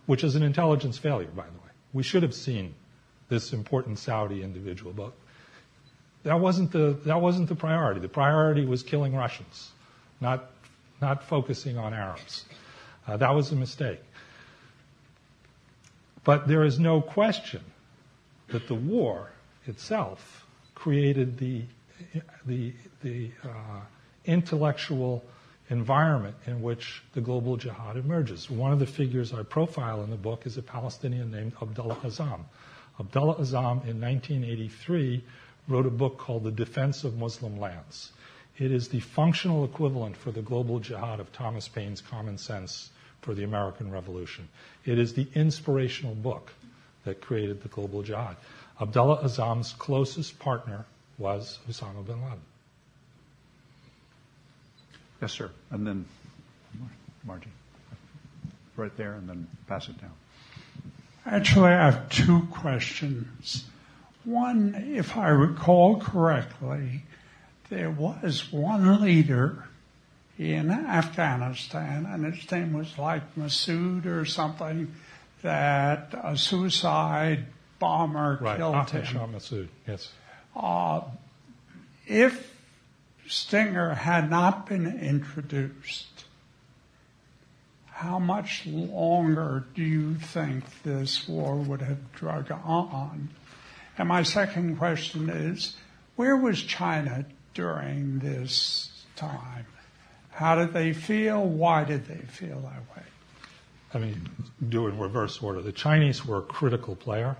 which 0.06 0.22
is 0.22 0.34
an 0.34 0.42
intelligence 0.42 0.98
failure, 0.98 1.28
by 1.28 1.44
the 1.44 1.58
way. 1.58 1.70
We 1.92 2.02
should 2.02 2.22
have 2.22 2.34
seen 2.34 2.74
this 3.28 3.52
important 3.52 3.98
Saudi 3.98 4.42
individual, 4.42 4.92
but 4.92 5.12
that 6.24 6.40
wasn't 6.40 6.72
the, 6.72 6.98
that 7.06 7.20
wasn't 7.20 7.48
the 7.48 7.54
priority. 7.54 8.00
The 8.00 8.08
priority 8.08 8.64
was 8.66 8.82
killing 8.82 9.14
Russians, 9.14 9.70
not 10.20 10.50
not 11.00 11.24
focusing 11.24 11.78
on 11.78 11.94
Arabs. 11.94 12.44
Uh, 13.06 13.16
that 13.16 13.34
was 13.34 13.52
a 13.52 13.56
mistake. 13.56 14.00
But 16.24 16.46
there 16.46 16.64
is 16.64 16.78
no 16.78 17.00
question 17.00 17.62
that 18.48 18.66
the 18.68 18.74
war 18.74 19.30
itself 19.66 20.46
created 20.74 21.38
the, 21.38 21.62
the, 22.46 22.72
the 23.02 23.30
uh, 23.44 23.80
intellectual 24.24 25.24
environment 25.70 26.36
in 26.46 26.62
which 26.62 27.02
the 27.12 27.20
global 27.20 27.56
jihad 27.56 27.96
emerges. 27.96 28.50
One 28.50 28.72
of 28.72 28.78
the 28.78 28.86
figures 28.86 29.32
I 29.32 29.42
profile 29.42 30.02
in 30.02 30.10
the 30.10 30.16
book 30.16 30.46
is 30.46 30.56
a 30.56 30.62
Palestinian 30.62 31.30
named 31.30 31.52
Abdullah 31.60 31.96
Azam. 31.96 32.40
Abdullah 32.98 33.36
Azam 33.36 33.86
in 33.86 34.00
1983 34.00 35.22
wrote 35.68 35.86
a 35.86 35.90
book 35.90 36.18
called 36.18 36.44
The 36.44 36.50
Defense 36.50 37.04
of 37.04 37.16
Muslim 37.16 37.58
Lands. 37.60 38.12
It 38.58 38.72
is 38.72 38.88
the 38.88 39.00
functional 39.00 39.64
equivalent 39.64 40.16
for 40.16 40.32
the 40.32 40.42
global 40.42 40.80
jihad 40.80 41.20
of 41.20 41.32
Thomas 41.32 41.68
Paine's 41.68 42.00
Common 42.00 42.38
Sense 42.38 42.90
for 43.20 43.32
the 43.34 43.44
American 43.44 43.90
Revolution. 43.90 44.48
It 44.84 44.98
is 44.98 45.14
the 45.14 45.28
inspirational 45.34 46.14
book 46.14 46.52
that 47.04 47.20
created 47.20 47.62
the 47.62 47.68
global 47.68 48.02
jihad. 48.02 48.36
Abdullah 48.80 49.22
Azam's 49.22 49.72
closest 49.72 50.38
partner 50.38 50.84
was 51.18 51.58
Osama 51.70 52.04
bin 52.04 52.20
Laden. 52.22 52.40
Yes, 55.20 55.32
sir. 55.32 55.50
And 55.70 55.86
then 55.86 56.04
Margie. 57.24 57.50
right 58.76 58.96
there 58.96 59.14
and 59.14 59.28
then 59.28 59.46
pass 59.66 59.88
it 59.88 60.00
down. 60.00 60.12
Actually, 61.26 61.70
I 61.70 61.90
have 61.90 62.08
two 62.08 62.40
questions. 62.52 63.64
One, 64.24 64.74
if 64.94 65.16
I 65.16 65.28
recall 65.28 66.00
correctly, 66.00 67.02
there 67.70 67.90
was 67.90 68.52
one 68.52 69.02
leader 69.02 69.64
in 70.38 70.70
Afghanistan, 70.70 72.06
and 72.06 72.32
his 72.32 72.50
name 72.50 72.72
was 72.72 72.96
like 72.98 73.34
Masood 73.34 74.06
or 74.06 74.24
something, 74.24 74.94
that 75.42 76.14
a 76.22 76.36
suicide 76.36 77.46
bomber 77.78 78.38
right. 78.40 78.56
killed 78.56 78.74
Ahmed 78.74 78.90
him. 78.90 79.04
Shah 79.04 79.26
Massoud, 79.26 79.68
yes. 79.86 80.10
Uh, 80.54 81.02
if 82.06 82.54
Stinger 83.26 83.94
had 83.94 84.30
not 84.30 84.66
been 84.66 84.86
introduced, 85.00 86.24
how 87.86 88.18
much 88.18 88.64
longer 88.66 89.64
do 89.74 89.82
you 89.82 90.14
think 90.14 90.64
this 90.82 91.28
war 91.28 91.56
would 91.56 91.82
have 91.82 92.12
drug 92.12 92.50
on? 92.50 93.28
And 93.98 94.08
my 94.08 94.22
second 94.22 94.78
question 94.78 95.28
is, 95.28 95.76
where 96.16 96.36
was 96.36 96.62
China 96.62 97.26
during 97.58 98.20
this 98.20 98.88
time? 99.16 99.66
How 100.30 100.54
did 100.54 100.72
they 100.72 100.92
feel? 100.92 101.44
Why 101.44 101.82
did 101.82 102.06
they 102.06 102.24
feel 102.24 102.60
that 102.60 102.96
way? 102.96 103.02
I 103.92 103.98
mean, 103.98 104.30
do 104.68 104.86
it 104.86 104.90
in 104.90 104.98
reverse 105.00 105.42
order. 105.42 105.60
The 105.60 105.72
Chinese 105.72 106.24
were 106.24 106.38
a 106.38 106.42
critical 106.42 106.94
player. 106.94 107.36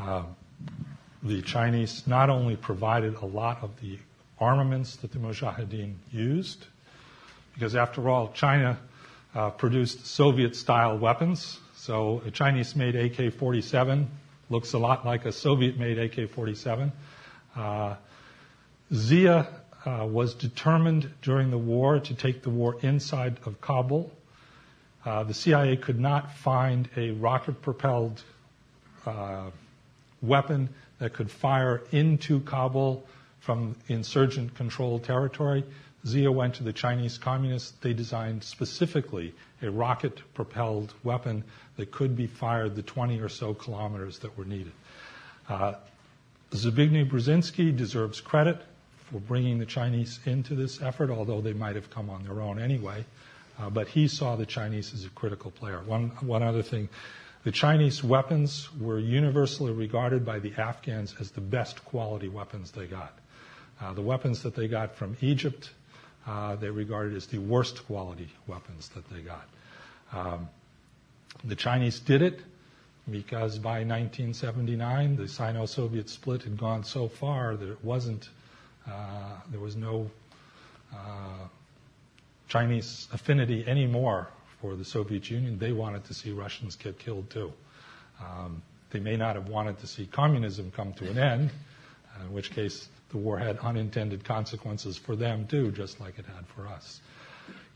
Uh, 0.00 0.24
the 1.22 1.42
Chinese 1.42 2.02
not 2.08 2.28
only 2.28 2.56
provided 2.56 3.14
a 3.14 3.24
lot 3.24 3.62
of 3.62 3.80
the 3.80 4.00
armaments 4.40 4.96
that 4.96 5.12
the 5.12 5.20
Mujahideen 5.20 5.94
used, 6.10 6.66
because 7.54 7.76
after 7.76 8.08
all, 8.08 8.32
China 8.32 8.76
uh, 9.32 9.50
produced 9.50 10.06
Soviet-style 10.06 10.98
weapons. 10.98 11.60
So 11.76 12.20
a 12.26 12.32
Chinese-made 12.32 12.96
AK-47 12.96 14.06
looks 14.50 14.72
a 14.72 14.78
lot 14.78 15.06
like 15.06 15.24
a 15.24 15.30
Soviet-made 15.30 15.98
AK-47. 16.00 16.90
Uh, 17.54 17.94
Zia 18.94 19.48
uh, 19.84 20.06
was 20.08 20.34
determined 20.34 21.10
during 21.20 21.50
the 21.50 21.58
war 21.58 21.98
to 21.98 22.14
take 22.14 22.42
the 22.42 22.50
war 22.50 22.76
inside 22.80 23.38
of 23.44 23.60
Kabul. 23.60 24.12
Uh, 25.04 25.24
the 25.24 25.34
CIA 25.34 25.76
could 25.76 25.98
not 25.98 26.36
find 26.36 26.88
a 26.96 27.10
rocket-propelled 27.10 28.22
uh, 29.04 29.50
weapon 30.22 30.68
that 31.00 31.12
could 31.12 31.28
fire 31.28 31.82
into 31.90 32.38
Kabul 32.40 33.04
from 33.40 33.74
insurgent-controlled 33.88 35.02
territory. 35.02 35.64
Zia 36.06 36.30
went 36.30 36.54
to 36.56 36.62
the 36.62 36.72
Chinese 36.72 37.18
communists. 37.18 37.72
They 37.80 37.94
designed 37.94 38.44
specifically 38.44 39.34
a 39.60 39.70
rocket-propelled 39.70 40.94
weapon 41.02 41.42
that 41.76 41.90
could 41.90 42.16
be 42.16 42.28
fired 42.28 42.76
the 42.76 42.82
20 42.82 43.20
or 43.20 43.28
so 43.28 43.54
kilometers 43.54 44.20
that 44.20 44.38
were 44.38 44.44
needed. 44.44 44.72
Uh, 45.48 45.74
Zbigniew 46.52 47.10
Brzezinski 47.10 47.76
deserves 47.76 48.20
credit 48.20 48.62
for 49.14 49.20
bringing 49.20 49.60
the 49.60 49.66
Chinese 49.66 50.18
into 50.24 50.56
this 50.56 50.82
effort, 50.82 51.08
although 51.08 51.40
they 51.40 51.52
might 51.52 51.76
have 51.76 51.88
come 51.88 52.10
on 52.10 52.24
their 52.24 52.40
own 52.40 52.60
anyway. 52.60 53.04
Uh, 53.60 53.70
but 53.70 53.86
he 53.86 54.08
saw 54.08 54.34
the 54.34 54.44
Chinese 54.44 54.92
as 54.92 55.04
a 55.04 55.08
critical 55.10 55.52
player. 55.52 55.80
One, 55.86 56.08
one 56.20 56.42
other 56.42 56.64
thing, 56.64 56.88
the 57.44 57.52
Chinese 57.52 58.02
weapons 58.02 58.68
were 58.80 58.98
universally 58.98 59.72
regarded 59.72 60.26
by 60.26 60.40
the 60.40 60.52
Afghans 60.58 61.14
as 61.20 61.30
the 61.30 61.40
best 61.40 61.84
quality 61.84 62.28
weapons 62.28 62.72
they 62.72 62.86
got. 62.86 63.16
Uh, 63.80 63.92
the 63.92 64.02
weapons 64.02 64.42
that 64.42 64.56
they 64.56 64.66
got 64.66 64.96
from 64.96 65.16
Egypt, 65.20 65.70
uh, 66.26 66.56
they 66.56 66.70
regarded 66.70 67.14
as 67.14 67.28
the 67.28 67.38
worst 67.38 67.86
quality 67.86 68.28
weapons 68.48 68.88
that 68.96 69.08
they 69.10 69.20
got. 69.20 69.48
Um, 70.12 70.48
the 71.44 71.54
Chinese 71.54 72.00
did 72.00 72.20
it 72.20 72.40
because 73.08 73.60
by 73.60 73.84
1979 73.84 75.14
the 75.14 75.28
Sino-Soviet 75.28 76.08
split 76.08 76.42
had 76.42 76.58
gone 76.58 76.82
so 76.82 77.06
far 77.06 77.54
that 77.54 77.70
it 77.70 77.84
wasn't, 77.84 78.28
there 79.50 79.60
was 79.60 79.76
no 79.76 80.10
uh, 80.92 81.48
Chinese 82.48 83.08
affinity 83.12 83.64
anymore 83.66 84.28
for 84.60 84.76
the 84.76 84.84
Soviet 84.84 85.30
Union. 85.30 85.58
They 85.58 85.72
wanted 85.72 86.04
to 86.04 86.14
see 86.14 86.32
Russians 86.32 86.76
get 86.76 86.98
killed 86.98 87.30
too. 87.30 87.52
Um, 88.20 88.62
they 88.90 89.00
may 89.00 89.16
not 89.16 89.34
have 89.36 89.48
wanted 89.48 89.78
to 89.80 89.86
see 89.86 90.06
communism 90.06 90.70
come 90.70 90.92
to 90.94 91.10
an 91.10 91.18
end, 91.18 91.50
in 92.20 92.32
which 92.32 92.52
case 92.52 92.88
the 93.10 93.18
war 93.18 93.38
had 93.38 93.58
unintended 93.58 94.24
consequences 94.24 94.96
for 94.96 95.16
them 95.16 95.46
too, 95.46 95.72
just 95.72 96.00
like 96.00 96.18
it 96.18 96.26
had 96.26 96.46
for 96.54 96.66
us. 96.68 97.00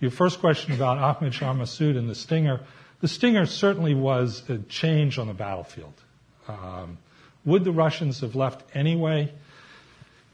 Your 0.01 0.11
first 0.11 0.41
question 0.41 0.75
about 0.75 0.99
Ahmed 0.99 1.35
Shah 1.35 1.53
Massoud 1.53 1.99
and 1.99 2.09
the 2.09 2.15
Stinger. 2.15 2.61
The 3.01 3.09
Stinger 3.09 3.47
certainly 3.47 3.95
was 3.95 4.49
a 4.49 4.59
change 4.59 5.19
on 5.19 5.27
the 5.27 5.35
battlefield. 5.35 5.95
Um, 6.47 6.99
would 7.45 7.65
the 7.65 7.73
Russians 7.73 8.21
have 8.21 8.35
left 8.35 8.77
anyway? 8.77 9.33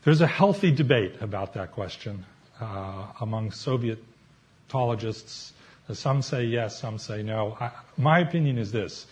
There's 0.05 0.21
a 0.21 0.27
healthy 0.27 0.71
debate 0.71 1.23
about 1.23 1.55
that 1.55 1.73
question 1.73 2.27
uh, 2.61 3.07
among 3.23 3.53
Sovietologists. 3.53 5.53
Some 5.95 6.21
say 6.21 6.45
yes, 6.45 6.79
some 6.79 6.99
say 6.99 7.23
no. 7.23 7.57
I, 7.59 7.71
my 7.97 8.19
opinion 8.19 8.59
is 8.59 8.71
this. 8.71 9.07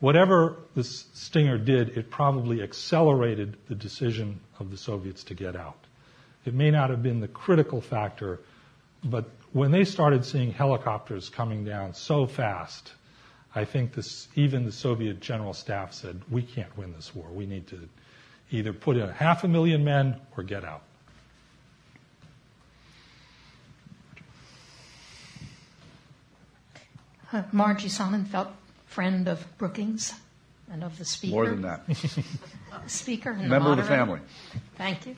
Whatever 0.00 0.56
the 0.74 0.84
Stinger 0.84 1.58
did, 1.58 1.98
it 1.98 2.10
probably 2.10 2.62
accelerated 2.62 3.58
the 3.68 3.74
decision 3.74 4.40
of 4.58 4.70
the 4.70 4.78
Soviets 4.78 5.22
to 5.24 5.34
get 5.34 5.54
out. 5.54 5.76
It 6.46 6.54
may 6.54 6.70
not 6.70 6.88
have 6.88 7.02
been 7.02 7.20
the 7.20 7.28
critical 7.28 7.82
factor, 7.82 8.40
but 9.04 9.28
when 9.52 9.70
they 9.70 9.84
started 9.84 10.24
seeing 10.24 10.50
helicopters 10.50 11.28
coming 11.28 11.62
down 11.62 11.92
so 11.92 12.26
fast, 12.26 12.90
I 13.54 13.66
think 13.66 13.92
this, 13.92 14.28
even 14.34 14.64
the 14.64 14.72
Soviet 14.72 15.20
general 15.20 15.52
staff 15.52 15.92
said, 15.92 16.22
we 16.30 16.40
can't 16.40 16.74
win 16.78 16.94
this 16.94 17.14
war. 17.14 17.26
We 17.30 17.44
need 17.44 17.66
to 17.66 17.86
either 18.52 18.72
put 18.72 18.96
in 18.96 19.08
half 19.08 19.44
a 19.44 19.48
million 19.48 19.84
men 19.84 20.20
or 20.36 20.42
get 20.42 20.64
out. 20.64 20.82
Uh, 27.32 27.42
Margie 27.50 27.88
Sonnenfeldt, 27.88 28.50
friend 28.86 29.26
of 29.26 29.46
Brookings 29.56 30.12
and 30.70 30.84
of 30.84 30.98
the 30.98 31.04
speaker. 31.04 31.32
More 31.32 31.48
than 31.48 31.62
that. 31.62 31.80
speaker 32.86 33.30
and 33.30 33.48
Member 33.48 33.70
the 33.70 33.72
of 33.72 33.76
the 33.78 33.84
family. 33.84 34.20
Thank 34.76 35.06
you. 35.06 35.16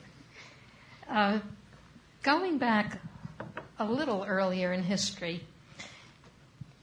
Uh, 1.09 1.39
going 2.23 2.57
back 2.57 2.99
a 3.77 3.85
little 3.85 4.23
earlier 4.25 4.71
in 4.71 4.83
history, 4.83 5.41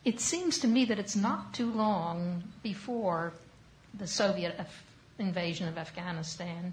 it 0.04 0.20
seems 0.20 0.58
to 0.58 0.68
me 0.68 0.84
that 0.84 0.98
it's 0.98 1.16
not 1.16 1.54
too 1.54 1.70
long 1.70 2.42
before 2.62 3.32
the 3.94 4.06
Soviet 4.06 4.54
Af- 4.58 4.84
invasion 5.22 5.68
of 5.68 5.78
Afghanistan 5.78 6.72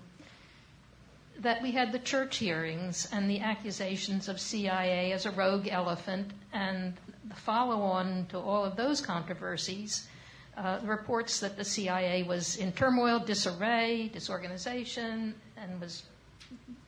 that 1.39 1.62
we 1.62 1.72
had 1.72 1.91
the 1.93 2.00
Church 2.00 2.38
hearings 2.38 3.08
and 3.14 3.30
the 3.30 3.39
accusations 3.39 4.28
of 4.28 4.39
CIA 4.41 5.14
as 5.14 5.26
a 5.26 5.32
rogue 5.32 5.68
elephant 5.70 6.32
and 6.52 6.93
the 7.30 7.36
follow 7.36 7.80
on 7.82 8.26
to 8.30 8.38
all 8.38 8.66
of 8.66 8.76
those 8.76 9.00
controversies. 9.02 10.08
Uh, 10.58 10.78
reports 10.84 11.39
that 11.39 11.56
the 11.56 11.64
CIA 11.64 12.24
was 12.24 12.58
in 12.58 12.74
turmoil, 12.74 13.18
disarray, 13.20 14.10
disorganization, 14.12 15.34
and 15.56 15.80
was 15.80 16.04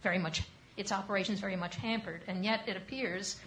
very 0.03 0.17
much, 0.17 0.43
its 0.75 0.91
operations 0.91 1.39
very 1.39 1.55
much 1.55 1.77
hampered. 1.77 2.21
And 2.27 2.43
yet 2.43 2.67
it 2.67 2.75
appears 2.75 3.37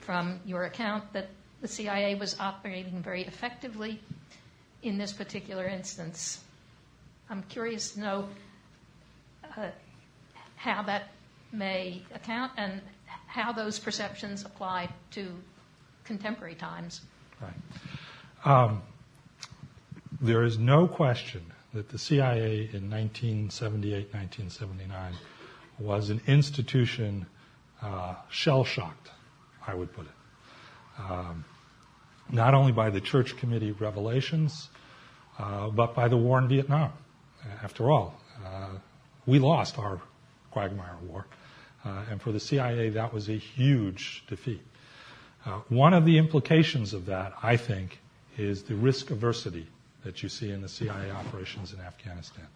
from 0.00 0.40
your 0.44 0.64
account 0.64 1.12
that 1.12 1.28
the 1.60 1.68
CIA 1.68 2.16
was 2.16 2.34
operating 2.40 3.00
very 3.02 3.22
effectively 3.22 4.00
in 4.82 4.98
this 4.98 5.12
particular 5.12 5.66
instance. 5.68 6.40
I'm 7.30 7.42
curious 7.44 7.92
to 7.92 8.00
know 8.00 8.28
uh, 9.56 9.68
how 10.56 10.82
that 10.82 11.08
may 11.52 12.02
account 12.14 12.52
and 12.56 12.80
how 13.26 13.52
those 13.52 13.78
perceptions 13.78 14.44
apply 14.44 14.88
to 15.12 15.26
contemporary 16.04 16.54
times. 16.54 17.02
Right. 17.40 17.52
Um, 18.44 18.82
there 20.20 20.42
is 20.42 20.58
no 20.58 20.88
question 20.88 21.42
that 21.74 21.90
the 21.90 21.98
CIA 21.98 22.70
in 22.72 22.90
1978, 22.90 24.12
1979 24.12 25.12
was 25.78 26.10
an 26.10 26.20
institution 26.26 27.26
uh, 27.82 28.14
shell 28.30 28.64
shocked, 28.64 29.10
I 29.66 29.74
would 29.74 29.92
put 29.92 30.06
it. 30.06 31.00
Um, 31.10 31.44
not 32.30 32.54
only 32.54 32.72
by 32.72 32.90
the 32.90 33.00
Church 33.00 33.36
Committee 33.36 33.72
revelations, 33.72 34.68
uh, 35.38 35.68
but 35.68 35.94
by 35.94 36.08
the 36.08 36.16
war 36.16 36.38
in 36.38 36.48
Vietnam. 36.48 36.92
After 37.62 37.90
all, 37.90 38.18
uh, 38.44 38.68
we 39.26 39.38
lost 39.38 39.78
our 39.78 40.00
Quagmire 40.50 40.96
War, 41.02 41.26
uh, 41.84 42.04
and 42.10 42.20
for 42.20 42.32
the 42.32 42.40
CIA, 42.40 42.90
that 42.90 43.12
was 43.12 43.28
a 43.28 43.36
huge 43.36 44.24
defeat. 44.26 44.62
Uh, 45.44 45.60
one 45.68 45.94
of 45.94 46.04
the 46.04 46.18
implications 46.18 46.94
of 46.94 47.06
that, 47.06 47.32
I 47.42 47.56
think, 47.56 48.00
is 48.36 48.62
the 48.62 48.74
risk 48.74 49.08
aversity 49.08 49.66
that 50.04 50.22
you 50.22 50.28
see 50.28 50.50
in 50.50 50.62
the 50.62 50.68
CIA 50.68 51.10
operations 51.10 51.72
in 51.72 51.80
Afghanistan. 51.80 52.46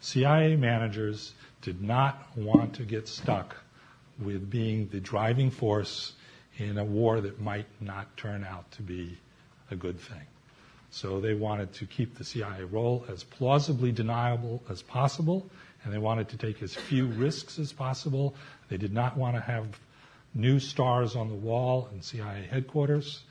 CIA 0.00 0.56
managers 0.56 1.32
did 1.62 1.82
not 1.82 2.26
want 2.36 2.74
to 2.74 2.82
get 2.82 3.08
stuck 3.08 3.56
with 4.18 4.50
being 4.50 4.88
the 4.88 5.00
driving 5.00 5.50
force 5.50 6.12
in 6.58 6.78
a 6.78 6.84
war 6.84 7.20
that 7.20 7.40
might 7.40 7.66
not 7.80 8.16
turn 8.16 8.44
out 8.44 8.70
to 8.72 8.82
be 8.82 9.18
a 9.70 9.76
good 9.76 9.98
thing. 9.98 10.26
So 10.94 11.18
they 11.18 11.34
wanted 11.34 11.72
to 11.74 11.86
keep 11.86 12.16
the 12.16 12.24
CIA 12.24 12.62
role 12.62 13.04
as 13.08 13.24
plausibly 13.24 13.90
deniable 13.90 14.62
as 14.68 14.80
possible, 14.80 15.50
and 15.82 15.92
they 15.92 15.98
wanted 15.98 16.28
to 16.28 16.36
take 16.36 16.62
as 16.62 16.72
few 16.72 17.06
risks 17.06 17.58
as 17.58 17.72
possible. 17.72 18.36
They 18.68 18.76
did 18.76 18.92
not 18.92 19.16
want 19.16 19.34
to 19.34 19.40
have 19.40 19.66
new 20.34 20.60
stars 20.60 21.16
on 21.16 21.30
the 21.30 21.34
wall 21.34 21.88
in 21.92 22.00
CIA 22.00 22.46
headquarters. 22.48 23.24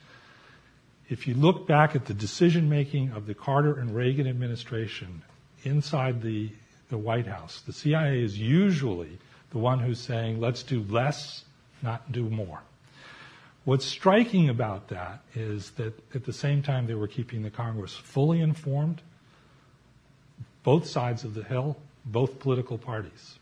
If 1.08 1.26
you 1.26 1.36
look 1.36 1.66
back 1.66 1.96
at 1.96 2.06
the 2.06 2.14
decision 2.14 2.68
making 2.68 3.12
of 3.12 3.28
the 3.28 3.34
Carter 3.34 3.80
and 3.80 3.96
Reagan 3.96 4.28
administration 4.28 5.22
inside 5.64 6.22
the, 6.22 6.50
the 6.90 6.98
White 6.98 7.28
House, 7.28 7.62
the 7.66 7.72
CIA 7.72 8.22
is 8.22 8.38
usually 8.38 9.18
the 9.52 9.58
one 9.58 9.80
who's 9.80 10.02
saying, 10.02 10.42
let's 10.42 10.64
do 10.64 10.84
less, 10.90 11.46
not 11.82 12.12
do 12.12 12.30
more. 12.30 12.62
What's 13.66 13.86
striking 13.86 14.50
about 14.50 14.90
that 14.90 15.22
is 15.36 15.72
that 15.72 15.94
at 16.14 16.26
the 16.26 16.34
same 16.34 16.62
time 16.62 16.86
they 16.86 16.96
were 16.96 17.08
keeping 17.08 17.44
the 17.44 17.50
Congress 17.50 17.96
fully 17.96 18.42
informed, 18.42 19.02
both 20.64 20.86
sides 20.86 21.24
of 21.24 21.34
the 21.34 21.44
hill, 21.44 21.78
both 22.06 22.40
political 22.40 22.78
parties. 22.78 23.40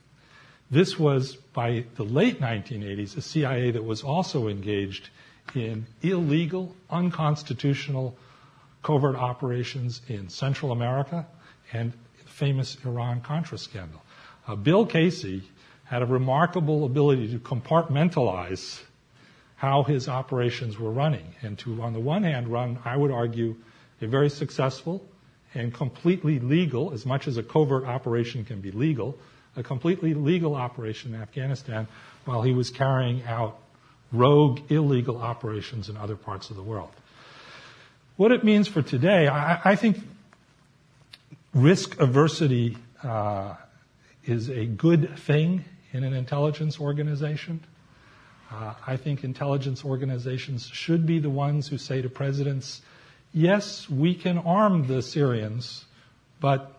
This 0.69 0.99
was, 0.99 1.35
by 1.35 1.85
the 1.95 2.03
late 2.03 2.39
1980s, 2.39 3.17
a 3.17 3.21
CIA 3.21 3.71
that 3.71 3.83
was 3.83 4.03
also 4.03 4.47
engaged 4.47 5.09
in 5.55 5.87
illegal, 6.03 6.75
unconstitutional 6.89 8.15
covert 8.83 9.15
operations 9.15 10.01
in 10.07 10.29
Central 10.29 10.71
America 10.71 11.25
and 11.73 11.91
the 11.91 12.29
famous 12.29 12.77
Iran 12.85 13.21
Contra 13.21 13.57
scandal. 13.57 14.01
Uh, 14.47 14.55
Bill 14.55 14.85
Casey 14.85 15.43
had 15.85 16.03
a 16.03 16.05
remarkable 16.05 16.85
ability 16.85 17.31
to 17.31 17.39
compartmentalize 17.39 18.81
how 19.61 19.83
his 19.83 20.09
operations 20.09 20.79
were 20.79 20.89
running 20.89 21.35
and 21.43 21.55
to, 21.59 21.83
on 21.83 21.93
the 21.93 21.99
one 21.99 22.23
hand, 22.23 22.47
run, 22.47 22.79
I 22.83 22.97
would 22.97 23.11
argue, 23.11 23.55
a 24.01 24.07
very 24.07 24.27
successful 24.27 25.05
and 25.53 25.71
completely 25.71 26.39
legal, 26.39 26.93
as 26.93 27.05
much 27.05 27.27
as 27.27 27.37
a 27.37 27.43
covert 27.43 27.85
operation 27.85 28.43
can 28.43 28.59
be 28.59 28.71
legal, 28.71 29.19
a 29.55 29.61
completely 29.61 30.15
legal 30.15 30.55
operation 30.55 31.13
in 31.13 31.21
Afghanistan 31.21 31.87
while 32.25 32.41
he 32.41 32.53
was 32.53 32.71
carrying 32.71 33.23
out 33.25 33.59
rogue, 34.11 34.61
illegal 34.71 35.17
operations 35.17 35.89
in 35.89 35.95
other 35.95 36.15
parts 36.15 36.49
of 36.49 36.55
the 36.55 36.63
world. 36.63 36.89
What 38.17 38.31
it 38.31 38.43
means 38.43 38.67
for 38.67 38.81
today, 38.81 39.27
I, 39.27 39.61
I 39.63 39.75
think 39.75 39.99
risk 41.53 41.97
aversity 41.97 42.77
uh, 43.03 43.53
is 44.25 44.49
a 44.49 44.65
good 44.65 45.19
thing 45.19 45.65
in 45.93 46.03
an 46.03 46.13
intelligence 46.13 46.79
organization. 46.79 47.63
Uh, 48.51 48.73
I 48.85 48.97
think 48.97 49.23
intelligence 49.23 49.85
organizations 49.85 50.67
should 50.67 51.05
be 51.05 51.19
the 51.19 51.29
ones 51.29 51.69
who 51.69 51.77
say 51.77 52.01
to 52.01 52.09
presidents, 52.09 52.81
yes, 53.33 53.89
we 53.89 54.13
can 54.13 54.37
arm 54.37 54.87
the 54.87 55.01
Syrians, 55.01 55.85
but 56.41 56.73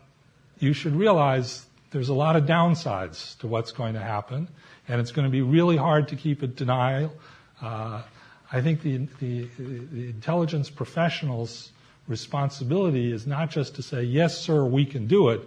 you 0.59 0.75
should 0.75 0.95
realize 0.95 1.65
there's 1.91 2.11
a 2.11 2.15
lot 2.15 2.37
of 2.37 2.45
downsides 2.45 3.39
to 3.39 3.47
what's 3.47 3.73
going 3.73 3.95
to 3.95 4.01
happen, 4.01 4.49
and 4.87 5.01
it's 5.01 5.13
going 5.13 5.25
to 5.25 5.31
be 5.31 5.43
really 5.43 5.77
hard 5.77 6.09
to 6.09 6.17
keep 6.17 6.43
it 6.43 6.57
denial. 6.57 7.13
Uh, 7.61 8.03
I 8.53 8.61
think 8.61 8.83
the, 8.83 9.09
the, 9.19 9.49
the 9.59 10.09
intelligence 10.11 10.69
professionals' 10.69 11.71
responsibility 12.07 13.13
is 13.13 13.27
not 13.27 13.51
just 13.51 13.77
to 13.77 13.83
say, 13.83 14.03
yes, 14.03 14.39
sir, 14.39 14.65
we 14.65 14.85
can 14.85 15.07
do 15.07 15.31
it, 15.31 15.41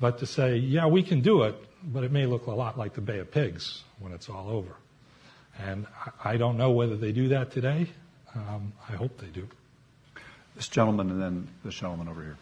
but 0.00 0.18
to 0.18 0.26
say, 0.26 0.56
yeah, 0.56 0.86
we 0.86 1.02
can 1.04 1.20
do 1.20 1.42
it, 1.42 1.54
but 1.84 2.02
it 2.02 2.10
may 2.10 2.26
look 2.26 2.46
a 2.46 2.50
lot 2.50 2.76
like 2.76 2.94
the 2.94 3.00
Bay 3.00 3.20
of 3.20 3.30
Pigs 3.30 3.84
when 4.00 4.12
it's 4.12 4.28
all 4.28 4.48
over. 4.50 4.74
And 5.62 5.86
I 6.22 6.36
don't 6.36 6.56
know 6.56 6.70
whether 6.70 6.96
they 6.96 7.12
do 7.12 7.28
that 7.28 7.50
today. 7.50 7.88
Um, 8.34 8.72
I 8.88 8.92
hope 8.92 9.18
they 9.18 9.28
do. 9.28 9.48
This 10.54 10.68
gentleman 10.68 11.10
and 11.10 11.20
then 11.20 11.48
this 11.64 11.74
gentleman 11.74 12.08
over 12.08 12.22
here. 12.22 12.36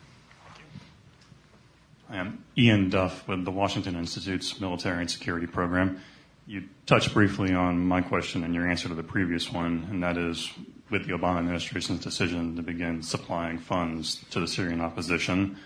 I 2.10 2.16
am 2.16 2.44
Ian 2.56 2.90
Duff 2.90 3.26
with 3.26 3.44
the 3.44 3.50
Washington 3.50 3.96
Institute's 3.96 4.60
Military 4.60 5.00
and 5.00 5.10
Security 5.10 5.46
Program. 5.46 6.00
You 6.46 6.64
touched 6.86 7.14
briefly 7.14 7.54
on 7.54 7.78
my 7.86 8.02
question 8.02 8.44
and 8.44 8.54
your 8.54 8.68
answer 8.68 8.88
to 8.88 8.94
the 8.94 9.02
previous 9.02 9.50
one, 9.50 9.86
and 9.90 10.02
that 10.02 10.18
is 10.18 10.50
with 10.90 11.06
the 11.06 11.12
Obama 11.12 11.38
administration's 11.38 12.00
decision 12.00 12.56
to 12.56 12.62
begin 12.62 13.02
supplying 13.02 13.58
funds 13.58 14.22
to 14.30 14.40
the 14.40 14.46
Syrian 14.46 14.80
opposition, 14.80 15.56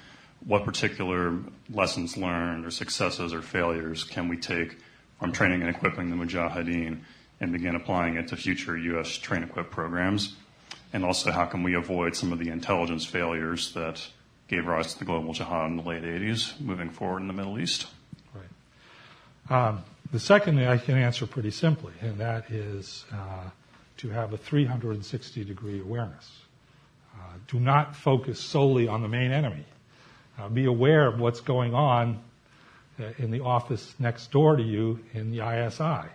what 0.46 0.64
particular 0.64 1.36
lessons 1.70 2.16
learned 2.16 2.64
or 2.64 2.70
successes 2.70 3.34
or 3.34 3.42
failures 3.42 4.04
can 4.04 4.28
we 4.28 4.36
take 4.36 4.78
from 5.18 5.32
training 5.32 5.62
and 5.62 5.74
equipping 5.74 6.10
the 6.10 6.16
Mujahideen 6.16 7.00
and 7.40 7.52
begin 7.52 7.74
applying 7.74 8.16
it 8.16 8.28
to 8.28 8.36
future 8.36 8.76
U.S. 8.76 9.16
train 9.16 9.42
equip 9.42 9.70
programs? 9.70 10.34
And 10.92 11.04
also, 11.04 11.30
how 11.30 11.44
can 11.44 11.62
we 11.62 11.74
avoid 11.74 12.16
some 12.16 12.32
of 12.32 12.38
the 12.38 12.48
intelligence 12.48 13.04
failures 13.04 13.72
that 13.74 14.06
gave 14.48 14.66
rise 14.66 14.94
to 14.94 14.98
the 14.98 15.04
global 15.04 15.34
jihad 15.34 15.70
in 15.70 15.76
the 15.76 15.82
late 15.82 16.02
80s 16.02 16.58
moving 16.60 16.90
forward 16.90 17.20
in 17.20 17.28
the 17.28 17.34
Middle 17.34 17.58
East? 17.58 17.86
Right. 18.34 19.68
Um, 19.68 19.84
the 20.10 20.20
second 20.20 20.58
I 20.60 20.78
can 20.78 20.96
answer 20.96 21.26
pretty 21.26 21.50
simply, 21.50 21.92
and 22.00 22.18
that 22.18 22.50
is 22.50 23.04
uh, 23.12 23.50
to 23.98 24.08
have 24.08 24.32
a 24.32 24.38
360 24.38 25.44
degree 25.44 25.80
awareness. 25.80 26.30
Uh, 27.14 27.34
do 27.48 27.60
not 27.60 27.94
focus 27.94 28.40
solely 28.40 28.88
on 28.88 29.02
the 29.02 29.08
main 29.08 29.32
enemy. 29.32 29.66
Uh, 30.38 30.48
be 30.48 30.64
aware 30.64 31.06
of 31.06 31.20
what's 31.20 31.40
going 31.40 31.74
on 31.74 32.22
uh, 32.98 33.04
in 33.18 33.30
the 33.30 33.40
office 33.40 33.94
next 33.98 34.30
door 34.30 34.56
to 34.56 34.62
you 34.62 35.00
in 35.12 35.30
the 35.30 35.38
ISI. 35.38 36.08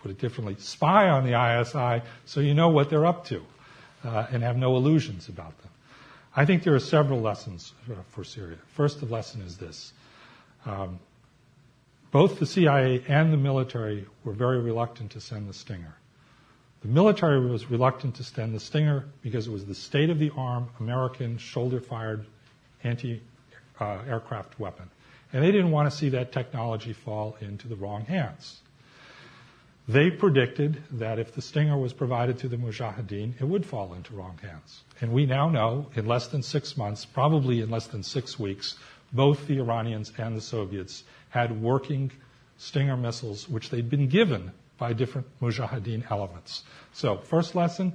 Uh, 0.00 0.02
put 0.02 0.10
it 0.10 0.18
differently, 0.18 0.56
spy 0.58 1.08
on 1.08 1.24
the 1.24 1.60
ISI 1.60 2.02
so 2.24 2.40
you 2.40 2.54
know 2.54 2.68
what 2.68 2.90
they're 2.90 3.06
up 3.06 3.24
to 3.26 3.44
uh, 4.04 4.26
and 4.30 4.42
have 4.42 4.56
no 4.56 4.76
illusions 4.76 5.28
about 5.28 5.56
them. 5.58 5.70
I 6.34 6.44
think 6.44 6.62
there 6.62 6.74
are 6.74 6.80
several 6.80 7.20
lessons 7.20 7.72
for 8.10 8.24
Syria. 8.24 8.56
First, 8.74 9.00
the 9.00 9.06
lesson 9.06 9.42
is 9.42 9.56
this. 9.56 9.92
Um, 10.64 11.00
both 12.12 12.38
the 12.38 12.46
CIA 12.46 13.04
and 13.08 13.32
the 13.32 13.36
military 13.36 14.06
were 14.24 14.32
very 14.32 14.60
reluctant 14.60 15.12
to 15.12 15.20
send 15.20 15.48
the 15.48 15.54
Stinger. 15.54 15.94
The 16.82 16.88
military 16.88 17.40
was 17.40 17.70
reluctant 17.70 18.14
to 18.16 18.24
send 18.24 18.54
the 18.54 18.60
Stinger 18.60 19.04
because 19.22 19.46
it 19.46 19.50
was 19.50 19.66
the 19.66 19.74
state 19.74 20.08
of 20.08 20.18
the 20.18 20.30
arm 20.36 20.68
American 20.78 21.36
shoulder 21.38 21.80
fired 21.80 22.26
anti 22.84 23.20
uh, 23.80 23.98
aircraft 24.08 24.58
weapon. 24.58 24.88
And 25.32 25.44
they 25.44 25.52
didn't 25.52 25.70
want 25.70 25.90
to 25.90 25.96
see 25.96 26.08
that 26.10 26.32
technology 26.32 26.92
fall 26.92 27.36
into 27.40 27.68
the 27.68 27.76
wrong 27.76 28.04
hands. 28.04 28.60
They 29.90 30.08
predicted 30.08 30.84
that 30.92 31.18
if 31.18 31.34
the 31.34 31.42
Stinger 31.42 31.76
was 31.76 31.92
provided 31.92 32.38
to 32.38 32.48
the 32.48 32.56
Mujahideen, 32.56 33.34
it 33.40 33.44
would 33.44 33.66
fall 33.66 33.92
into 33.92 34.14
wrong 34.14 34.38
hands. 34.40 34.84
And 35.00 35.12
we 35.12 35.26
now 35.26 35.48
know 35.48 35.86
in 35.96 36.06
less 36.06 36.28
than 36.28 36.44
six 36.44 36.76
months, 36.76 37.04
probably 37.04 37.60
in 37.60 37.70
less 37.70 37.88
than 37.88 38.04
six 38.04 38.38
weeks, 38.38 38.76
both 39.12 39.48
the 39.48 39.58
Iranians 39.58 40.12
and 40.16 40.36
the 40.36 40.40
Soviets 40.40 41.02
had 41.30 41.60
working 41.60 42.12
Stinger 42.56 42.96
missiles, 42.96 43.48
which 43.48 43.70
they'd 43.70 43.90
been 43.90 44.06
given 44.06 44.52
by 44.78 44.92
different 44.92 45.26
Mujahideen 45.40 46.08
elements. 46.08 46.62
So, 46.92 47.16
first 47.16 47.56
lesson 47.56 47.92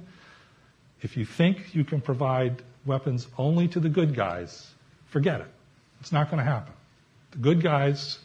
if 1.00 1.16
you 1.16 1.24
think 1.24 1.74
you 1.74 1.84
can 1.84 2.02
provide 2.02 2.60
weapons 2.84 3.26
only 3.38 3.68
to 3.68 3.80
the 3.80 3.88
good 3.88 4.14
guys, 4.14 4.70
forget 5.06 5.40
it. 5.40 5.48
It's 6.00 6.12
not 6.12 6.30
going 6.30 6.44
to 6.44 6.50
happen. 6.50 6.74
The 7.30 7.38
good 7.38 7.62
guys 7.62 8.18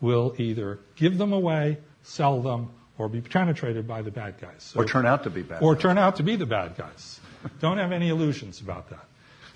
will 0.00 0.34
either 0.38 0.78
give 0.96 1.18
them 1.18 1.34
away, 1.34 1.76
sell 2.04 2.40
them, 2.40 2.70
or 3.02 3.08
be 3.08 3.20
penetrated 3.20 3.84
by 3.88 4.00
the 4.00 4.12
bad 4.12 4.40
guys. 4.40 4.54
So, 4.58 4.78
or 4.80 4.84
turn 4.84 5.06
out 5.06 5.24
to 5.24 5.30
be 5.30 5.42
bad 5.42 5.60
Or 5.60 5.74
guys. 5.74 5.82
turn 5.82 5.98
out 5.98 6.16
to 6.16 6.22
be 6.22 6.36
the 6.36 6.46
bad 6.46 6.76
guys. 6.76 7.18
Don't 7.58 7.78
have 7.78 7.90
any 7.90 8.10
illusions 8.10 8.60
about 8.60 8.90
that. 8.90 9.04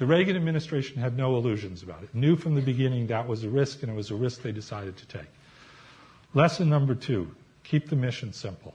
The 0.00 0.06
Reagan 0.06 0.34
administration 0.34 1.00
had 1.00 1.16
no 1.16 1.36
illusions 1.36 1.84
about 1.84 2.02
it. 2.02 2.12
Knew 2.12 2.34
from 2.34 2.56
the 2.56 2.60
beginning 2.60 3.06
that 3.06 3.28
was 3.28 3.44
a 3.44 3.48
risk, 3.48 3.82
and 3.84 3.92
it 3.92 3.94
was 3.94 4.10
a 4.10 4.16
risk 4.16 4.42
they 4.42 4.50
decided 4.50 4.96
to 4.96 5.06
take. 5.06 5.28
Lesson 6.34 6.68
number 6.68 6.96
two 6.96 7.30
keep 7.62 7.88
the 7.88 7.94
mission 7.94 8.32
simple. 8.32 8.74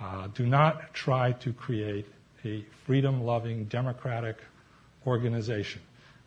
Uh, 0.00 0.26
do 0.34 0.44
not 0.44 0.92
try 0.92 1.30
to 1.32 1.52
create 1.52 2.06
a 2.44 2.64
freedom 2.84 3.22
loving, 3.22 3.64
democratic 3.66 4.38
organization. 5.06 5.80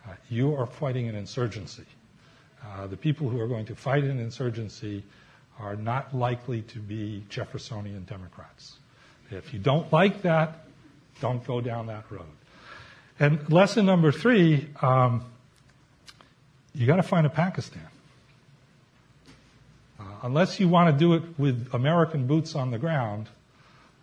Uh, 0.07 0.13
you 0.29 0.55
are 0.55 0.65
fighting 0.65 1.09
an 1.09 1.15
insurgency. 1.15 1.83
Uh, 2.65 2.87
the 2.87 2.95
people 2.97 3.27
who 3.27 3.41
are 3.41 3.47
going 3.47 3.65
to 3.65 3.75
fight 3.75 4.05
an 4.05 4.19
insurgency 4.19 5.03
are 5.59 5.75
not 5.75 6.15
likely 6.15 6.61
to 6.63 6.79
be 6.79 7.23
Jeffersonian 7.29 8.03
Democrats. 8.03 8.77
If 9.31 9.53
you 9.53 9.59
don't 9.59 9.91
like 9.91 10.21
that, 10.23 10.65
don't 11.21 11.45
go 11.45 11.61
down 11.61 11.87
that 11.87 12.11
road. 12.11 12.25
And 13.19 13.51
lesson 13.51 13.85
number 13.85 14.11
three, 14.11 14.67
um, 14.81 15.23
you 16.73 16.85
got 16.85 16.97
to 16.97 17.03
find 17.03 17.25
a 17.25 17.29
Pakistan. 17.29 17.87
Uh, 19.99 20.03
unless 20.23 20.59
you 20.59 20.67
want 20.67 20.93
to 20.93 20.99
do 20.99 21.13
it 21.13 21.23
with 21.37 21.69
American 21.73 22.27
boots 22.27 22.55
on 22.55 22.71
the 22.71 22.77
ground, 22.77 23.27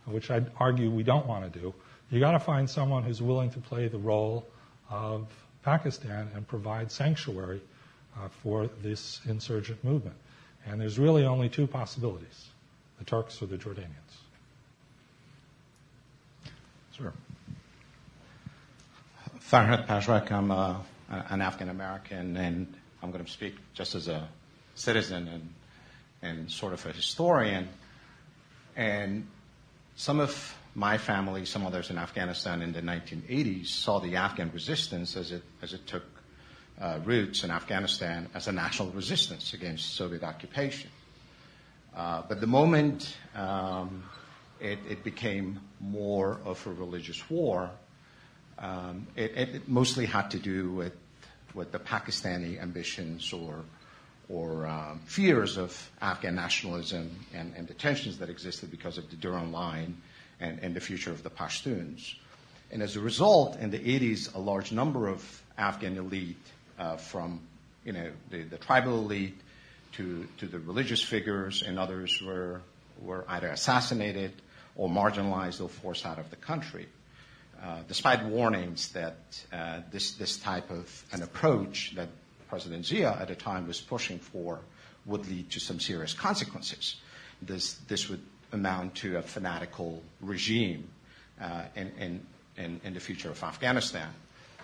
which 0.06 0.30
I'd 0.30 0.50
argue 0.58 0.90
we 0.90 1.02
don't 1.02 1.26
want 1.26 1.52
to 1.52 1.58
do, 1.60 1.74
you 2.10 2.20
got 2.20 2.32
to 2.32 2.40
find 2.40 2.68
someone 2.68 3.02
who's 3.02 3.20
willing 3.20 3.50
to 3.50 3.60
play 3.60 3.88
the 3.88 3.98
role 3.98 4.46
of 4.90 5.28
Pakistan 5.62 6.30
and 6.34 6.48
provide 6.48 6.90
sanctuary 6.90 7.60
uh, 8.16 8.28
for 8.42 8.68
this 8.82 9.20
insurgent 9.26 9.82
movement. 9.84 10.16
And 10.66 10.80
there's 10.80 10.98
really 10.98 11.24
only 11.24 11.48
two 11.48 11.66
possibilities 11.66 12.48
the 12.98 13.04
Turks 13.04 13.42
or 13.42 13.46
the 13.46 13.56
Jordanians. 13.56 14.12
Sure. 16.96 17.12
Farhad 19.40 19.86
Pashrak. 19.86 20.30
I'm 20.30 20.50
uh, 20.50 20.76
an 21.08 21.40
African 21.40 21.68
American, 21.68 22.36
and 22.36 22.72
I'm 23.02 23.10
going 23.10 23.24
to 23.24 23.30
speak 23.30 23.56
just 23.74 23.94
as 23.94 24.08
a 24.08 24.28
citizen 24.74 25.28
and, 25.28 25.48
and 26.22 26.50
sort 26.50 26.72
of 26.72 26.86
a 26.86 26.92
historian. 26.92 27.68
And 28.76 29.26
some 29.96 30.20
of 30.20 30.56
my 30.74 30.96
family, 30.96 31.44
some 31.44 31.66
others 31.66 31.90
in 31.90 31.98
Afghanistan 31.98 32.62
in 32.62 32.72
the 32.72 32.80
1980s, 32.80 33.66
saw 33.66 33.98
the 33.98 34.16
Afghan 34.16 34.50
resistance 34.52 35.16
as 35.16 35.32
it, 35.32 35.42
as 35.60 35.74
it 35.74 35.86
took 35.86 36.04
uh, 36.80 36.98
roots 37.04 37.44
in 37.44 37.50
Afghanistan 37.50 38.28
as 38.34 38.48
a 38.48 38.52
national 38.52 38.90
resistance 38.90 39.54
against 39.54 39.94
Soviet 39.94 40.22
occupation. 40.22 40.90
Uh, 41.94 42.22
but 42.28 42.40
the 42.40 42.46
moment 42.46 43.16
um, 43.34 44.02
it, 44.60 44.78
it, 44.88 45.04
became 45.04 45.60
more 45.80 46.40
of 46.44 46.66
a 46.66 46.72
religious 46.72 47.28
war, 47.28 47.70
um, 48.58 49.06
it, 49.14 49.36
it, 49.36 49.68
mostly 49.68 50.06
had 50.06 50.30
to 50.30 50.38
do 50.38 50.70
with, 50.70 50.94
with 51.54 51.70
the 51.70 51.78
Pakistani 51.78 52.60
ambitions 52.60 53.32
or, 53.32 53.62
or 54.30 54.66
um, 54.66 55.00
fears 55.04 55.58
of 55.58 55.90
Afghan 56.00 56.34
nationalism 56.34 57.10
and, 57.34 57.52
and, 57.56 57.68
the 57.68 57.74
tensions 57.74 58.18
that 58.18 58.30
existed 58.30 58.70
because 58.70 58.96
of 58.96 59.10
the 59.10 59.16
Durand 59.16 59.52
Line 59.52 60.00
and, 60.40 60.60
and 60.60 60.74
the 60.74 60.80
future 60.80 61.10
of 61.10 61.22
the 61.22 61.30
Pashtuns. 61.30 62.14
And 62.70 62.82
as 62.82 62.96
a 62.96 63.00
result, 63.00 63.58
in 63.58 63.70
the 63.70 63.78
80s, 63.78 64.34
a 64.34 64.38
large 64.38 64.72
number 64.72 65.08
of 65.08 65.42
Afghan 65.58 65.98
elite, 65.98 66.46
from 66.96 67.40
you 67.84 67.92
know 67.92 68.10
the, 68.30 68.42
the 68.42 68.58
tribal 68.58 68.98
elite 68.98 69.38
to, 69.92 70.26
to 70.38 70.46
the 70.46 70.58
religious 70.58 71.02
figures, 71.02 71.62
and 71.62 71.78
others 71.78 72.20
were 72.22 72.60
were 73.00 73.24
either 73.28 73.48
assassinated 73.48 74.32
or 74.76 74.88
marginalized 74.88 75.60
or 75.60 75.68
forced 75.68 76.06
out 76.06 76.18
of 76.18 76.30
the 76.30 76.36
country. 76.36 76.86
Uh, 77.62 77.78
despite 77.86 78.24
warnings 78.24 78.92
that 78.92 79.16
uh, 79.52 79.80
this 79.90 80.12
this 80.12 80.36
type 80.38 80.70
of 80.70 81.04
an 81.12 81.22
approach 81.22 81.92
that 81.94 82.08
President 82.48 82.84
Zia 82.84 83.16
at 83.20 83.28
the 83.28 83.34
time 83.34 83.66
was 83.66 83.80
pushing 83.80 84.18
for 84.18 84.60
would 85.06 85.26
lead 85.28 85.50
to 85.50 85.60
some 85.60 85.80
serious 85.80 86.14
consequences. 86.14 86.96
This 87.40 87.74
this 87.88 88.08
would 88.08 88.22
amount 88.52 88.94
to 88.96 89.16
a 89.16 89.22
fanatical 89.22 90.02
regime 90.20 90.88
uh, 91.40 91.64
in, 91.74 92.20
in, 92.56 92.80
in, 92.84 92.94
the 92.94 93.00
future 93.00 93.30
of 93.30 93.42
Afghanistan. 93.42 94.10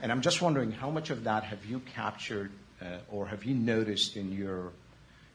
And 0.03 0.13
I'm 0.13 0.21
just 0.21 0.41
wondering 0.41 0.71
how 0.71 0.91
much 0.91 1.11
of 1.11 1.25
that 1.25 1.45
have 1.45 1.65
you 1.65 1.81
captured 1.81 2.51
uh, 2.81 2.99
or 3.11 3.27
have 3.27 3.45
you 3.45 3.55
noticed 3.55 4.17
in 4.17 4.33
your, 4.33 4.73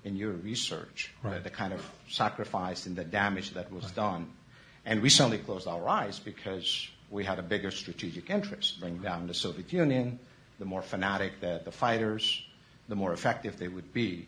in 0.04 0.16
your 0.16 0.32
research, 0.32 1.12
right. 1.22 1.44
the, 1.44 1.50
kind 1.50 1.74
of 1.74 1.86
sacrifice 2.10 2.86
and 2.86 2.96
the 2.96 3.04
damage 3.04 3.52
that 3.52 3.72
was 3.72 3.92
done? 3.92 4.28
And 4.86 5.02
we 5.02 5.10
certainly 5.10 5.40
closed 5.40 5.68
our 5.68 5.88
eyes 5.88 6.20
because 6.20 6.88
we 7.10 7.26
had 7.26 7.40
a 7.40 7.44
bigger 7.44 7.72
strategic 7.72 8.30
interest, 8.30 8.80
bring 8.80 8.98
down 8.98 9.28
the 9.28 9.34
Soviet 9.34 9.72
Union, 9.74 10.20
the 10.60 10.66
more 10.66 10.82
fanatic 10.82 11.40
the, 11.42 11.62
the 11.64 11.72
fighters, 11.72 12.44
the 12.88 12.96
more 12.96 13.14
effective 13.14 13.58
they 13.58 13.68
would 13.68 13.94
be. 13.94 14.28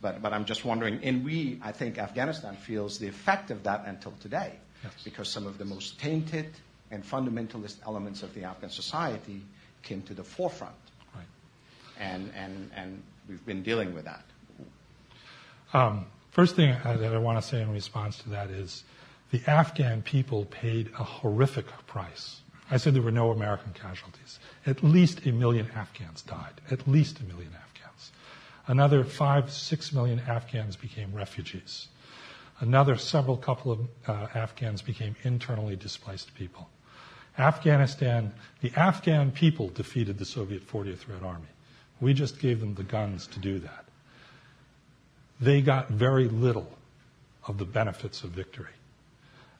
But, 0.00 0.22
but 0.22 0.32
I'm 0.32 0.44
just 0.44 0.64
wondering, 0.64 1.00
and 1.02 1.24
we, 1.24 1.60
I 1.62 1.72
think 1.72 1.98
Afghanistan 1.98 2.56
feels 2.56 2.98
the 2.98 3.08
effect 3.08 3.50
of 3.50 3.62
that 3.64 3.84
until 3.86 4.12
today, 4.20 4.52
yes. 4.82 4.92
because 5.04 5.28
some 5.28 5.46
of 5.46 5.58
the 5.58 5.64
most 5.64 5.98
tainted 5.98 6.50
and 6.90 7.04
fundamentalist 7.04 7.76
elements 7.86 8.22
of 8.22 8.34
the 8.34 8.44
Afghan 8.44 8.70
society 8.70 9.42
came 9.86 10.02
to 10.02 10.14
the 10.14 10.24
forefront. 10.24 10.74
Right. 11.14 11.24
And, 11.98 12.32
and, 12.34 12.70
and 12.74 13.02
we've 13.28 13.44
been 13.46 13.62
dealing 13.62 13.94
with 13.94 14.04
that. 14.04 14.24
Um, 15.72 16.06
first 16.30 16.56
thing 16.56 16.76
that 16.84 17.02
I 17.02 17.18
want 17.18 17.40
to 17.40 17.46
say 17.46 17.62
in 17.62 17.70
response 17.70 18.18
to 18.18 18.28
that 18.30 18.50
is 18.50 18.84
the 19.30 19.42
Afghan 19.46 20.02
people 20.02 20.44
paid 20.46 20.90
a 20.98 21.04
horrific 21.04 21.66
price. 21.86 22.40
I 22.70 22.78
said 22.78 22.94
there 22.94 23.02
were 23.02 23.12
no 23.12 23.30
American 23.30 23.72
casualties. 23.72 24.40
At 24.66 24.82
least 24.82 25.24
a 25.24 25.32
million 25.32 25.70
Afghans 25.74 26.22
died. 26.22 26.60
At 26.70 26.88
least 26.88 27.20
a 27.20 27.24
million 27.24 27.52
Afghans. 27.54 28.10
Another 28.66 29.04
five, 29.04 29.52
six 29.52 29.92
million 29.92 30.20
Afghans 30.26 30.74
became 30.74 31.14
refugees. 31.14 31.88
Another 32.58 32.96
several 32.96 33.36
couple 33.36 33.70
of 33.72 33.80
uh, 34.08 34.26
Afghans 34.34 34.82
became 34.82 35.14
internally 35.22 35.76
displaced 35.76 36.34
people. 36.34 36.68
Afghanistan, 37.38 38.32
the 38.60 38.72
Afghan 38.76 39.30
people 39.30 39.68
defeated 39.68 40.18
the 40.18 40.24
Soviet 40.24 40.66
40th 40.66 41.08
Red 41.08 41.22
Army. 41.22 41.46
We 42.00 42.14
just 42.14 42.38
gave 42.38 42.60
them 42.60 42.74
the 42.74 42.82
guns 42.82 43.26
to 43.28 43.38
do 43.38 43.58
that. 43.60 43.84
They 45.40 45.60
got 45.60 45.90
very 45.90 46.28
little 46.28 46.70
of 47.46 47.58
the 47.58 47.64
benefits 47.64 48.22
of 48.22 48.30
victory. 48.30 48.72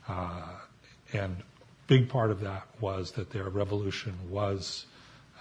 Uh, 0.09 0.43
and 1.13 1.37
big 1.87 2.09
part 2.09 2.31
of 2.31 2.41
that 2.41 2.67
was 2.81 3.13
that 3.13 3.31
their 3.31 3.49
revolution 3.49 4.15
was 4.31 4.87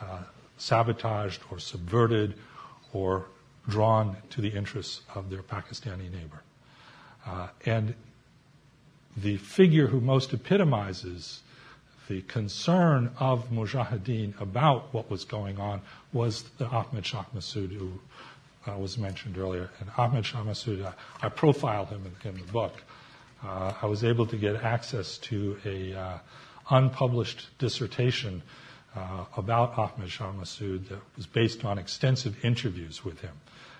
uh, 0.01 0.23
sabotaged 0.57 1.41
or 1.51 1.59
subverted 1.59 2.35
or 2.93 3.25
drawn 3.67 4.15
to 4.29 4.41
the 4.41 4.49
interests 4.49 5.01
of 5.15 5.29
their 5.29 5.41
Pakistani 5.41 6.11
neighbor. 6.11 6.43
Uh, 7.25 7.47
and 7.65 7.95
the 9.17 9.37
figure 9.37 9.87
who 9.87 9.99
most 9.99 10.33
epitomizes 10.33 11.41
the 12.07 12.21
concern 12.23 13.11
of 13.19 13.49
Mujahideen 13.49 14.39
about 14.39 14.93
what 14.93 15.09
was 15.09 15.25
going 15.25 15.59
on 15.59 15.81
was 16.13 16.43
the 16.57 16.67
Ahmed 16.67 17.05
Shah 17.05 17.25
Massoud, 17.35 17.71
who 17.71 17.99
uh, 18.67 18.77
was 18.77 18.97
mentioned 18.97 19.37
earlier. 19.37 19.69
And 19.79 19.89
Ahmed 19.97 20.25
Shah 20.25 20.43
Massoud, 20.43 20.85
I, 20.85 20.93
I 21.25 21.29
profiled 21.29 21.89
him 21.89 22.11
in, 22.23 22.29
in 22.29 22.37
the 22.37 22.51
book. 22.51 22.73
Uh, 23.43 23.73
I 23.81 23.85
was 23.85 24.03
able 24.03 24.25
to 24.27 24.37
get 24.37 24.55
access 24.55 25.17
to 25.19 25.57
a 25.65 25.93
uh, 25.93 26.17
unpublished 26.69 27.47
dissertation 27.57 28.41
uh, 28.95 29.25
about 29.35 29.77
Ahmed 29.77 30.09
Shah 30.09 30.31
Massoud 30.31 30.87
that 30.89 30.99
was 31.15 31.25
based 31.25 31.65
on 31.65 31.77
extensive 31.77 32.43
interviews 32.45 33.03
with 33.03 33.19
him. 33.21 33.33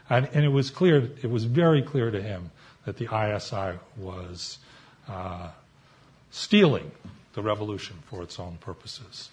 And, 0.10 0.30
and, 0.34 0.46
it 0.46 0.50
was 0.50 0.70
clear, 0.70 1.10
it 1.24 1.30
was 1.30 1.46
very 1.46 1.82
clear 1.82 2.12
to 2.12 2.22
him 2.22 2.52
that 2.86 2.98
the 2.98 3.06
ISI 3.06 3.80
was 3.98 4.60
uh, 5.08 5.50
stealing 6.30 6.92
the 7.36 7.44
revolution 7.44 7.98
for 8.10 8.24
its 8.24 8.40
own 8.40 8.58
purposes. 8.60 9.30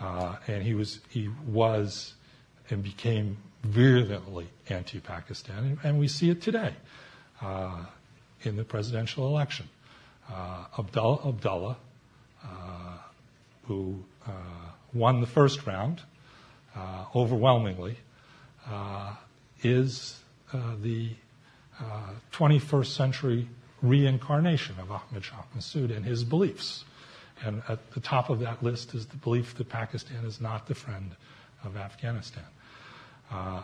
Uh, 0.00 0.36
and 0.46 0.62
he 0.62 0.74
was, 0.74 1.00
he 1.10 1.28
was 1.46 2.14
and 2.70 2.82
became 2.82 3.36
virulently 3.62 4.48
anti-Pakistan, 4.68 5.58
and, 5.58 5.78
and 5.84 5.98
we 5.98 6.08
see 6.08 6.30
it 6.30 6.40
today 6.42 6.74
uh, 7.40 7.84
in 8.42 8.56
the 8.56 8.64
presidential 8.64 9.26
election. 9.28 9.68
Uh, 10.32 10.64
Abdullah, 10.78 11.28
Abdullah 11.28 11.76
uh, 12.42 12.98
who 13.64 14.02
uh, 14.26 14.30
won 14.92 15.20
the 15.20 15.26
first 15.26 15.66
round 15.66 16.00
overwhelmingly, 17.14 17.96
is 19.62 20.18
uh, 20.52 20.58
the 20.80 21.10
21st 22.32 22.80
uh, 22.80 22.84
century 22.84 23.48
reincarnation 23.80 24.76
of 24.80 24.90
Ahmed 24.90 25.24
Shah 25.24 25.42
Massoud 25.56 25.94
and 25.94 26.04
his 26.04 26.24
beliefs. 26.24 26.84
And 27.44 27.62
at 27.68 27.90
the 27.92 28.00
top 28.00 28.30
of 28.30 28.40
that 28.40 28.62
list 28.62 28.94
is 28.94 29.06
the 29.06 29.16
belief 29.16 29.54
that 29.56 29.68
Pakistan 29.68 30.24
is 30.24 30.40
not 30.40 30.66
the 30.66 30.74
friend 30.74 31.10
of 31.64 31.76
Afghanistan. 31.76 32.44
Uh, 33.30 33.62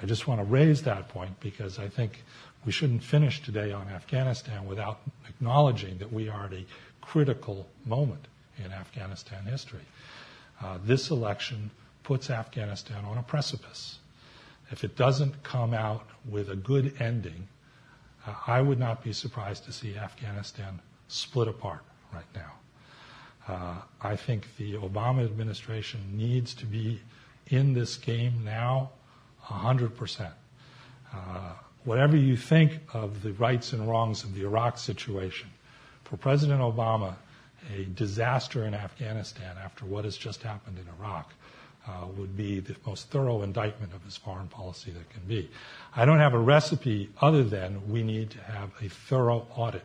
I 0.00 0.06
just 0.06 0.26
want 0.26 0.40
to 0.40 0.44
raise 0.44 0.82
that 0.82 1.08
point 1.08 1.38
because 1.40 1.78
I 1.78 1.88
think 1.88 2.22
we 2.64 2.72
shouldn't 2.72 3.02
finish 3.02 3.42
today 3.42 3.72
on 3.72 3.88
Afghanistan 3.88 4.66
without 4.66 5.00
acknowledging 5.28 5.98
that 5.98 6.12
we 6.12 6.28
are 6.28 6.46
at 6.46 6.52
a 6.52 6.64
critical 7.00 7.66
moment 7.84 8.26
in 8.64 8.72
Afghanistan 8.72 9.44
history. 9.44 9.84
Uh, 10.60 10.78
this 10.84 11.10
election 11.10 11.70
puts 12.02 12.30
Afghanistan 12.30 13.04
on 13.04 13.18
a 13.18 13.22
precipice. 13.22 13.98
If 14.70 14.84
it 14.84 14.96
doesn't 14.96 15.42
come 15.42 15.74
out 15.74 16.06
with 16.28 16.50
a 16.50 16.56
good 16.56 16.94
ending, 17.00 17.48
uh, 18.26 18.34
I 18.46 18.60
would 18.60 18.78
not 18.78 19.02
be 19.02 19.12
surprised 19.12 19.64
to 19.64 19.72
see 19.72 19.96
Afghanistan 19.96 20.80
split 21.08 21.48
apart 21.48 21.80
right 22.12 22.24
now. 22.34 22.52
Uh, 23.48 23.80
I 24.02 24.16
think 24.16 24.56
the 24.56 24.74
Obama 24.74 25.24
administration 25.24 26.00
needs 26.12 26.54
to 26.54 26.66
be 26.66 27.00
in 27.48 27.72
this 27.72 27.96
game 27.96 28.44
now 28.44 28.90
100%. 29.46 30.30
Uh, 31.12 31.16
whatever 31.84 32.16
you 32.16 32.36
think 32.36 32.80
of 32.92 33.22
the 33.22 33.32
rights 33.32 33.72
and 33.72 33.88
wrongs 33.88 34.22
of 34.22 34.34
the 34.34 34.42
Iraq 34.42 34.76
situation, 34.76 35.48
for 36.04 36.18
President 36.18 36.60
Obama, 36.60 37.14
a 37.74 37.84
disaster 37.84 38.64
in 38.64 38.74
Afghanistan 38.74 39.56
after 39.62 39.84
what 39.84 40.04
has 40.04 40.16
just 40.16 40.42
happened 40.42 40.78
in 40.78 40.86
Iraq 40.98 41.32
uh, 41.86 42.06
would 42.16 42.36
be 42.36 42.60
the 42.60 42.76
most 42.86 43.10
thorough 43.10 43.42
indictment 43.42 43.94
of 43.94 44.02
his 44.04 44.16
foreign 44.16 44.48
policy 44.48 44.90
that 44.90 45.08
can 45.10 45.22
be. 45.26 45.50
I 45.96 46.04
don't 46.04 46.18
have 46.18 46.34
a 46.34 46.38
recipe 46.38 47.10
other 47.20 47.42
than 47.42 47.90
we 47.90 48.02
need 48.02 48.30
to 48.30 48.40
have 48.42 48.70
a 48.82 48.88
thorough 48.88 49.46
audit 49.56 49.84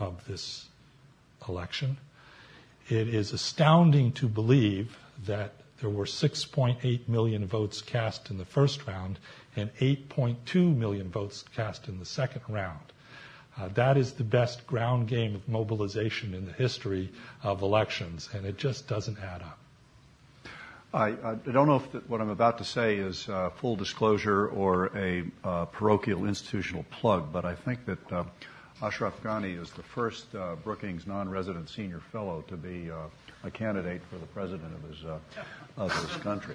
of 0.00 0.26
this 0.26 0.66
election. 1.48 1.96
It 2.88 3.08
is 3.08 3.32
astounding 3.32 4.12
to 4.12 4.26
believe 4.28 4.98
that 5.26 5.52
there 5.80 5.90
were 5.90 6.04
6.8 6.04 7.08
million 7.08 7.46
votes 7.46 7.80
cast 7.80 8.30
in 8.30 8.38
the 8.38 8.44
first 8.44 8.86
round 8.86 9.18
and 9.56 9.74
8.2 9.76 10.76
million 10.76 11.08
votes 11.08 11.44
cast 11.54 11.88
in 11.88 11.98
the 11.98 12.04
second 12.04 12.42
round. 12.48 12.92
Uh, 13.58 13.68
that 13.74 13.96
is 13.96 14.12
the 14.12 14.24
best 14.24 14.66
ground 14.66 15.08
game 15.08 15.34
of 15.34 15.48
mobilization 15.48 16.34
in 16.34 16.46
the 16.46 16.52
history 16.52 17.10
of 17.42 17.62
elections, 17.62 18.28
and 18.32 18.46
it 18.46 18.56
just 18.56 18.88
doesn't 18.88 19.18
add 19.18 19.42
up. 19.42 19.58
I, 20.92 21.08
I 21.22 21.34
don't 21.34 21.68
know 21.68 21.76
if 21.76 22.08
what 22.08 22.20
I'm 22.20 22.30
about 22.30 22.58
to 22.58 22.64
say 22.64 22.96
is 22.96 23.28
uh, 23.28 23.50
full 23.50 23.76
disclosure 23.76 24.48
or 24.48 24.90
a 24.96 25.24
uh, 25.44 25.66
parochial 25.66 26.24
institutional 26.26 26.84
plug, 26.90 27.32
but 27.32 27.44
I 27.44 27.54
think 27.54 27.84
that 27.86 28.12
uh, 28.12 28.24
Ashraf 28.82 29.22
Ghani 29.22 29.60
is 29.60 29.70
the 29.72 29.82
first 29.82 30.34
uh, 30.34 30.54
Brookings 30.64 31.06
non-resident 31.06 31.68
senior 31.68 32.00
fellow 32.12 32.42
to 32.48 32.56
be 32.56 32.90
uh, 32.90 32.96
a 33.44 33.50
candidate 33.50 34.00
for 34.08 34.16
the 34.16 34.26
president 34.26 34.72
of 34.72 34.90
his 34.90 35.04
uh, 35.04 35.18
of 35.76 35.92
his 36.08 36.16
country. 36.22 36.54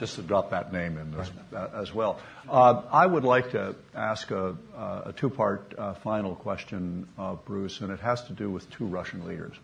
just 0.00 0.16
to 0.16 0.22
drop 0.22 0.50
that 0.50 0.72
name 0.72 0.98
in 0.98 1.14
as, 1.20 1.30
as 1.72 1.94
well. 1.94 2.18
I 2.50 3.06
would 3.06 3.22
like 3.22 3.52
to 3.52 3.76
ask 3.94 4.32
a, 4.32 4.56
a 4.76 5.14
two-part 5.16 5.74
final 6.02 6.34
question, 6.34 7.06
Bruce, 7.44 7.80
and 7.80 7.92
it 7.92 8.00
has 8.00 8.24
to 8.24 8.32
do 8.32 8.50
with 8.50 8.68
two 8.70 8.86
Russian 8.86 9.24
leaders, 9.26 9.54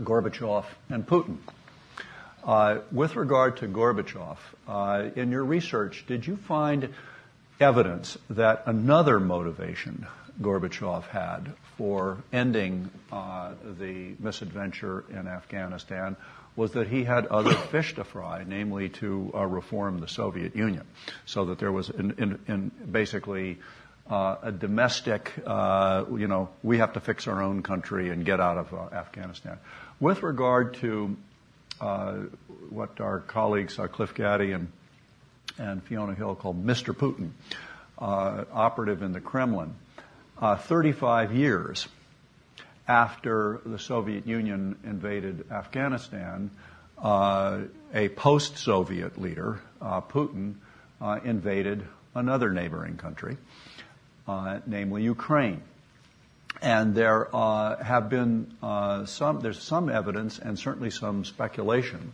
Gorbachev 0.00 0.64
and 0.88 1.06
Putin. 1.06 1.36
Uh, 2.42 2.78
with 2.92 3.16
regard 3.16 3.56
to 3.58 3.68
Gorbachev, 3.68 4.38
uh, 4.68 5.10
in 5.14 5.30
your 5.30 5.44
research, 5.44 6.04
did 6.06 6.26
you 6.26 6.36
find 6.36 6.92
evidence 7.60 8.18
that 8.30 8.64
another 8.66 9.18
motivation 9.18 10.06
Gorbachev 10.40 11.04
had 11.08 11.52
for 11.76 12.18
ending 12.32 12.90
uh, 13.12 13.52
the 13.78 14.14
misadventure 14.18 15.04
in 15.10 15.26
Afghanistan 15.26 16.16
was 16.56 16.72
that 16.72 16.88
he 16.88 17.04
had 17.04 17.26
other 17.26 17.54
fish 17.70 17.94
to 17.94 18.04
fry, 18.04 18.44
namely 18.46 18.88
to 18.88 19.30
uh, 19.34 19.44
reform 19.44 20.00
the 20.00 20.08
Soviet 20.08 20.56
Union, 20.56 20.84
so 21.26 21.46
that 21.46 21.58
there 21.58 21.72
was 21.72 21.90
in, 21.90 22.12
in, 22.12 22.38
in 22.48 22.70
basically 22.90 23.58
uh, 24.08 24.36
a 24.42 24.52
domestic, 24.52 25.32
uh, 25.46 26.04
you 26.16 26.28
know, 26.28 26.48
we 26.62 26.78
have 26.78 26.92
to 26.94 27.00
fix 27.00 27.26
our 27.26 27.42
own 27.42 27.62
country 27.62 28.10
and 28.10 28.24
get 28.24 28.40
out 28.40 28.56
of 28.56 28.92
Afghanistan. 28.92 29.58
With 30.00 30.22
regard 30.22 30.74
to 30.74 31.16
uh, 31.80 32.14
what 32.70 33.00
our 33.00 33.20
colleagues 33.20 33.78
uh, 33.78 33.86
Cliff 33.88 34.14
Gaddy 34.14 34.52
and, 34.52 34.68
and 35.58 35.82
Fiona 35.82 36.14
Hill 36.14 36.34
called 36.34 36.64
Mr. 36.64 36.94
Putin, 36.94 37.30
uh, 37.98 38.44
operative 38.52 39.02
in 39.02 39.12
the 39.12 39.20
Kremlin, 39.20 39.74
35 40.40 41.34
years 41.34 41.88
after 42.88 43.60
the 43.64 43.78
Soviet 43.78 44.26
Union 44.26 44.76
invaded 44.84 45.50
Afghanistan, 45.50 46.50
uh, 46.98 47.60
a 47.94 48.08
post 48.10 48.58
Soviet 48.58 49.20
leader, 49.20 49.60
uh, 49.80 50.00
Putin, 50.00 50.54
uh, 51.00 51.18
invaded 51.24 51.84
another 52.14 52.50
neighboring 52.50 52.96
country, 52.96 53.36
namely 54.66 55.02
Ukraine. 55.02 55.62
And 56.62 56.94
there 56.94 57.28
uh, 57.34 57.82
have 57.82 58.08
been 58.08 58.54
uh, 58.62 59.04
some, 59.04 59.40
there's 59.40 59.60
some 59.60 59.90
evidence 59.90 60.38
and 60.38 60.58
certainly 60.58 60.90
some 60.90 61.24
speculation 61.24 62.12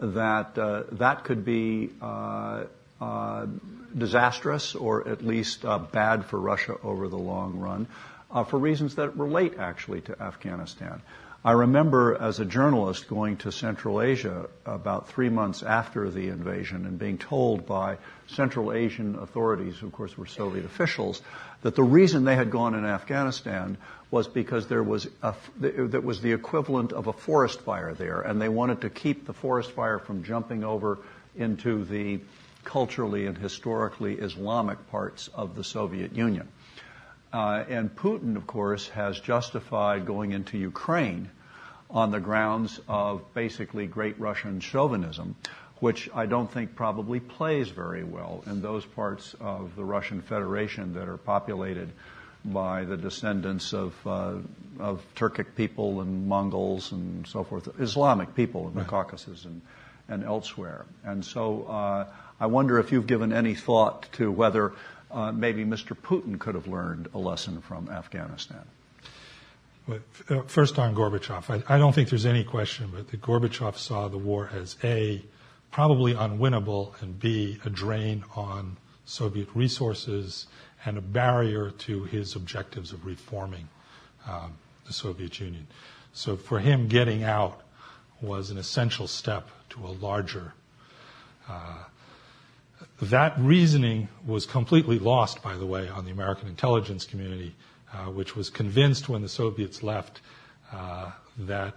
that 0.00 0.58
uh, 0.58 0.84
that 0.92 1.24
could 1.24 1.44
be 1.44 1.90
uh, 2.00 2.64
uh, 3.00 3.46
disastrous 3.96 4.74
or 4.74 5.08
at 5.08 5.24
least 5.24 5.64
uh, 5.64 5.78
bad 5.78 6.24
for 6.26 6.38
Russia 6.38 6.76
over 6.82 7.08
the 7.08 7.18
long 7.18 7.58
run 7.58 7.86
for 8.48 8.58
reasons 8.58 8.94
that 8.94 9.16
relate 9.16 9.54
actually 9.58 10.00
to 10.02 10.22
Afghanistan. 10.22 11.02
I 11.42 11.52
remember 11.52 12.14
as 12.20 12.38
a 12.38 12.44
journalist 12.44 13.08
going 13.08 13.38
to 13.38 13.50
Central 13.50 14.02
Asia 14.02 14.46
about 14.66 15.08
three 15.08 15.30
months 15.30 15.62
after 15.62 16.10
the 16.10 16.28
invasion 16.28 16.84
and 16.84 16.98
being 16.98 17.16
told 17.16 17.66
by 17.66 17.96
Central 18.26 18.74
Asian 18.74 19.18
authorities, 19.18 19.78
who 19.78 19.86
of 19.86 19.92
course 19.94 20.18
were 20.18 20.26
Soviet 20.26 20.66
officials, 20.66 21.22
that 21.62 21.74
the 21.74 21.82
reason 21.82 22.24
they 22.24 22.36
had 22.36 22.50
gone 22.50 22.74
in 22.74 22.84
Afghanistan 22.84 23.78
was 24.10 24.28
because 24.28 24.66
there 24.66 24.82
was 24.82 25.08
a, 25.22 25.34
that 25.60 26.04
was 26.04 26.20
the 26.20 26.32
equivalent 26.32 26.92
of 26.92 27.06
a 27.06 27.12
forest 27.12 27.62
fire 27.62 27.94
there, 27.94 28.20
and 28.20 28.40
they 28.40 28.50
wanted 28.50 28.82
to 28.82 28.90
keep 28.90 29.24
the 29.24 29.32
forest 29.32 29.70
fire 29.70 29.98
from 29.98 30.24
jumping 30.24 30.62
over 30.62 30.98
into 31.36 31.84
the 31.86 32.20
culturally 32.64 33.26
and 33.26 33.36
historically 33.36 34.14
Islamic 34.14 34.90
parts 34.90 35.28
of 35.34 35.56
the 35.56 35.64
Soviet 35.64 36.14
Union. 36.14 36.48
Uh, 37.32 37.64
and 37.68 37.94
Putin, 37.94 38.36
of 38.36 38.46
course, 38.46 38.88
has 38.88 39.18
justified 39.20 40.04
going 40.04 40.32
into 40.32 40.58
Ukraine 40.58 41.30
on 41.88 42.10
the 42.10 42.20
grounds 42.20 42.80
of 42.88 43.22
basically 43.34 43.86
great 43.86 44.18
Russian 44.18 44.60
chauvinism, 44.60 45.36
which 45.78 46.10
I 46.14 46.26
don't 46.26 46.50
think 46.50 46.74
probably 46.74 47.20
plays 47.20 47.68
very 47.68 48.04
well 48.04 48.44
in 48.46 48.62
those 48.62 48.84
parts 48.84 49.34
of 49.40 49.74
the 49.76 49.84
Russian 49.84 50.20
Federation 50.22 50.94
that 50.94 51.08
are 51.08 51.16
populated 51.16 51.90
by 52.44 52.84
the 52.84 52.96
descendants 52.96 53.72
of, 53.72 53.94
uh, 54.06 54.34
of 54.78 55.04
Turkic 55.14 55.54
people 55.56 56.00
and 56.00 56.26
Mongols 56.26 56.92
and 56.92 57.26
so 57.26 57.44
forth, 57.44 57.68
Islamic 57.78 58.34
people 58.34 58.68
in 58.68 58.74
the. 58.74 58.84
Caucasus 58.84 59.44
and, 59.44 59.60
and 60.08 60.24
elsewhere. 60.24 60.86
And 61.04 61.24
so 61.24 61.64
uh, 61.64 62.06
I 62.40 62.46
wonder 62.46 62.78
if 62.78 62.90
you've 62.90 63.06
given 63.06 63.32
any 63.32 63.54
thought 63.54 64.10
to 64.12 64.32
whether 64.32 64.72
uh, 65.10 65.30
maybe 65.30 65.64
Mr. 65.64 65.94
Putin 65.96 66.38
could 66.38 66.54
have 66.54 66.66
learned 66.66 67.08
a 67.12 67.18
lesson 67.18 67.60
from 67.60 67.88
Afghanistan. 67.90 68.64
Uh, 69.88 70.42
first 70.46 70.78
on 70.78 70.94
Gorbachev, 70.94 71.50
I, 71.50 71.74
I, 71.74 71.78
don't 71.78 71.92
think 71.92 72.10
there's 72.10 72.26
any 72.26 72.44
question 72.44 72.90
but 72.94 73.10
that 73.10 73.20
Gorbachev 73.20 73.76
saw 73.76 74.08
the 74.08 74.18
war 74.18 74.48
as 74.52 74.76
A, 74.84 75.22
probably 75.72 76.14
unwinnable, 76.14 77.00
and 77.02 77.18
B, 77.18 77.58
a 77.64 77.70
drain 77.70 78.24
on 78.36 78.76
Soviet 79.04 79.48
resources 79.54 80.46
and 80.84 80.96
a 80.96 81.00
barrier 81.00 81.70
to 81.70 82.04
his 82.04 82.36
objectives 82.36 82.92
of 82.92 83.04
reforming 83.04 83.68
um, 84.28 84.52
the 84.86 84.92
Soviet 84.92 85.40
Union. 85.40 85.66
So 86.12 86.36
for 86.36 86.60
him, 86.60 86.86
getting 86.86 87.24
out 87.24 87.60
was 88.22 88.50
an 88.50 88.58
essential 88.58 89.08
step 89.08 89.48
to 89.70 89.84
a 89.86 89.92
larger 89.92 90.52
uh, 91.48 91.84
that 93.02 93.38
reasoning 93.38 94.08
was 94.26 94.46
completely 94.46 94.98
lost, 94.98 95.42
by 95.42 95.56
the 95.56 95.66
way, 95.66 95.88
on 95.88 96.04
the 96.04 96.10
American 96.10 96.48
intelligence 96.48 97.04
community, 97.04 97.54
uh, 97.92 98.06
which 98.06 98.36
was 98.36 98.50
convinced 98.50 99.08
when 99.08 99.22
the 99.22 99.28
Soviets 99.28 99.82
left 99.82 100.20
uh, 100.72 101.10
that 101.38 101.76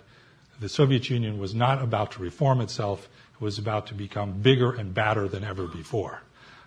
the 0.59 0.69
Soviet 0.69 1.09
Union 1.09 1.39
was 1.39 1.53
not 1.53 1.81
about 1.81 2.11
to 2.11 2.21
reform 2.21 2.61
itself, 2.61 3.09
it 3.33 3.41
was 3.41 3.57
about 3.57 3.87
to 3.87 3.93
become 3.93 4.33
bigger 4.33 4.71
and 4.71 4.93
badder 4.93 5.27
than 5.27 5.43
ever 5.43 5.67
before. 5.67 6.21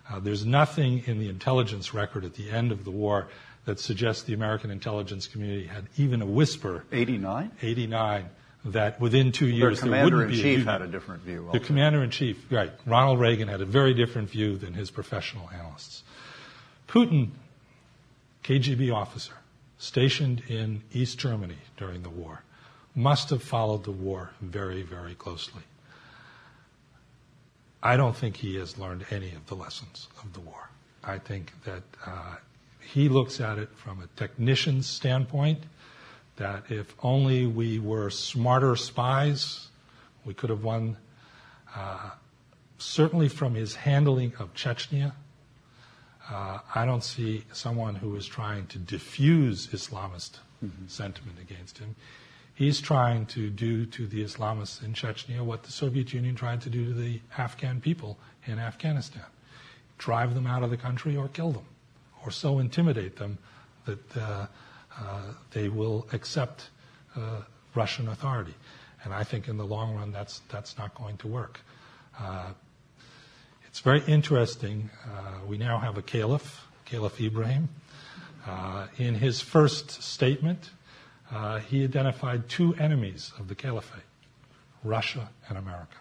Uh, 0.09 0.19
there's 0.19 0.45
nothing 0.45 1.03
in 1.05 1.19
the 1.19 1.29
intelligence 1.29 1.93
record 1.93 2.23
at 2.23 2.33
the 2.33 2.49
end 2.49 2.71
of 2.71 2.85
the 2.85 2.91
war 2.91 3.27
that 3.65 3.79
suggests 3.79 4.23
the 4.23 4.33
American 4.33 4.71
intelligence 4.71 5.27
community 5.27 5.67
had 5.67 5.87
even 5.97 6.21
a 6.21 6.25
whisper. 6.25 6.85
89? 6.91 7.51
89 7.61 8.29
that 8.65 8.99
within 8.99 9.31
two 9.31 9.47
years 9.47 9.81
there 9.81 10.03
wouldn't 10.03 10.29
be 10.29 10.39
a 10.39 10.43
chief 10.43 10.65
had 10.65 10.81
a 10.81 10.87
different 10.87 11.23
view. 11.23 11.49
The 11.51 11.59
commander 11.59 12.03
in 12.03 12.09
chief, 12.09 12.51
right? 12.51 12.71
Ronald 12.85 13.19
Reagan 13.19 13.47
had 13.47 13.61
a 13.61 13.65
very 13.65 13.93
different 13.93 14.29
view 14.29 14.57
than 14.57 14.73
his 14.73 14.91
professional 14.91 15.49
analysts. 15.53 16.03
Putin, 16.87 17.29
KGB 18.43 18.93
officer, 18.93 19.33
stationed 19.77 20.43
in 20.47 20.81
East 20.91 21.17
Germany 21.17 21.57
during 21.77 22.03
the 22.03 22.09
war, 22.09 22.41
must 22.95 23.29
have 23.29 23.43
followed 23.43 23.83
the 23.83 23.91
war 23.91 24.31
very, 24.41 24.81
very 24.81 25.15
closely. 25.15 25.61
I 27.83 27.95
don't 27.95 28.15
think 28.15 28.37
he 28.37 28.55
has 28.55 28.77
learned 28.77 29.05
any 29.11 29.33
of 29.33 29.45
the 29.47 29.55
lessons 29.55 30.07
of 30.23 30.33
the 30.33 30.39
war. 30.39 30.69
I 31.03 31.19
think 31.19 31.53
that 31.63 31.83
uh, 32.05 32.35
he 32.81 33.07
looks 33.07 33.39
at 33.39 33.59
it 33.59 33.69
from 33.75 34.01
a 34.01 34.07
technician's 34.17 34.87
standpoint 34.87 35.59
that 36.37 36.63
if 36.69 36.95
only 37.03 37.45
we 37.45 37.79
were 37.79 38.09
smarter 38.09 38.75
spies, 38.75 39.67
we 40.25 40.33
could 40.33 40.49
have 40.49 40.63
won. 40.63 40.97
Uh, 41.75 42.11
certainly 42.77 43.27
from 43.27 43.55
his 43.55 43.75
handling 43.75 44.33
of 44.39 44.53
Chechnya, 44.53 45.13
uh, 46.29 46.59
I 46.73 46.85
don't 46.85 47.03
see 47.03 47.43
someone 47.53 47.95
who 47.95 48.15
is 48.15 48.25
trying 48.25 48.67
to 48.67 48.79
diffuse 48.79 49.67
Islamist 49.67 50.39
mm-hmm. 50.63 50.87
sentiment 50.87 51.37
against 51.39 51.77
him. 51.77 51.95
He's 52.53 52.81
trying 52.81 53.27
to 53.27 53.49
do 53.49 53.85
to 53.85 54.07
the 54.07 54.23
Islamists 54.23 54.83
in 54.83 54.93
Chechnya 54.93 55.43
what 55.43 55.63
the 55.63 55.71
Soviet 55.71 56.13
Union 56.13 56.35
tried 56.35 56.61
to 56.61 56.69
do 56.69 56.85
to 56.87 56.93
the 56.93 57.21
Afghan 57.37 57.81
people 57.81 58.17
in 58.45 58.59
Afghanistan 58.59 59.25
drive 59.97 60.33
them 60.35 60.47
out 60.47 60.63
of 60.63 60.69
the 60.69 60.77
country 60.77 61.15
or 61.15 61.27
kill 61.27 61.51
them, 61.51 61.65
or 62.23 62.31
so 62.31 62.59
intimidate 62.59 63.17
them 63.17 63.37
that 63.85 64.17
uh, 64.17 64.21
uh, 64.21 64.47
they 65.51 65.69
will 65.69 66.07
accept 66.13 66.69
uh, 67.15 67.41
Russian 67.75 68.07
authority. 68.07 68.53
And 69.03 69.13
I 69.13 69.23
think 69.23 69.47
in 69.47 69.57
the 69.57 69.65
long 69.65 69.95
run, 69.95 70.11
that's, 70.11 70.41
that's 70.49 70.77
not 70.77 70.93
going 70.95 71.17
to 71.17 71.27
work. 71.27 71.59
Uh, 72.19 72.51
it's 73.67 73.79
very 73.79 74.01
interesting. 74.07 74.89
we 75.47 75.57
now 75.57 75.77
have 75.77 75.97
a 75.97 76.01
caliph, 76.01 76.65
Caliph 76.85 77.21
Ibrahim. 77.21 77.69
in 78.97 79.15
his 79.15 79.39
first 79.39 80.01
statement, 80.01 80.71
he 81.69 81.83
identified 81.83 82.49
two 82.49 82.73
enemies 82.75 83.31
of 83.37 83.47
the 83.47 83.55
caliphate 83.55 84.01
Russia 84.83 85.29
and 85.49 85.57
America. 85.57 85.97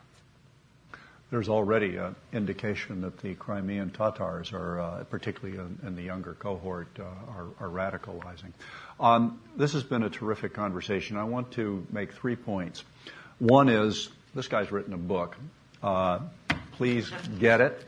There's 1.30 1.48
already 1.48 1.96
an 1.96 2.14
indication 2.32 3.00
that 3.00 3.18
the 3.18 3.34
Crimean 3.34 3.90
Tatars 3.90 4.52
are, 4.52 4.80
uh, 4.80 5.04
particularly 5.04 5.58
in, 5.58 5.78
in, 5.86 5.96
the 5.96 6.02
younger 6.02 6.34
cohort, 6.34 6.88
uh, 6.98 7.02
are, 7.02 7.46
are, 7.58 7.68
radicalizing. 7.68 8.52
Um, 9.00 9.40
this 9.56 9.72
has 9.72 9.82
been 9.82 10.04
a 10.04 10.10
terrific 10.10 10.54
conversation. 10.54 11.16
I 11.16 11.24
want 11.24 11.52
to 11.52 11.84
make 11.90 12.12
three 12.12 12.36
points. 12.36 12.84
One 13.38 13.68
is 13.68 14.08
this 14.34 14.46
guy's 14.46 14.70
written 14.70 14.92
a 14.92 14.98
book. 14.98 15.36
Uh, 15.82 16.20
please 16.72 17.10
get 17.40 17.60
it, 17.60 17.84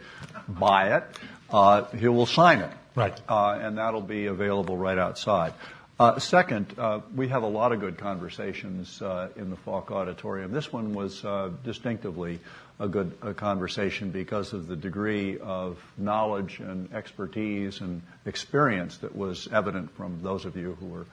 buy 0.49 0.97
it. 0.97 1.05
Uh, 1.49 1.85
he 1.97 2.09
will 2.09 2.27
sign 2.27 2.61
it. 2.61 2.73
Right. 2.95 3.19
Uh, 3.29 3.59
and 3.61 3.79
that'll 3.79 4.01
be 4.01 4.27
available 4.27 4.77
right 4.77 4.99
outside. 4.99 5.55
Uh, 5.99 6.17
second, 6.21 6.73
uh, 6.79 7.01
we 7.17 7.27
have 7.27 7.43
a 7.43 7.49
lot 7.49 7.73
of 7.73 7.81
good 7.81 7.99
conversations 7.99 9.03
uh, 9.03 9.31
in 9.35 9.51
the 9.51 9.57
Falk 9.57 9.91
Auditorium. 9.91 10.53
This 10.53 10.73
one 10.73 10.95
was 10.95 11.25
distinctively 11.65 12.39
a 12.79 12.87
good 12.87 13.13
conversation 13.37 14.13
because 14.13 14.53
of 14.53 14.69
the 14.69 14.77
degree 14.77 15.39
of 15.39 15.83
knowledge 15.97 16.61
and 16.61 16.93
expertise 16.95 17.81
and 17.81 18.01
experience 18.27 18.99
that 18.99 19.17
was 19.17 19.49
evident 19.53 19.91
from 19.97 20.23
those 20.23 20.45
of 20.45 20.57
you 20.57 20.77
who 20.79 20.87
were 20.87 21.07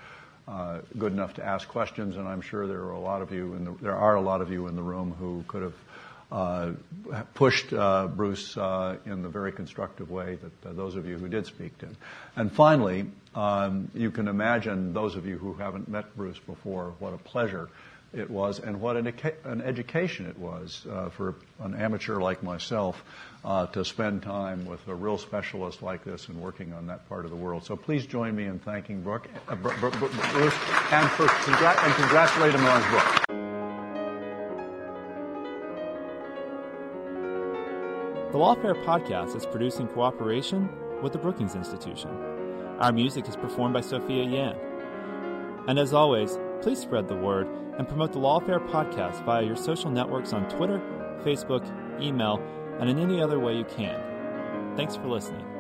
good 0.99 1.13
enough 1.13 1.33
to 1.33 1.43
ask 1.43 1.67
questions. 1.67 2.15
And 2.15 2.27
I'm 2.27 2.41
sure 2.41 2.67
there 2.67 2.83
are 2.83 2.91
a 2.91 2.99
lot 2.99 3.23
of 3.23 3.31
you 3.31 3.55
in 3.55 3.65
the, 4.75 4.83
room 4.83 5.15
who 5.17 5.43
could 5.47 5.63
have 5.63 5.73
pushed 7.34 7.73
uh, 7.73 8.07
Bruce 8.07 8.57
uh, 8.57 8.97
in 9.06 9.22
the 9.22 9.30
very 9.30 9.52
constructive 9.52 10.10
way 10.10 10.38
that 10.41 10.76
those 10.76 10.95
of 10.95 11.06
you 11.06 11.18
who 11.18 11.27
did 11.27 11.45
speak 11.45 11.77
did. 11.77 11.95
And 12.35 12.52
finally, 12.52 13.07
um, 13.35 13.89
you 13.93 14.11
can 14.11 14.27
imagine 14.27 14.93
those 14.93 15.15
of 15.15 15.26
you 15.26 15.38
who 15.38 15.53
haven't 15.53 15.88
met 15.88 16.15
Bruce 16.15 16.39
before, 16.39 16.93
what 16.99 17.14
a 17.14 17.18
pleasure 17.18 17.69
it 18.14 18.30
was 18.30 18.60
and 18.60 18.80
what 18.80 18.95
an, 18.95 19.14
an 19.43 19.61
education 19.61 20.26
it 20.26 20.38
was 20.38 20.85
uh, 20.89 21.10
for 21.10 21.35
an 21.60 21.76
amateur 21.76 22.15
like 22.15 22.41
myself 22.43 23.03
uh, 23.43 23.68
to 23.68 23.84
spend 23.84 24.23
time 24.23 24.65
with 24.65 24.85
a 24.88 24.95
real 24.95 25.18
specialist 25.18 25.81
like 25.81 26.03
this 26.03 26.27
and 26.30 26.41
working 26.41 26.73
on 26.73 26.88
that 26.88 27.07
part 27.10 27.26
of 27.26 27.31
the 27.31 27.38
world. 27.38 27.65
So 27.65 27.76
please 27.76 28.06
join 28.06 28.35
me 28.35 28.45
in 28.45 28.60
thanking 28.60 29.02
Brooke, 29.02 29.27
uh, 29.47 29.56
Bruce 29.56 29.73
and, 29.81 31.10
for 31.11 31.27
and 31.27 31.93
congratulate 31.95 32.56
him 32.56 32.65
on 32.65 32.81
his 32.81 32.91
book. 32.91 33.24
The 38.35 38.41
Lawfare 38.41 38.83
podcast 38.83 39.33
is 39.33 39.45
produced 39.45 39.79
in 39.79 39.87
cooperation 39.87 40.67
with 41.01 41.13
the 41.13 41.17
Brookings 41.17 41.55
Institution. 41.55 42.09
Our 42.81 42.91
music 42.91 43.29
is 43.29 43.37
performed 43.37 43.73
by 43.73 43.79
Sophia 43.79 44.25
Yan. 44.25 44.57
And 45.69 45.79
as 45.79 45.93
always, 45.93 46.37
please 46.61 46.77
spread 46.77 47.07
the 47.07 47.15
word 47.15 47.47
and 47.77 47.87
promote 47.87 48.11
the 48.11 48.19
Lawfare 48.19 48.59
podcast 48.69 49.23
via 49.23 49.41
your 49.41 49.55
social 49.55 49.89
networks 49.89 50.33
on 50.33 50.49
Twitter, 50.49 50.79
Facebook, 51.23 51.63
email, 52.01 52.41
and 52.81 52.89
in 52.89 52.99
any 52.99 53.21
other 53.21 53.39
way 53.39 53.55
you 53.55 53.63
can. 53.63 54.75
Thanks 54.75 54.97
for 54.97 55.07
listening. 55.07 55.55